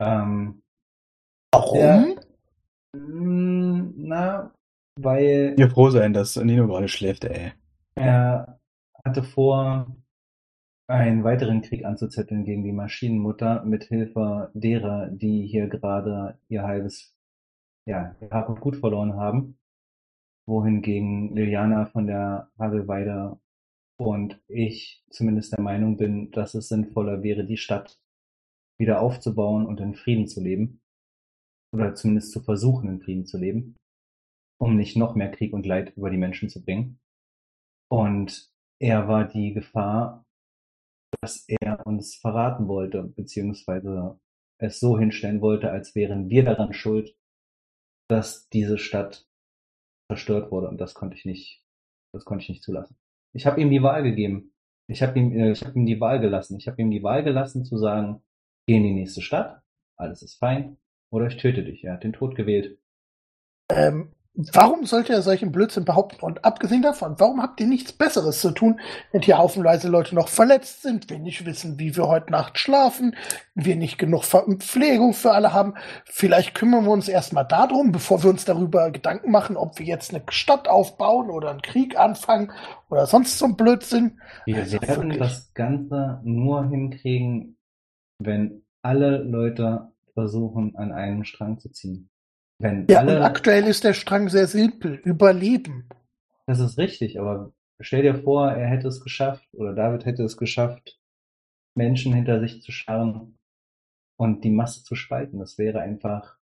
[0.00, 0.62] Ähm,
[1.52, 2.18] Warum?
[2.94, 4.52] Mm, Na,
[5.00, 7.52] weil Ihr froh sein, dass Nino gerade schläft, ey.
[7.94, 8.58] er
[9.04, 9.94] hatte vor,
[10.88, 17.14] einen weiteren Krieg anzuzetteln gegen die Maschinenmutter mit Hilfe derer, die hier gerade ihr halbes,
[17.86, 19.58] ja, Hab und Gut verloren haben.
[20.46, 23.38] Wohingegen Liliana von der Hagelweide
[23.98, 28.00] und ich zumindest der Meinung bin, dass es sinnvoller wäre, die Stadt
[28.78, 30.80] wieder aufzubauen und in Frieden zu leben.
[31.74, 33.76] Oder zumindest zu versuchen, in Frieden zu leben,
[34.58, 36.98] um nicht noch mehr Krieg und Leid über die Menschen zu bringen.
[37.90, 40.24] Und er war die Gefahr,
[41.20, 44.18] dass er uns verraten wollte, beziehungsweise
[44.58, 47.16] es so hinstellen wollte, als wären wir daran schuld,
[48.08, 49.26] dass diese Stadt
[50.10, 50.68] zerstört wurde.
[50.68, 51.62] Und das konnte ich nicht,
[52.12, 52.96] das konnte ich nicht zulassen.
[53.34, 54.52] Ich habe ihm die Wahl gegeben.
[54.88, 56.56] Ich habe ihm, äh, ich habe ihm die Wahl gelassen.
[56.56, 58.22] Ich habe ihm die Wahl gelassen zu sagen,
[58.66, 59.62] geh in die nächste Stadt,
[59.96, 60.78] alles ist fein,
[61.10, 61.84] oder ich töte dich.
[61.84, 62.78] Er hat den Tod gewählt.
[63.70, 64.12] Ähm,
[64.52, 66.24] warum sollte er solchen Blödsinn behaupten?
[66.24, 70.28] Und abgesehen davon, warum habt ihr nichts Besseres zu tun, wenn hier haufenweise Leute noch
[70.28, 73.16] verletzt sind, wir nicht wissen, wie wir heute Nacht schlafen,
[73.54, 75.74] wir nicht genug Verpflegung für alle haben?
[76.04, 80.14] Vielleicht kümmern wir uns erstmal darum, bevor wir uns darüber Gedanken machen, ob wir jetzt
[80.14, 82.52] eine Stadt aufbauen oder einen Krieg anfangen
[82.90, 84.20] oder sonst so ein Blödsinn.
[84.44, 85.18] Wir Also werden wirklich.
[85.18, 87.58] das Ganze nur hinkriegen,
[88.18, 92.08] wenn alle Leute versuchen, an einem Strang zu ziehen.
[92.58, 94.96] Wenn Ja, und alle, aktuell ist der Strang sehr simpel.
[95.04, 95.88] Überleben.
[96.46, 100.36] das ist richtig, aber stell dir vor, er hätte es geschafft oder David hätte es
[100.36, 100.98] geschafft,
[101.76, 103.38] Menschen hinter sich zu scharren
[104.18, 105.38] und die Masse zu spalten.
[105.38, 106.36] Das wäre einfach,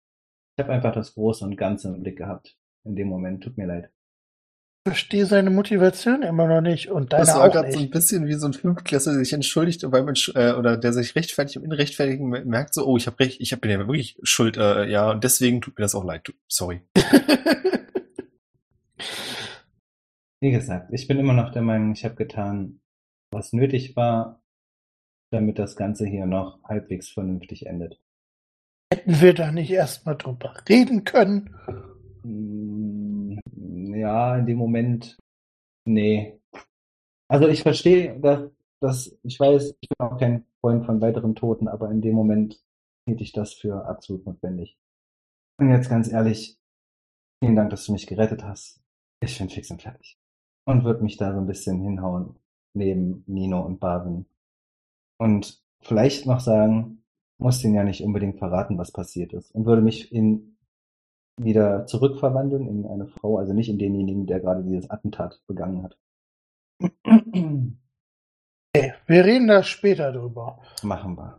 [0.56, 3.42] ich habe einfach das Große und Ganze im Blick gehabt in dem Moment.
[3.42, 3.90] Tut mir leid.
[4.84, 7.90] Ich verstehe seine Motivation immer noch nicht und deine Das war auch gerade so ein
[7.90, 11.58] bisschen wie so ein Fünftklässler, der sich entschuldigt beim Entsch äh, oder der sich rechtfertigt
[11.58, 15.08] und Rechtfertigen merkt so, oh, ich habe recht, ich bin ja wirklich schuld, äh, ja,
[15.12, 16.34] und deswegen tut mir das auch leid.
[16.48, 16.80] Sorry.
[20.40, 22.80] Wie gesagt, ich bin immer noch der Meinung, ich habe getan,
[23.30, 24.42] was nötig war,
[25.30, 28.00] damit das Ganze hier noch halbwegs vernünftig endet.
[28.92, 31.54] Hätten wir da nicht erstmal drüber reden können?
[34.02, 35.16] Ja, in dem Moment,
[35.84, 36.40] nee.
[37.28, 38.50] Also ich verstehe, dass,
[38.80, 42.60] dass ich weiß, ich bin auch kein Freund von weiteren Toten, aber in dem Moment
[43.06, 44.76] hielt ich das für absolut notwendig.
[45.56, 46.58] Und jetzt ganz ehrlich,
[47.40, 48.82] vielen Dank, dass du mich gerettet hast.
[49.20, 50.18] Ich bin fix und fertig.
[50.66, 52.40] Und würde mich da so ein bisschen hinhauen,
[52.74, 54.26] neben Nino und Barwin.
[55.16, 57.04] Und vielleicht noch sagen,
[57.38, 59.54] muss denen ja nicht unbedingt verraten, was passiert ist.
[59.54, 60.51] Und würde mich in
[61.44, 65.98] wieder zurückverwandeln in eine Frau, also nicht in denjenigen, der gerade dieses Attentat begangen hat.
[68.74, 70.60] Okay, wir reden da später drüber.
[70.82, 71.38] Machen wir.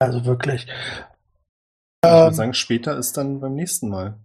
[0.00, 0.66] Also wirklich.
[0.66, 4.18] Ich Ähm, würde sagen, später ist dann beim nächsten Mal.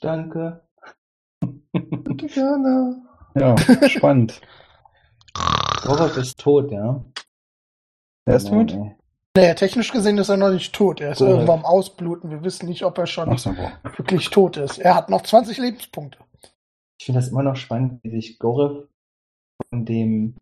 [0.00, 0.62] Danke.
[1.72, 3.02] Bitte gerne.
[3.34, 3.56] Ja,
[3.88, 4.40] spannend.
[5.86, 7.04] Robert ist tot, ja.
[8.24, 8.74] Er ist tot?
[8.74, 8.96] Nee.
[9.36, 11.00] naja, technisch gesehen ist er noch nicht tot.
[11.00, 11.28] Er ist Gut.
[11.28, 12.30] irgendwo am Ausbluten.
[12.30, 13.54] Wir wissen nicht, ob er schon so,
[13.96, 14.78] wirklich tot ist.
[14.78, 16.18] Er hat noch 20 Lebenspunkte.
[16.98, 18.88] Ich finde das immer noch spannend, wie sich Gorev
[19.68, 20.36] von dem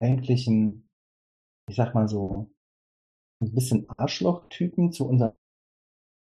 [0.00, 0.88] eigentlichen,
[1.68, 2.50] ich sag mal so,
[3.42, 5.32] ein bisschen Arschloch-Typen zu unserem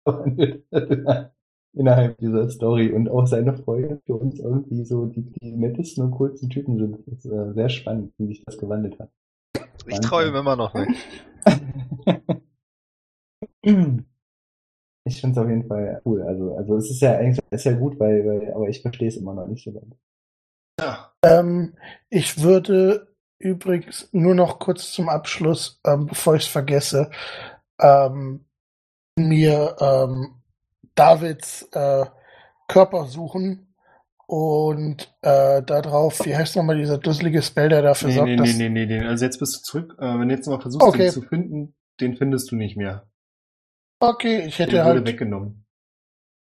[1.75, 6.11] innerhalb dieser Story und auch seine Freunde für uns irgendwie so die, die nettesten und
[6.13, 6.99] coolsten Typen sind.
[6.99, 9.11] Das ist äh, sehr spannend, wie sich das gewandelt hat.
[9.87, 11.01] Ich traue ihm immer noch nicht.
[15.05, 16.23] Ich finde es auf jeden Fall cool.
[16.23, 19.17] Also, also es ist ja eigentlich ist ja gut, weil, weil aber ich verstehe es
[19.17, 19.97] immer noch nicht so ganz.
[20.79, 21.13] Ja.
[21.25, 21.75] Ähm,
[22.11, 23.09] ich würde
[23.39, 27.11] übrigens nur noch kurz zum Abschluss, ähm, bevor ich es vergesse,
[27.81, 28.45] ähm,
[29.17, 30.38] mir ähm,
[30.99, 32.05] Davids äh,
[32.67, 33.75] Körper suchen
[34.27, 38.57] und äh, darauf, wie heißt nochmal dieser dusselige Spell, der dafür Nee, sorgt, nee, dass...
[38.57, 39.07] nee, nee, nee, nee.
[39.07, 39.97] Also jetzt bist du zurück.
[39.99, 41.05] Äh, wenn du jetzt noch mal versuchst, Okay.
[41.05, 43.07] den zu finden, den findest du nicht mehr.
[44.01, 45.09] Okay, ich hätte wurde halt...
[45.09, 45.65] weggenommen.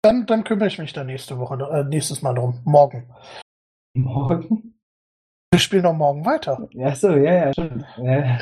[0.02, 2.60] Dann, dann kümmere ich mich da nächste Woche, äh, nächstes Mal drum.
[2.64, 3.12] Morgen.
[3.94, 4.78] Morgen?
[5.52, 6.68] Wir spielen noch morgen weiter.
[6.72, 7.84] Ja, so, ja, ja, stimmt.
[7.98, 8.38] Ja.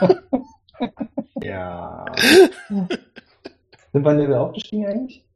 [1.42, 2.04] Ja.
[2.68, 5.26] Sind wir Level aufgestiegen eigentlich?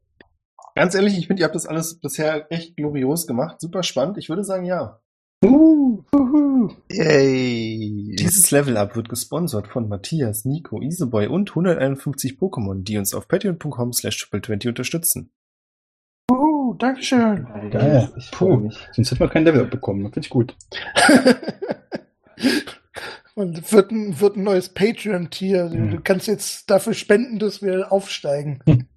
[0.77, 3.59] Ganz ehrlich, ich finde, ihr habt das alles bisher echt glorios gemacht.
[3.59, 4.19] Super spannend.
[4.19, 5.01] Ich würde sagen, ja.
[5.43, 6.69] Uh, uhu.
[6.91, 8.15] Yay!
[8.19, 13.91] Dieses Level-Up wird gesponsert von Matthias, Nico, Iseboy und 151 Pokémon, die uns auf patreon.com
[13.91, 15.31] slash triple20 unterstützen.
[16.31, 17.47] Uh, Dankeschön.
[17.71, 18.13] Geil.
[18.15, 18.57] Ich Puh.
[18.57, 18.77] mich.
[18.91, 20.03] Sonst hätten wir kein Level bekommen.
[20.03, 20.55] Das finde ich gut.
[23.33, 25.69] Und wird ein, wird ein neues Patreon-Tier.
[25.69, 28.59] Du, du kannst jetzt dafür spenden, dass wir aufsteigen.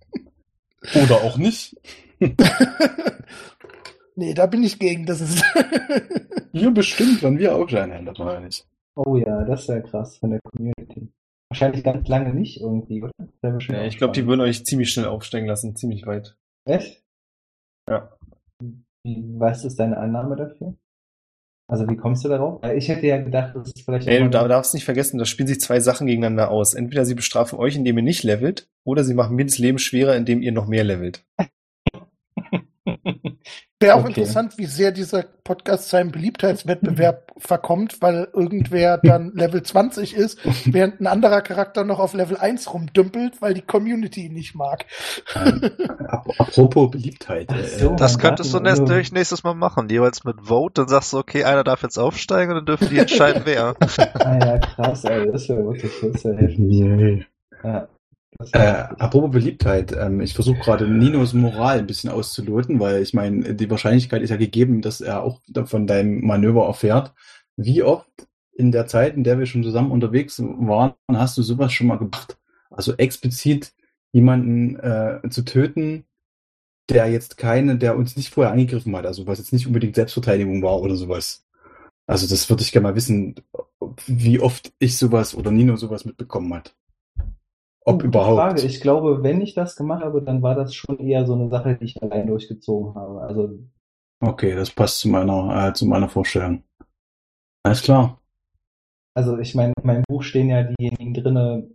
[1.05, 1.77] Oder auch nicht.
[4.17, 5.07] nee, da bin ich gegen.
[5.07, 5.43] Das ist.
[6.53, 8.67] Ja, bestimmt, wenn wir auch sein hätten, das war ja nicht.
[8.97, 11.09] Oh ja, das wäre krass von der Community.
[11.49, 13.13] Wahrscheinlich ganz lange nicht irgendwie, oder?
[13.41, 16.37] Ja, auch ich glaube, die würden euch ziemlich schnell aufsteigen lassen, ziemlich weit.
[16.65, 17.05] Echt?
[17.89, 18.11] Ja.
[18.61, 20.75] Wie- Was ist deine Annahme dafür?
[21.71, 22.61] Also wie kommst du darauf?
[22.75, 24.09] Ich hätte ja gedacht, das ist vielleicht.
[24.09, 26.75] Ey, auch du darfst nicht vergessen, da spielen sich zwei Sachen gegeneinander aus.
[26.75, 30.17] Entweder sie bestrafen euch, indem ihr nicht levelt, oder sie machen mir das Leben schwerer,
[30.17, 31.25] indem ihr noch mehr levelt.
[33.83, 34.09] Wäre auch Okay.
[34.09, 41.01] interessant, wie sehr dieser Podcast seinem Beliebtheitswettbewerb verkommt, weil irgendwer dann Level 20 ist, während
[41.01, 44.85] ein anderer Charakter noch auf Level 1 rumdümpelt, weil die Community ihn nicht mag.
[45.35, 47.51] Ap apropos Beliebtheit.
[47.51, 47.97] Äh, so.
[47.97, 49.89] Das könntest du natürlich nächstes Mal machen.
[49.89, 50.83] Jeweils mit Vote.
[50.83, 53.77] Dann sagst du, okay, einer darf jetzt aufsteigen und dann dürfen die entscheiden, wer.
[54.15, 56.59] Ah ja, krass, ey, das wäre wirklich, heftig.
[56.59, 57.25] Nee.
[57.65, 57.89] Ja,
[58.53, 58.59] Äh,
[58.99, 63.71] apropos Beliebtheit, ähm, ich versuche gerade Ninos Moral ein bisschen auszuloten, weil ich meine, die
[63.71, 67.13] Wahrscheinlichkeit ist ja gegeben, dass er auch von deinem Manöver erfährt.
[67.57, 68.09] Wie oft
[68.53, 71.99] in der Zeit, in der wir schon zusammen unterwegs waren, hast du sowas schon mal
[71.99, 72.39] gemacht?
[72.71, 73.73] Also explizit
[74.13, 76.05] jemanden äh, zu töten,
[76.89, 80.63] der jetzt keine, der uns nicht vorher angegriffen hat, also was jetzt nicht unbedingt Selbstverteidigung
[80.63, 81.47] war oder sowas.
[82.07, 83.37] Also das würde ich gerne mal wissen,
[84.07, 86.75] wie oft ich sowas oder Nino sowas mitbekommen hat.
[87.85, 88.37] Ob überhaupt.
[88.39, 88.63] Frage.
[88.63, 91.77] Ich glaube, wenn ich das gemacht habe, dann war das schon eher so eine Sache,
[91.77, 93.21] die ich allein durchgezogen habe.
[93.23, 93.59] Also,
[94.23, 96.63] Okay, das passt zu meiner, äh, zu meiner Vorstellung.
[97.65, 98.21] Alles klar.
[99.17, 101.71] also ich meine, in meinem Buch stehen ja diejenigen drinne.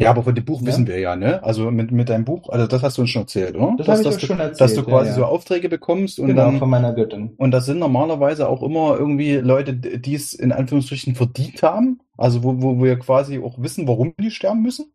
[0.00, 0.68] Ja, aber von dem Buch Ja.
[0.68, 1.42] wissen wir ja, ne?
[1.42, 3.74] Also mit, mit deinem Buch, also das hast du uns schon erzählt, oder?
[3.76, 4.60] Das dass, habe ich dass du, schon erzählt.
[4.60, 5.26] dass du quasi ja, so ja.
[5.26, 7.34] Aufträge bekommst und genau, dann, von meiner Göttin.
[7.36, 12.00] und das sind normalerweise auch immer irgendwie Leute, die es in Anführungsstrichen verdient haben.
[12.16, 14.92] Also wo, wo wir quasi auch wissen, warum die sterben müssen.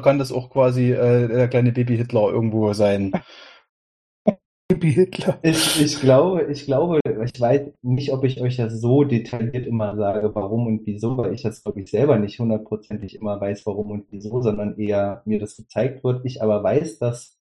[0.00, 3.12] Kann das auch quasi äh, der kleine Baby Hitler irgendwo sein?
[4.68, 5.38] Baby Hitler.
[5.42, 9.94] Ich, ich glaube, ich glaube, ich weiß nicht, ob ich euch das so detailliert immer
[9.96, 13.90] sage, warum und wieso, weil ich das, glaube ich, selber nicht hundertprozentig immer weiß, warum
[13.90, 16.24] und wieso, sondern eher mir das gezeigt wird.
[16.24, 17.38] Ich aber weiß, dass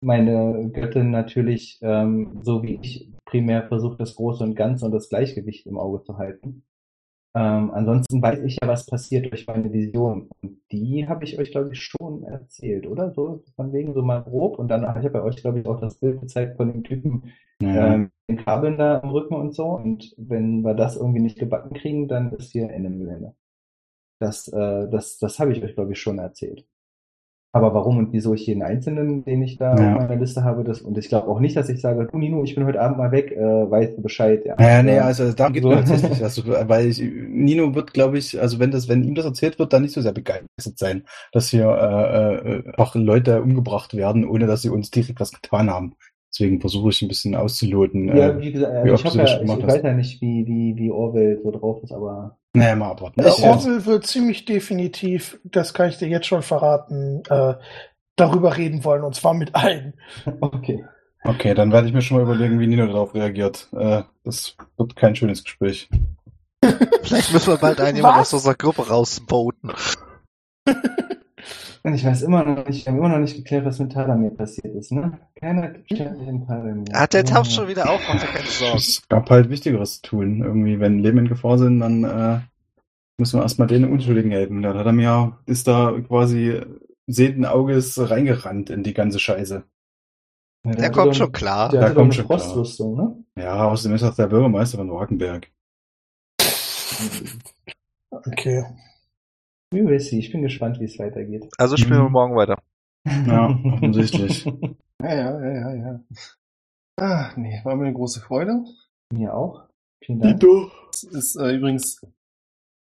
[0.00, 5.08] meine Göttin natürlich, ähm, so wie ich, primär versucht, das Große und Ganze und das
[5.08, 6.64] Gleichgewicht im Auge zu halten.
[7.36, 10.30] Ähm, ansonsten weiß ich ja, was passiert durch meine Vision.
[10.42, 13.12] Und die habe ich euch, glaube ich, schon erzählt, oder?
[13.12, 14.58] So von wegen so mal grob.
[14.58, 17.32] Und dann, ich habe ja euch, glaube ich, auch das Bild gezeigt von dem Typen,
[17.60, 17.94] Ja.
[17.94, 19.66] ähm, den Kabeln da am Rücken und so.
[19.66, 23.34] Und wenn wir das irgendwie nicht gebacken kriegen, dann ist hier Ende Gelände.
[24.20, 26.66] Das, äh, das, das habe ich euch, glaube ich, schon erzählt.
[27.56, 29.84] Aber warum und wieso ich jeden Einzelnen, den ich da Ja.
[29.84, 32.44] auf meiner Liste habe, das, und ich glaube auch nicht, dass ich sage, du Nino,
[32.44, 34.58] ich bin heute Abend mal weg, äh, weißt du Bescheid, ja.
[34.58, 35.68] Ja, nee, also da geht So.
[35.68, 39.26] mir tatsächlich, also, weil ich, Nino wird, glaube ich, also wenn das, wenn ihm das
[39.26, 43.92] erzählt wird, dann nicht so sehr begeistert sein, dass hier äh, äh, einfach Leute umgebracht
[43.94, 45.94] werden, ohne dass sie uns direkt was getan haben.
[46.36, 48.08] Deswegen versuche ich ein bisschen auszuloten.
[48.08, 50.76] Ja, äh, wie gesagt, wie ich, hab das ja, ich, weiß ja nicht, wie, wie,
[50.76, 53.20] wie Orwell so drauf ist, aber naja, mal abwarten.
[53.20, 57.54] Äh, Orwell wird ziemlich definitiv, das kann ich dir jetzt schon verraten, äh,
[58.16, 59.94] darüber reden wollen, und zwar mit allen.
[60.42, 60.84] okay.
[61.24, 63.68] okay, dann werde ich mir schon mal überlegen, wie Nino darauf reagiert.
[63.74, 65.88] Äh, das wird kein schönes Gespräch.
[67.02, 69.72] Vielleicht müssen wir bald einen jemand aus unserer Gruppe rausvoten.
[71.86, 74.30] Und ich weiß immer noch nicht, wir haben immer noch nicht geklärt, was mit Talamir
[74.30, 75.20] passiert ist, ne?
[75.40, 76.84] Keiner stellt sich in Talamir.
[76.92, 78.76] Ah, der taucht schon wieder auf, macht dir keine Sorgen.
[78.76, 80.42] Es gab halt Wichtigeres zu tun.
[80.42, 82.40] Irgendwie, wenn Leben in Gefahr sind, dann äh,
[83.18, 84.62] müssen wir erstmal den Unschuldigen helfen.
[84.62, 86.60] Da hat er mir, ist da quasi
[87.06, 89.62] sehenden Auges reingerannt in die ganze Scheiße.
[90.64, 91.68] Ja, Der hatte kommt doch- schon klar.
[91.68, 92.64] Der doch kommt schon klar.
[92.80, 93.24] Ne?
[93.38, 95.46] Ja, außerdem ist das der Bürgermeister von Wagenberg.
[98.10, 98.64] Okay.
[99.72, 100.18] Wie will sie?
[100.18, 101.48] Ich bin gespannt, wie es weitergeht.
[101.58, 102.12] Also spielen wir Mhm.
[102.12, 102.62] morgen weiter.
[103.26, 104.44] Ja, offensichtlich.
[105.02, 106.00] Ja, ja, ja, ja, ja.
[106.98, 108.64] Ah, nee, war mir eine große Freude.
[109.12, 109.68] Mir auch.
[110.02, 110.40] Vielen Dank.
[110.90, 112.00] Das ist äh, übrigens,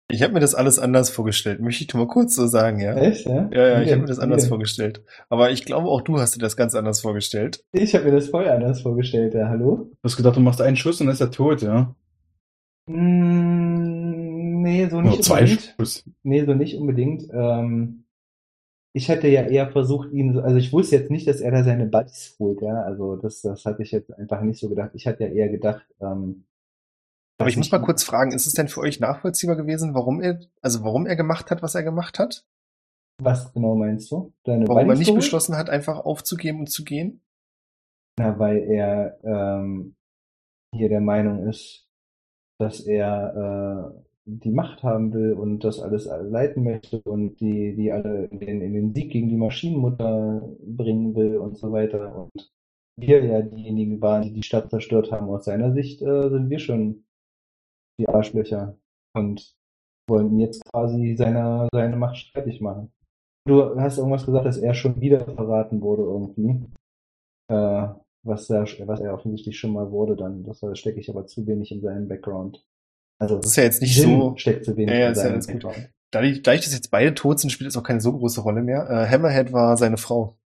[0.08, 1.62] ich habe mir das alles anders vorgestellt.
[1.62, 2.94] Möchte ich mal kurz so sagen, ja?
[2.96, 3.50] Echt, ja?
[3.52, 5.04] Ja, ja, ich habe mir das anders vorgestellt.
[5.30, 7.64] Aber ich glaube, auch du hast dir das ganz anders vorgestellt.
[7.72, 9.90] Ich habe mir das voll anders vorgestellt, ja, hallo?
[9.90, 11.96] Du hast gedacht, du machst einen Schuss und dann ist er tot, ja?
[12.88, 13.95] Mm,
[14.66, 15.76] nee, so Nur nicht zwei unbedingt.
[16.24, 17.28] Nee, so nicht unbedingt.
[17.32, 18.06] Ähm,
[18.94, 21.64] ich hätte ja eher versucht, ihn, so- also ich wusste jetzt nicht, dass er da
[21.64, 22.82] seine Buddies holt, ja.
[22.84, 24.92] Also das, das hatte ich jetzt einfach nicht so gedacht.
[24.94, 26.46] Ich hatte ja eher gedacht, ähm,
[27.38, 30.40] Aber ich muss mal kurz fragen, ist es denn für euch nachvollziehbar gewesen, warum er,
[30.62, 32.46] also warum er gemacht hat, was er gemacht hat?
[33.22, 34.34] Was genau meinst du?
[34.44, 35.22] Deine Warum er nicht geholt?
[35.22, 37.22] beschlossen hat, einfach aufzugeben und zu gehen?
[38.18, 39.96] Na, weil er ähm,
[40.74, 41.88] hier der Meinung ist,
[42.60, 47.92] dass er äh, die Macht haben will und das alles leiten möchte und die, die
[47.92, 52.16] alle in den, in den Sieg gegen die Maschinenmutter bringen will und so weiter.
[52.16, 52.52] Und
[52.98, 55.30] wir ja diejenigen waren, die die Stadt zerstört haben.
[55.30, 57.06] Aus seiner Sicht äh, sind wir schon
[58.00, 58.78] die Arschlöcher
[59.16, 59.56] und
[60.10, 62.92] wollen jetzt quasi seine, seine Macht streitig machen.
[63.48, 66.66] Du hast irgendwas gesagt, dass er schon wieder verraten wurde irgendwie.
[67.52, 67.90] Äh,
[68.24, 71.72] was er, was er offensichtlich schon mal wurde, dann das stecke ich aber zu wenig
[71.72, 72.66] in seinen Background.
[73.20, 74.34] Also Das ist ja jetzt nicht Jim so.
[74.38, 75.66] steckt zu wenig Ja, ja, in ist ja alles gut.
[76.12, 78.90] Dadurch, dadurch, dass jetzt beide tot sind, spielt es auch keine so große Rolle mehr.
[78.90, 80.38] Äh, Hammerhead war seine Frau.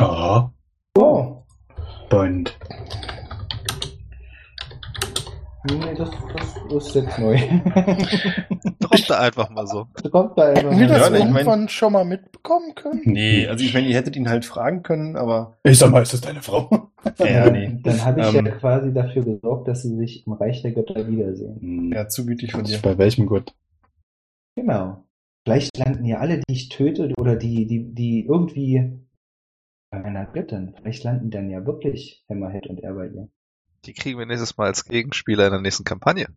[0.00, 0.48] Oh,
[0.96, 1.42] Oh,
[2.08, 2.56] Bond.
[5.68, 7.36] Nee, das, das ist jetzt neu.
[8.80, 9.86] Droppt da einfach mal so.
[10.10, 13.02] Kommt da einfach Haben wir mal das Ja, ich mein- irgendwann schon mal mitbekommen können?
[13.04, 16.12] Nee, also ich meine, ihr hättet ihn halt fragen können, aber Ich sag mal, ist
[16.14, 16.90] das deine Frau?
[17.18, 17.78] ja, nee.
[17.82, 18.46] Dann habe ich Ähm.
[18.46, 21.60] ja quasi dafür gesorgt, dass sie sich im Reich der Götter wiedersehen.
[21.60, 21.92] Hm.
[21.92, 22.78] Ja, zu gütig von dir.
[22.82, 23.54] Bei welchem Gott?
[24.56, 25.04] Genau.
[25.46, 28.98] Vielleicht landen ja alle, die ich töte oder die, die, die irgendwie
[29.90, 33.28] bei einer Göttin, vielleicht landen dann ja wirklich Hammerhead und er bei ihr.
[33.86, 36.28] Die kriegen wir nächstes Mal als Gegenspieler in der nächsten Kampagne.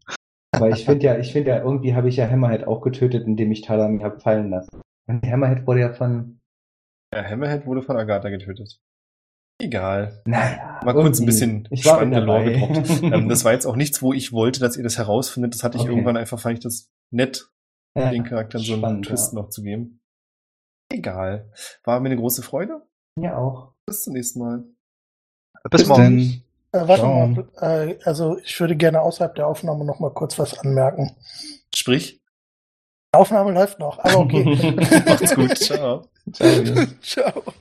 [0.56, 3.52] Aber ich finde ja, ich finde ja, irgendwie habe ich ja Hammerhead auch getötet, indem
[3.52, 4.82] ich Talamir habe fallen lassen.
[5.08, 6.40] Und Hammerhead wurde ja von,
[7.14, 8.80] Ja, Hammerhead wurde von Agatha getötet.
[9.62, 10.22] Egal.
[10.26, 10.80] naja.
[10.84, 13.04] Mal kurz ein bisschen ich war spannende Lore gedroppt.
[13.04, 15.54] ähm, das war jetzt auch nichts, wo ich wollte, dass ihr das herausfindet.
[15.54, 15.92] Das hatte ich Okay.
[15.92, 17.50] irgendwann einfach, fand ich das nett,
[17.98, 19.40] Ja, den Charakteren so einen Twist ja.
[19.40, 20.02] noch zu geben.
[20.92, 21.52] Egal.
[21.84, 22.82] War mir eine große Freude.
[23.20, 23.74] Ja, auch.
[23.88, 24.64] Bis zum nächsten Mal.
[25.70, 26.18] Bis Bis morgen.
[26.18, 26.44] denn.
[26.74, 27.28] Äh, warte Ciao.
[27.28, 31.16] mal, äh, also ich würde gerne außerhalb der Aufnahme noch mal kurz was anmerken.
[31.74, 32.20] Sprich.
[33.14, 34.44] Die Aufnahme läuft noch, aber okay.
[35.06, 35.56] Macht's gut.
[35.58, 36.08] Ciao.
[36.34, 36.88] Ciao.
[37.02, 37.44] Ciao.